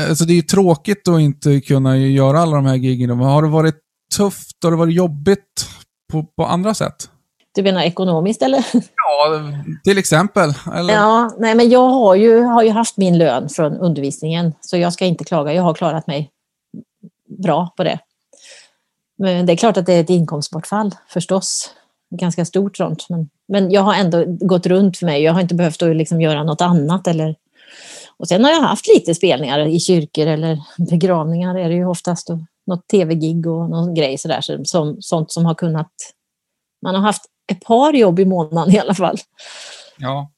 Alltså 0.09 0.25
det 0.25 0.33
är 0.33 0.37
ju 0.37 0.43
tråkigt 0.43 1.09
att 1.09 1.21
inte 1.21 1.61
kunna 1.61 1.97
göra 1.97 2.39
alla 2.41 2.57
de 2.57 2.67
här 2.67 2.77
giggen. 2.77 3.11
Har 3.11 3.43
det 3.43 3.49
varit 3.49 3.79
tufft? 4.17 4.65
Har 4.65 4.71
det 4.71 4.77
varit 4.77 4.95
jobbigt 4.95 5.69
på, 6.13 6.23
på 6.23 6.47
andra 6.47 6.75
sätt? 6.75 7.11
Du 7.57 7.63
menar 7.63 7.83
ekonomiskt 7.83 8.43
eller? 8.43 8.67
Ja, 8.73 9.43
till 9.85 9.99
exempel. 9.99 10.55
Eller? 10.75 10.95
Ja, 10.95 11.31
nej 11.39 11.55
men 11.55 11.71
jag 11.71 11.89
har 11.89 12.15
ju, 12.15 12.43
har 12.43 12.63
ju 12.63 12.71
haft 12.71 12.97
min 12.97 13.19
lön 13.19 13.49
från 13.49 13.77
undervisningen, 13.77 14.53
så 14.61 14.77
jag 14.77 14.93
ska 14.93 15.05
inte 15.05 15.25
klaga. 15.25 15.53
Jag 15.53 15.63
har 15.63 15.75
klarat 15.75 16.07
mig 16.07 16.31
bra 17.43 17.75
på 17.77 17.85
det. 17.85 17.99
Men 19.19 19.47
det 19.47 19.53
är 19.53 19.57
klart 19.57 19.77
att 19.77 19.87
det 19.87 19.93
är 19.93 20.01
ett 20.01 20.11
inkomstbortfall 20.11 20.95
förstås. 21.09 21.71
Ganska 22.11 22.45
stort 22.45 22.77
sånt. 22.77 23.07
Men, 23.09 23.29
men 23.49 23.71
jag 23.71 23.83
har 23.83 23.95
ändå 23.95 24.25
gått 24.27 24.67
runt 24.67 24.97
för 24.99 25.07
mig. 25.07 25.23
Jag 25.23 25.33
har 25.33 25.41
inte 25.41 25.55
behövt 25.55 25.83
att 25.83 25.97
liksom 25.97 26.21
göra 26.21 26.45
något 26.45 26.61
annat. 26.61 27.07
Eller... 27.07 27.37
Och 28.17 28.29
sen 28.29 28.45
har 28.45 28.51
jag 28.51 28.61
haft 28.61 28.89
lite 28.95 29.15
spelningar 29.15 29.67
i 29.67 29.81
kyrkor 29.81 30.27
eller 30.27 30.59
begravningar 30.91 31.59
är 31.59 31.69
det 31.69 31.75
ju 31.75 31.87
oftast. 31.87 32.31
Och 32.31 32.39
något 32.67 32.89
tv-gig 32.89 33.47
och 33.47 33.71
någon 33.71 33.95
grej 33.95 34.19
sådär. 34.19 34.41
Som, 34.65 34.97
sånt 35.01 35.33
som 35.33 35.47
har 35.47 35.55
kunnat... 35.55 35.93
Man 36.83 36.95
har 36.95 37.03
haft 37.03 37.23
ett 37.47 37.61
par 37.61 37.93
jobb 37.93 38.21
i 38.21 38.25
månaden 38.25 38.75
i 38.75 38.79
alla 38.79 38.95
fall. 38.95 39.19
Ja. 39.97 40.31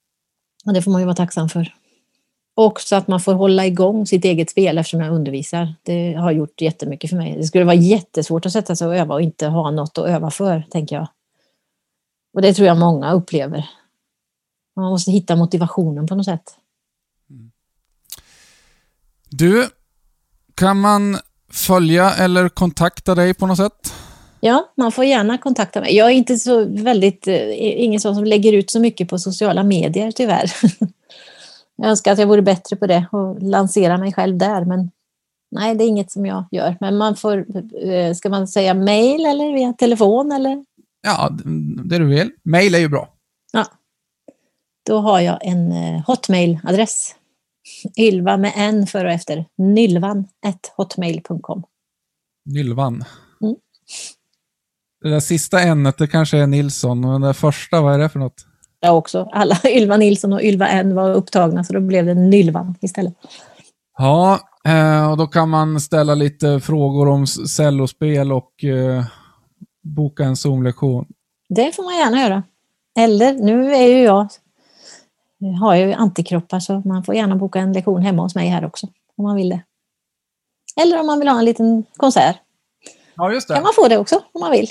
Och 0.66 0.73
det 0.73 0.83
får 0.83 0.90
man 0.90 1.01
ju 1.01 1.05
vara 1.05 1.16
tacksam 1.16 1.49
för. 1.49 1.75
Också 2.55 2.97
att 2.97 3.09
man 3.09 3.21
får 3.21 3.35
hålla 3.35 3.66
igång 3.66 4.07
sitt 4.07 4.25
eget 4.25 4.51
spel 4.51 4.79
eftersom 4.79 5.01
jag 5.01 5.14
undervisar. 5.14 5.75
Det 5.83 6.14
har 6.14 6.31
gjort 6.31 6.61
jättemycket 6.61 7.11
för 7.11 7.16
mig. 7.16 7.37
Det 7.37 7.44
skulle 7.44 7.64
vara 7.64 7.77
jättesvårt 7.77 8.47
att 8.47 8.53
sätta 8.53 8.77
sig 8.77 8.87
och 8.87 8.97
öva 8.97 9.14
och 9.14 9.23
inte 9.23 9.47
ha 9.47 9.71
något 9.71 9.99
att 9.99 10.07
öva 10.07 10.31
för, 10.31 10.66
tänker 10.71 10.97
jag. 10.97 11.09
Och 12.35 12.42
det 12.42 12.55
tror 12.55 12.66
jag 12.66 12.77
många 12.79 13.12
upplever. 13.12 13.71
Man 14.77 14.90
måste 14.90 15.11
hitta 15.11 15.37
motivationen 15.37 16.07
på 16.07 16.14
något 16.14 16.25
sätt. 16.25 16.55
Du, 19.31 19.68
kan 20.55 20.81
man 20.81 21.18
följa 21.51 22.14
eller 22.14 22.49
kontakta 22.49 23.14
dig 23.14 23.35
på 23.35 23.47
något 23.47 23.57
sätt? 23.57 23.94
Ja, 24.40 24.72
man 24.77 24.92
får 24.92 25.05
gärna 25.05 25.38
kontakta 25.38 25.81
mig. 25.81 25.96
Jag 25.96 26.07
är 26.07 26.14
inte 26.14 26.37
så 26.37 26.64
väldigt, 26.64 27.27
eh, 27.29 27.83
ingen 27.83 28.01
sån 28.01 28.14
som 28.14 28.24
lägger 28.24 28.53
ut 28.53 28.70
så 28.70 28.81
mycket 28.81 29.09
på 29.09 29.18
sociala 29.18 29.62
medier 29.62 30.11
tyvärr. 30.11 30.53
Jag 31.81 31.90
önskar 31.90 32.12
att 32.12 32.18
jag 32.18 32.27
vore 32.27 32.42
bättre 32.42 32.77
på 32.77 32.87
det 32.87 33.07
och 33.12 33.42
lansera 33.42 33.98
mig 33.98 34.12
själv 34.12 34.38
där, 34.38 34.64
men 34.64 34.90
nej, 35.51 35.74
det 35.74 35.85
är 35.85 35.88
inget 35.88 36.11
som 36.11 36.27
jag 36.27 36.44
gör. 36.51 36.77
Men 36.81 36.96
man 36.96 37.16
får, 37.16 37.46
eh, 37.88 38.14
ska 38.14 38.29
man 38.29 38.48
säga 38.48 38.74
mail 38.74 39.27
eller 39.27 39.53
via 39.53 39.72
telefon 39.72 40.33
eller? 40.33 40.64
Ja, 41.03 41.31
det 41.85 41.98
du 41.98 42.07
vill. 42.07 42.31
Mail 42.42 42.74
är 42.74 42.79
ju 42.79 42.88
bra. 42.88 43.09
Ja. 43.53 43.66
Då 44.87 44.98
har 44.98 45.20
jag 45.20 45.38
en 45.46 45.72
eh, 45.72 46.03
hotmail-adress. 46.07 47.14
Ylva 47.98 48.37
med 48.37 48.53
en 48.57 48.87
före 48.87 49.09
och 49.09 49.14
efter. 49.14 49.44
Nylvan 49.59 50.24
hotmail.com. 50.77 51.62
Nylvan. 52.44 53.05
Mm. 53.40 53.57
Det 55.02 55.08
där 55.08 55.20
sista 55.20 55.61
n 55.61 55.92
det 55.98 56.06
kanske 56.06 56.38
är 56.38 56.46
Nilsson, 56.46 57.02
den 57.02 57.20
där 57.20 57.32
första, 57.32 57.80
vad 57.80 57.94
är 57.94 57.98
det 57.98 58.08
för 58.08 58.18
något? 58.18 58.44
jag 58.80 58.98
också. 58.98 59.28
Alla 59.32 59.56
Ylva 59.64 59.96
Nilsson 59.96 60.32
och 60.32 60.42
Ylva 60.42 60.68
N 60.68 60.94
var 60.94 61.14
upptagna, 61.14 61.64
så 61.64 61.72
då 61.72 61.80
blev 61.80 62.06
det 62.06 62.14
Nylvan 62.14 62.74
istället. 62.80 63.14
Ja, 63.98 64.40
eh, 64.64 65.11
och 65.11 65.16
då 65.16 65.26
kan 65.26 65.48
man 65.48 65.80
ställa 65.80 66.14
lite 66.14 66.61
frågor 66.61 67.08
om 67.08 67.26
cellospel 67.26 68.32
och 68.32 68.64
eh, 68.64 69.04
boka 69.82 70.24
en 70.24 70.37
Zoom-lektion. 70.37 71.06
Det 71.48 71.76
får 71.76 71.82
man 71.82 71.96
gärna 71.96 72.20
göra. 72.20 72.42
Eller, 72.98 73.32
nu 73.32 73.74
är 73.74 73.87
ju 73.87 74.02
jag, 74.02 74.28
har 75.61 75.74
ju 75.74 75.92
antikroppar 75.92 76.61
så 76.61 76.82
man 76.84 77.04
får 77.04 77.14
gärna 77.14 77.37
boka 77.37 77.58
en 77.58 77.72
lektion 77.72 78.02
hemma 78.02 78.22
hos 78.22 78.34
mig 78.34 78.48
här 78.48 78.64
också, 78.64 78.87
om 79.16 79.24
man 79.24 79.37
vill 79.37 79.48
det. 79.48 79.62
Eller 80.82 81.00
om 81.00 81.06
man 81.06 81.18
vill 81.18 81.28
ha 81.28 81.38
en 81.38 81.44
liten 81.44 81.84
konsert. 81.96 82.37
Ja, 83.14 83.32
just 83.32 83.48
det. 83.48 83.54
kan 83.54 83.62
man 83.62 83.72
få 83.74 83.88
det 83.88 83.98
också, 83.98 84.16
om 84.32 84.40
man 84.40 84.50
vill. 84.50 84.68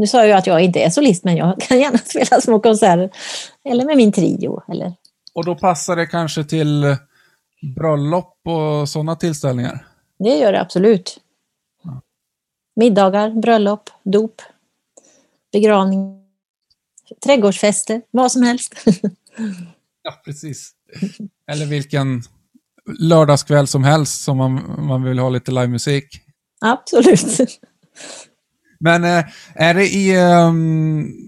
Nu 0.00 0.06
sa 0.06 0.26
jag 0.26 0.38
att 0.38 0.46
jag 0.46 0.60
inte 0.60 0.80
är 0.80 0.90
solist, 0.90 1.24
men 1.24 1.36
jag 1.36 1.60
kan 1.60 1.80
gärna 1.80 1.98
spela 2.04 2.40
små 2.40 2.60
konserter. 2.60 3.10
Eller 3.64 3.84
med 3.84 3.96
min 3.96 4.12
trio. 4.12 4.62
Eller... 4.68 4.94
Och 5.32 5.44
då 5.44 5.54
passar 5.54 5.96
det 5.96 6.06
kanske 6.06 6.44
till 6.44 6.96
bröllop 7.76 8.38
och 8.44 8.88
sådana 8.88 9.16
tillställningar? 9.16 9.86
Det 10.18 10.38
gör 10.38 10.52
det 10.52 10.60
absolut. 10.60 11.20
Ja. 11.82 12.02
Middagar, 12.76 13.30
bröllop, 13.30 13.90
dop, 14.02 14.42
begravning, 15.52 16.22
trädgårdsfester, 17.24 18.02
vad 18.10 18.32
som 18.32 18.42
helst. 18.42 18.74
ja, 20.02 20.12
precis. 20.24 20.70
Eller 21.46 21.66
vilken 21.66 22.22
lördagskväll 22.98 23.66
som 23.66 23.84
helst 23.84 24.24
som 24.24 24.36
man, 24.36 24.84
man 24.86 25.02
vill 25.02 25.18
ha 25.18 25.28
lite 25.28 25.50
livemusik. 25.50 26.20
Absolut. 26.60 27.38
Men 28.80 29.04
eh, 29.04 29.24
är 29.54 29.74
det 29.74 29.86
i... 29.88 30.16
Um, 30.16 31.26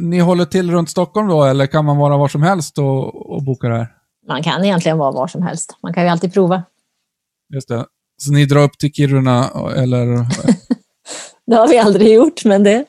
ni 0.00 0.18
håller 0.18 0.44
till 0.44 0.70
runt 0.70 0.90
Stockholm 0.90 1.28
då, 1.28 1.44
eller 1.44 1.66
kan 1.66 1.84
man 1.84 1.96
vara 1.96 2.16
var 2.16 2.28
som 2.28 2.42
helst 2.42 2.78
och, 2.78 3.30
och 3.34 3.42
boka 3.42 3.68
det 3.68 3.76
här? 3.76 3.88
Man 4.28 4.42
kan 4.42 4.64
egentligen 4.64 4.98
vara 4.98 5.12
var 5.12 5.26
som 5.26 5.42
helst. 5.42 5.76
Man 5.82 5.94
kan 5.94 6.02
ju 6.02 6.08
alltid 6.08 6.34
prova. 6.34 6.62
Just 7.54 7.68
det. 7.68 7.86
Så 8.18 8.32
ni 8.32 8.46
drar 8.46 8.62
upp 8.62 8.78
till 8.78 8.92
Kiruna, 8.92 9.50
eller? 9.76 10.06
det 11.46 11.56
har 11.56 11.68
vi 11.68 11.78
aldrig 11.78 12.14
gjort, 12.14 12.44
men 12.44 12.64
det... 12.64 12.84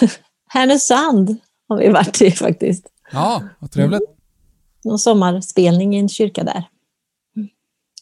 Härnösand 0.48 1.36
har 1.68 1.78
vi 1.78 1.88
varit 1.88 2.22
i 2.22 2.30
faktiskt. 2.30 2.86
Ja, 3.12 3.42
vad 3.58 3.70
trevligt. 3.70 4.00
Mm. 4.00 4.16
Någon 4.84 4.98
sommarspelning 4.98 5.96
i 5.96 5.98
en 5.98 6.08
kyrka 6.08 6.44
där. 6.44 6.64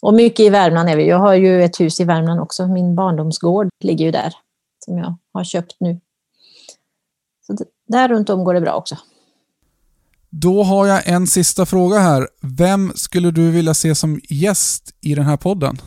Och 0.02 0.14
mycket 0.14 0.40
i 0.40 0.48
Värmland 0.48 0.88
är 0.88 0.96
vi. 0.96 1.08
Jag 1.08 1.18
har 1.18 1.34
ju 1.34 1.62
ett 1.64 1.80
hus 1.80 2.00
i 2.00 2.04
Värmland 2.04 2.40
också. 2.40 2.66
Min 2.66 2.94
barndomsgård 2.94 3.68
ligger 3.84 4.04
ju 4.04 4.10
där 4.10 4.34
som 4.86 4.98
jag 4.98 5.18
har 5.32 5.44
köpt 5.44 5.76
nu. 5.80 6.00
Så 7.46 7.56
där 7.88 8.08
runt 8.08 8.30
om 8.30 8.44
går 8.44 8.54
det 8.54 8.60
bra 8.60 8.74
också. 8.74 8.96
Då 10.30 10.62
har 10.62 10.86
jag 10.86 11.08
en 11.08 11.26
sista 11.26 11.66
fråga 11.66 11.98
här. 11.98 12.28
Vem 12.42 12.92
skulle 12.94 13.30
du 13.30 13.50
vilja 13.50 13.74
se 13.74 13.94
som 13.94 14.20
gäst 14.28 14.94
i 15.00 15.14
den 15.14 15.24
här 15.24 15.36
podden? 15.36 15.78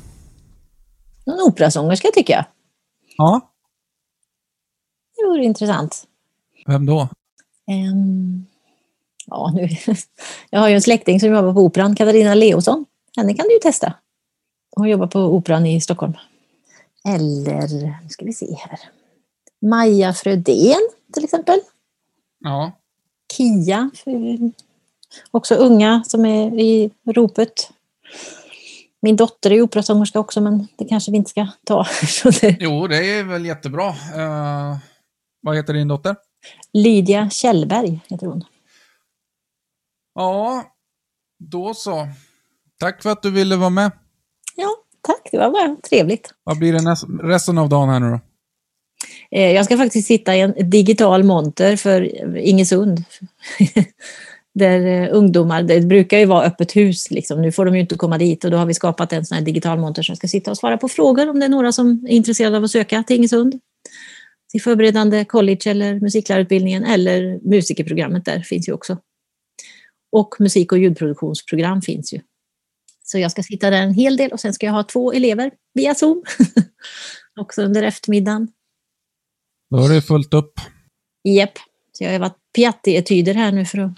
En 1.26 1.42
operasångerska 1.42 2.08
tycker 2.14 2.34
jag. 2.34 2.46
Ja. 3.18 3.42
Det 5.18 5.26
vore 5.26 5.44
intressant. 5.44 6.08
Vem 6.68 6.86
då? 6.86 7.10
Um, 7.92 8.46
ja, 9.26 9.52
nu. 9.56 9.70
jag 10.50 10.60
har 10.60 10.70
ju 10.70 10.76
en 10.76 10.82
släkting 10.82 11.20
som 11.20 11.30
jobbar 11.30 11.54
på 11.54 11.60
Operan, 11.60 11.96
Katarina 11.96 12.34
Leosson. 12.34 12.86
Henne 13.18 13.34
kan 13.34 13.46
du 13.48 13.54
ju 13.54 13.60
testa. 13.60 13.94
Hon 14.76 14.90
jobbar 14.90 15.08
på 15.08 15.20
Operan 15.20 15.66
i 15.66 15.82
Stockholm. 15.82 16.14
Eller, 17.16 17.68
nu 18.04 18.10
ska 18.10 18.26
vi 18.26 18.34
se 18.34 18.56
här. 18.56 18.80
Maja 19.62 20.14
Frödén 20.14 20.90
till 21.14 21.24
exempel. 21.24 21.60
Ja. 22.40 22.72
Kia, 23.34 23.90
också 25.32 25.56
unga 25.56 26.04
som 26.08 26.26
är 26.26 26.60
i 26.60 26.92
ropet. 27.06 27.72
Min 29.02 29.16
dotter 29.16 29.52
är 29.52 29.62
operasångerska 29.62 30.20
också, 30.20 30.42
men 30.42 30.68
det 30.76 30.86
kanske 30.86 31.12
vi 31.12 31.18
inte 31.18 31.30
ska 31.30 31.48
ta. 31.64 31.86
jo, 32.60 32.88
det 32.88 33.20
är 33.20 33.24
väl 33.24 33.46
jättebra. 33.46 33.90
Uh, 33.90 34.78
vad 35.42 35.56
heter 35.56 35.74
din 35.74 35.88
dotter? 35.88 36.16
Lydia 36.74 37.30
Kjellberg 37.30 38.00
heter 38.08 38.28
hon. 38.28 38.44
Ja, 40.16 40.64
då 41.40 41.74
så. 41.74 42.08
Tack 42.78 43.04
för 43.04 43.10
att 43.10 43.22
du 43.22 43.32
ville 43.32 43.56
vara 43.56 43.70
med. 43.70 43.92
Ja, 44.56 44.76
tack. 45.02 45.30
Det 45.32 45.38
var 45.38 45.52
bara 45.52 45.76
trevligt. 45.90 46.34
Vad 46.44 46.60
blir 46.60 46.74
det 46.74 46.96
resten 47.34 47.58
av 47.58 47.70
dagen 47.70 47.90
här 47.90 48.00
nu 48.00 48.10
då? 48.10 48.20
Eh, 49.32 49.52
Jag 49.52 49.66
ska 49.66 49.78
faktiskt 49.78 50.08
sitta 50.08 50.36
i 50.36 50.40
en 50.40 50.70
digital 50.70 51.24
monter 51.24 51.76
för 51.76 52.38
Ingesund. 52.38 53.04
Där 54.54 54.86
eh, 54.86 55.10
ungdomar, 55.12 55.64
det 55.64 55.82
brukar 55.82 56.18
ju 56.18 56.26
vara 56.26 56.46
öppet 56.46 56.76
hus, 56.76 57.12
liksom. 57.12 57.42
nu 57.42 57.52
får 57.52 57.66
de 57.66 57.76
ju 57.76 57.82
inte 57.82 57.96
komma 57.96 58.18
dit 58.18 58.44
och 58.44 58.52
då 58.52 58.58
har 58.58 58.66
vi 58.66 58.74
skapat 58.74 59.14
en 59.14 59.26
sån 59.26 59.36
här 59.36 59.46
digital 59.46 59.80
monter 59.80 60.02
som 60.02 60.16
ska 60.16 60.28
sitta 60.28 60.52
och 60.52 60.58
svara 60.58 60.78
på 60.78 60.88
frågor 60.88 61.30
om 61.30 61.40
det 61.40 61.46
är 61.46 61.50
några 61.50 61.72
som 61.72 62.06
är 62.10 62.14
intresserade 62.14 62.58
av 62.58 62.64
att 62.64 62.72
söka 62.72 63.04
till 63.04 63.16
Ingesund. 63.16 63.60
Till 64.52 64.62
förberedande 64.62 65.26
college 65.26 65.62
eller 65.66 66.00
musiklärarutbildningen 66.00 66.84
eller 66.84 67.40
musikerprogrammet 67.50 68.26
där 68.26 68.40
finns 68.40 68.70
ju 68.70 68.74
också. 68.74 68.98
Och 70.12 70.36
musik 70.40 70.72
och 70.72 70.78
ljudproduktionsprogram 70.78 71.82
finns 71.82 72.14
ju. 72.14 72.20
Så 73.12 73.20
jag 73.20 73.32
ska 73.32 73.44
sitta 73.44 73.70
där 73.70 73.82
en 73.82 73.94
hel 73.94 74.18
del 74.18 74.32
och 74.32 74.40
sen 74.40 74.54
ska 74.54 74.66
jag 74.66 74.74
ha 74.74 74.84
två 74.84 75.14
elever 75.14 75.52
via 75.74 75.96
Zoom. 75.96 76.24
också 77.40 77.62
under 77.62 77.84
eftermiddagen. 77.84 78.48
Då 79.70 79.86
är 79.86 79.90
det 79.90 80.02
fullt 80.02 80.34
upp. 80.34 80.60
Japp. 81.24 81.58
Så 81.92 82.04
jag 82.04 82.10
har 82.10 82.16
övat 82.16 82.38
Piatti-etyder 82.58 83.34
här 83.34 83.52
nu 83.52 83.66
för 83.66 83.78
att... 83.78 83.92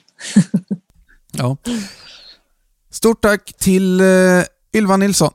Ja. 1.31 1.57
Stort 2.89 3.21
tack 3.21 3.53
till 3.53 3.99
eh, 3.99 4.07
Ylva 4.73 4.97
Nilsson. 4.97 5.31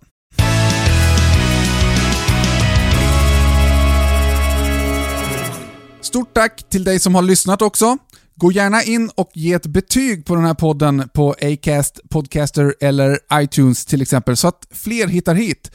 Stort 6.01 6.35
tack 6.35 6.69
till 6.69 6.85
dig 6.85 6.99
som 6.99 7.15
har 7.15 7.23
lyssnat 7.23 7.63
också. 7.63 7.99
Gå 8.39 8.53
gärna 8.53 8.83
in 8.83 9.11
och 9.15 9.31
ge 9.35 9.53
ett 9.53 9.67
betyg 9.67 10.25
på 10.25 10.35
den 10.35 10.45
här 10.45 10.55
podden 10.55 11.09
på 11.15 11.35
Acast, 11.43 12.01
Podcaster 12.09 12.75
eller 12.81 13.19
iTunes 13.33 13.87
till 13.87 14.03
exempel, 14.03 14.37
så 14.37 14.49
att 14.49 14.67
fler 14.71 15.07
hittar 15.07 15.35
hit. 15.35 15.71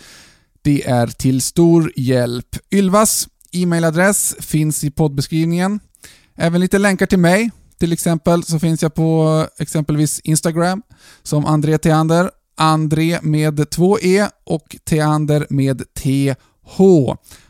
Det 0.61 0.87
är 0.87 1.07
till 1.07 1.41
stor 1.41 1.91
hjälp. 1.95 2.57
Ylvas 2.71 3.27
e-mailadress 3.51 4.35
finns 4.39 4.83
i 4.83 4.91
poddbeskrivningen. 4.91 5.79
Även 6.35 6.61
lite 6.61 6.77
länkar 6.77 7.05
till 7.05 7.19
mig. 7.19 7.51
Till 7.79 7.93
exempel 7.93 8.43
så 8.43 8.59
finns 8.59 8.81
jag 8.81 8.93
på 8.93 9.47
exempelvis 9.59 10.19
Instagram 10.19 10.81
som 11.23 11.45
André 11.45 11.77
Theander. 11.77 12.31
André 12.57 13.19
med 13.21 13.69
två 13.69 13.99
E 13.99 14.27
och 14.43 14.75
Theander 14.85 15.47
med 15.49 15.83
TH. 15.93 16.81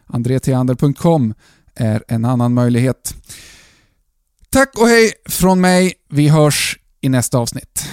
Andretheander.com 0.06 1.34
är 1.76 2.04
en 2.08 2.26
annan 2.26 2.54
möjlighet. 2.54 3.16
Tack 4.54 4.78
och 4.78 4.88
hej 4.88 5.14
från 5.30 5.62
mig. 5.62 5.94
Vi 6.10 6.28
hörs 6.28 6.80
i 7.02 7.10
nästa 7.10 7.38
avsnitt. 7.38 7.90